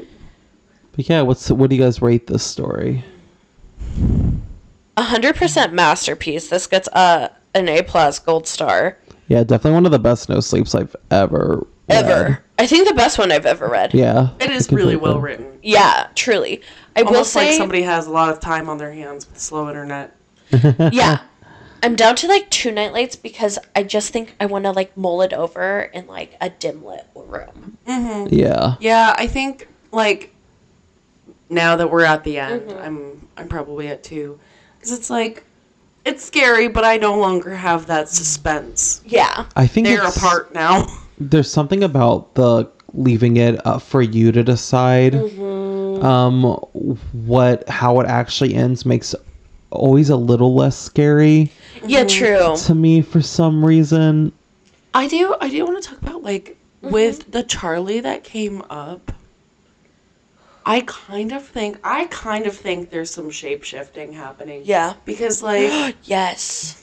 [0.92, 3.04] But yeah, what's what do you guys rate this story?
[4.96, 6.48] A hundred percent masterpiece.
[6.48, 8.98] This gets a an A plus gold star.
[9.28, 12.04] Yeah, definitely one of the best no sleeps I've ever read.
[12.04, 12.44] Ever.
[12.58, 13.94] I think the best one I've ever read.
[13.94, 15.58] Yeah, It I is can really well written.
[15.62, 16.60] Yeah, truly.
[17.00, 19.38] I will Almost say like somebody has a lot of time on their hands with
[19.38, 20.16] slow internet.
[20.92, 21.20] yeah.
[21.82, 25.22] I'm down to like two nightlights because I just think I want to like mull
[25.22, 27.78] it over in like a dim lit room.
[27.86, 30.34] Yeah, Yeah, I think like
[31.48, 34.38] now that we're at the end, I'm I'm probably at two
[34.76, 35.44] because it's like
[36.04, 39.02] it's scary, but I no longer have that suspense.
[39.04, 39.46] Yeah.
[39.56, 40.86] I think They're apart now.
[41.18, 45.12] There's something about the leaving it up for you to decide.
[45.12, 45.59] Mm-hmm.
[46.02, 46.42] Um,
[47.12, 49.14] what how it actually ends makes
[49.70, 51.50] always a little less scary
[51.84, 52.56] Yeah, true.
[52.56, 54.32] to me for some reason.
[54.94, 59.12] I do I do want to talk about like with the Charlie that came up.
[60.66, 64.62] I kind of think I kind of think there's some shape shifting happening.
[64.64, 64.94] Yeah.
[65.04, 66.76] Because like yes.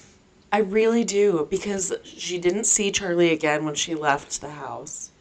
[0.51, 5.11] I really do because she didn't see Charlie again when she left the house.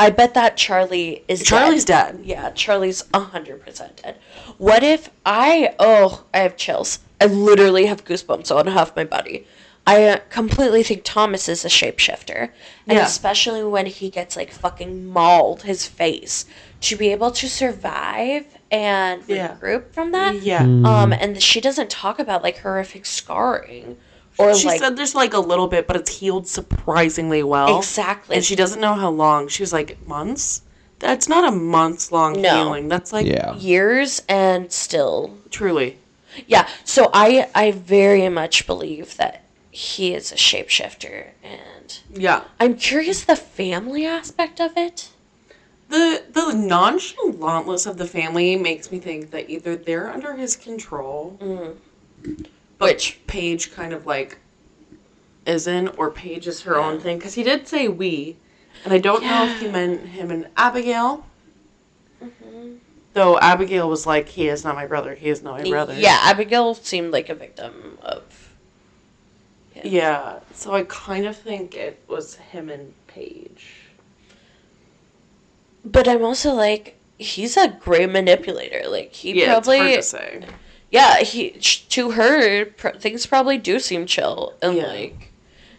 [0.00, 2.16] I bet that Charlie is Charlie's dead.
[2.16, 2.26] dead.
[2.26, 4.16] Yeah, Charlie's 100% dead.
[4.58, 6.98] What if I oh, I have chills.
[7.20, 9.46] I literally have goosebumps on half my body.
[9.86, 12.50] I uh, completely think Thomas is a shapeshifter.
[12.86, 13.04] And Yeah.
[13.04, 16.46] especially when he gets like fucking mauled his face
[16.82, 19.56] to be able to survive and Yeah.
[19.60, 20.42] regroup from that.
[20.42, 20.62] Yeah.
[20.62, 23.96] Um and she doesn't talk about like horrific scarring
[24.40, 27.78] or She like said there's like a little bit, but it's healed surprisingly well.
[27.78, 28.36] exactly.
[28.36, 29.48] And she doesn't know how long.
[29.48, 30.62] She was like, months?
[30.98, 32.54] That's not a months long No.
[32.64, 32.88] healing.
[32.88, 33.54] That's like, Yeah.
[33.56, 35.96] years and still truly.
[36.46, 39.42] Yeah, so I I very much believe that
[39.72, 42.42] he is a shapeshifter, and Yeah.
[42.60, 45.08] I'm curious the family aspect of it.
[45.88, 51.36] The the nonchalantness of the family makes me think that either they're under his control,
[51.42, 51.74] mm.
[52.80, 54.38] But Which- Paige kind of like
[55.46, 57.18] isn't, or Paige is her own thing.
[57.18, 58.36] Because he did say we,
[58.84, 61.26] and I don't know if he meant him and Abigail.
[62.22, 62.76] Mm-hmm.
[63.12, 65.14] Though Abigail was like, "He is not my brother.
[65.14, 68.22] He is not my brother." Yeah, Abigail seemed like a victim of.
[69.84, 70.40] Yeah.
[70.54, 73.74] So I kind of think it was him and Paige.
[75.84, 78.88] But I'm also like, he's a great manipulator.
[78.88, 80.54] Like he Yeah, probably, it's hard to say.
[80.90, 84.86] Yeah, he to her pr- things probably do seem chill and Yeah.
[84.86, 85.32] like.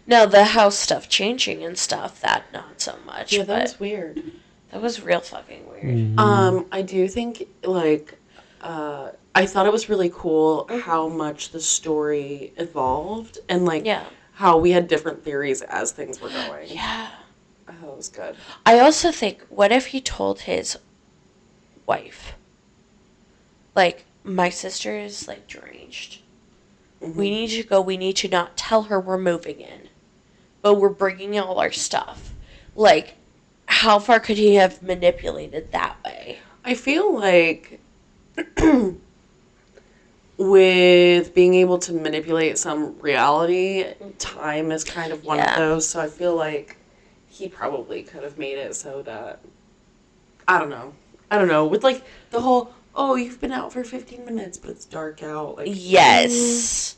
[0.06, 3.32] Now the house stuff changing and stuff that not so much.
[3.32, 4.22] Yeah, but that was weird.
[4.70, 5.84] that was real fucking weird.
[5.84, 6.18] Mm-hmm.
[6.18, 8.18] Um, I do think like
[8.62, 14.04] uh I thought it was really cool how much the story evolved and like Yeah.
[14.34, 16.68] how we had different theories as things were going.
[16.68, 17.08] Yeah.
[17.68, 18.36] I thought it was good.
[18.66, 20.76] I also think, what if he told his
[21.86, 22.34] wife,
[23.74, 26.20] like, my sister is like deranged,
[27.02, 27.18] mm-hmm.
[27.18, 27.80] We need to go.
[27.80, 29.88] We need to not tell her we're moving in,
[30.62, 32.34] but we're bringing all our stuff.
[32.74, 33.14] Like,
[33.66, 36.38] how far could he have manipulated that way?
[36.64, 37.80] I feel like
[40.38, 43.84] with being able to manipulate some reality,
[44.18, 45.52] time is kind of one Yeah.
[45.52, 45.88] of those.
[45.88, 46.76] So I feel like
[47.28, 49.40] he probably could have made it so that
[50.48, 50.92] I don't know.
[51.30, 51.66] I don't know.
[51.66, 55.56] With like the whole oh, you've been out for 15 minutes, but it's dark out.
[55.56, 56.96] Like Yes.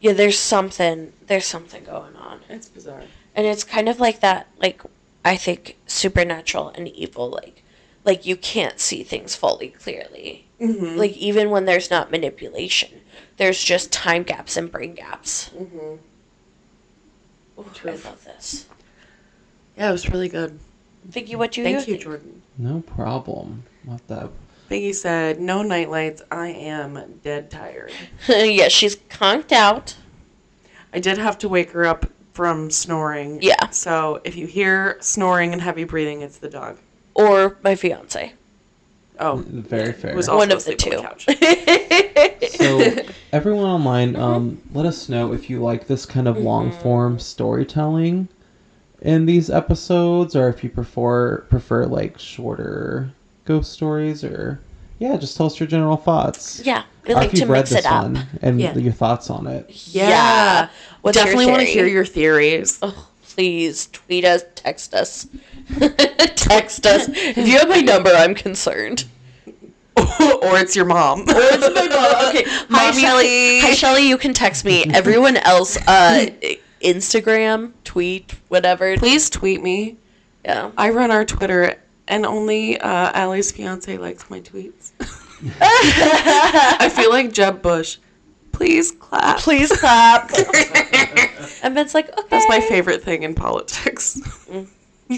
[0.00, 1.12] Yeah, there's something.
[1.26, 2.40] There's something going on.
[2.48, 3.02] it's bizarre.
[3.34, 4.80] and it's kind of like that like
[5.24, 7.62] i think supernatural and evil like
[8.04, 10.96] like you can't see things fully clearly Mm-hmm.
[10.96, 13.00] like even when there's not manipulation
[13.36, 15.76] there's just time gaps and brain gaps Mm-hmm.
[17.60, 18.66] Ooh, i love this
[19.76, 20.58] Yeah, it was really good.
[21.04, 21.76] Vicky, what you think?
[21.78, 22.04] Thank you, think?
[22.04, 22.42] Jordan.
[22.58, 23.62] No problem.
[23.84, 24.30] What the?
[24.70, 26.22] Biggie said, "No nightlights.
[26.30, 27.92] I am dead tired."
[28.28, 29.96] yeah she's conked out
[30.92, 33.40] I did have to wake her up from snoring.
[33.42, 33.68] Yeah.
[33.70, 36.78] So if you hear snoring and heavy breathing, it's the dog.
[37.14, 38.32] or my fiance
[39.20, 40.12] Oh, Very fair.
[40.12, 42.50] It was also one of the asleep on two couch.
[42.58, 47.18] So, everyone online, um, let us know if you like this kind of long form
[47.18, 48.28] storytelling
[49.02, 53.12] in these episodes, or if you prefer prefer like shorter
[53.48, 54.60] ghost stories, or
[54.98, 56.60] yeah, just tell us your general thoughts.
[56.64, 58.76] yeah we like if you've to read mix this it up one and Yeah.
[58.76, 59.66] your thoughts on it.
[59.92, 60.68] Yeah.
[61.00, 62.78] What's Definitely want to hear your theories.
[62.82, 65.26] Oh, please tweet us, text us.
[66.36, 67.08] text us.
[67.08, 69.06] If you have my number, I'm concerned.
[69.96, 71.20] or it's your mom.
[71.22, 72.28] or It's my mom.
[72.28, 72.44] Okay.
[72.70, 73.60] Hi, Shelly.
[73.60, 74.06] Hi, Shelly.
[74.08, 74.84] You can text me.
[74.92, 76.26] Everyone else, uh,
[76.82, 78.96] Instagram, tweet, whatever.
[78.98, 79.96] Please tweet me.
[80.44, 80.70] Yeah.
[80.76, 81.76] I run our Twitter,
[82.08, 84.92] and only uh, Ali's fiance likes my tweets.
[85.60, 87.98] I feel like Jeb Bush.
[88.50, 89.38] Please clap.
[89.38, 90.32] Please clap.
[91.62, 92.26] and Ben's like, okay.
[92.28, 94.20] That's my favorite thing in politics.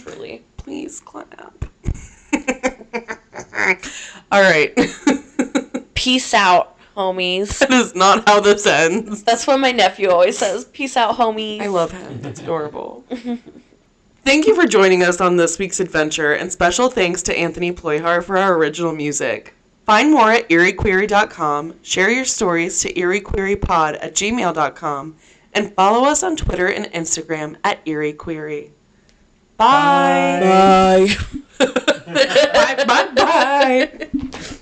[0.03, 0.43] Truly.
[0.59, 1.65] Please clap.
[4.31, 4.79] All right.
[5.95, 7.59] Peace out, homies.
[7.61, 9.23] that is not how this ends.
[9.23, 10.67] That's what my nephew always says.
[10.67, 11.63] Peace out, homies.
[11.63, 12.21] I love him.
[12.25, 13.05] It's adorable.
[14.25, 18.23] Thank you for joining us on this week's adventure, and special thanks to Anthony Ployhar
[18.23, 19.55] for our original music.
[19.87, 25.17] Find more at eeriequery.com, share your stories to eeriequerypod at gmail.com,
[25.55, 28.71] and follow us on Twitter and Instagram at eeriequery.
[29.57, 30.39] Bye.
[30.41, 31.17] Bye.
[31.59, 33.15] bye, bye, bye.
[33.19, 34.57] All right.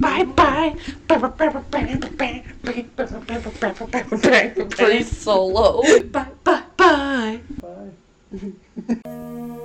[0.00, 0.74] Bye, bye.
[4.70, 5.82] Pretty solo.
[6.12, 7.40] Bye, bye, bye.
[8.32, 9.62] Bye.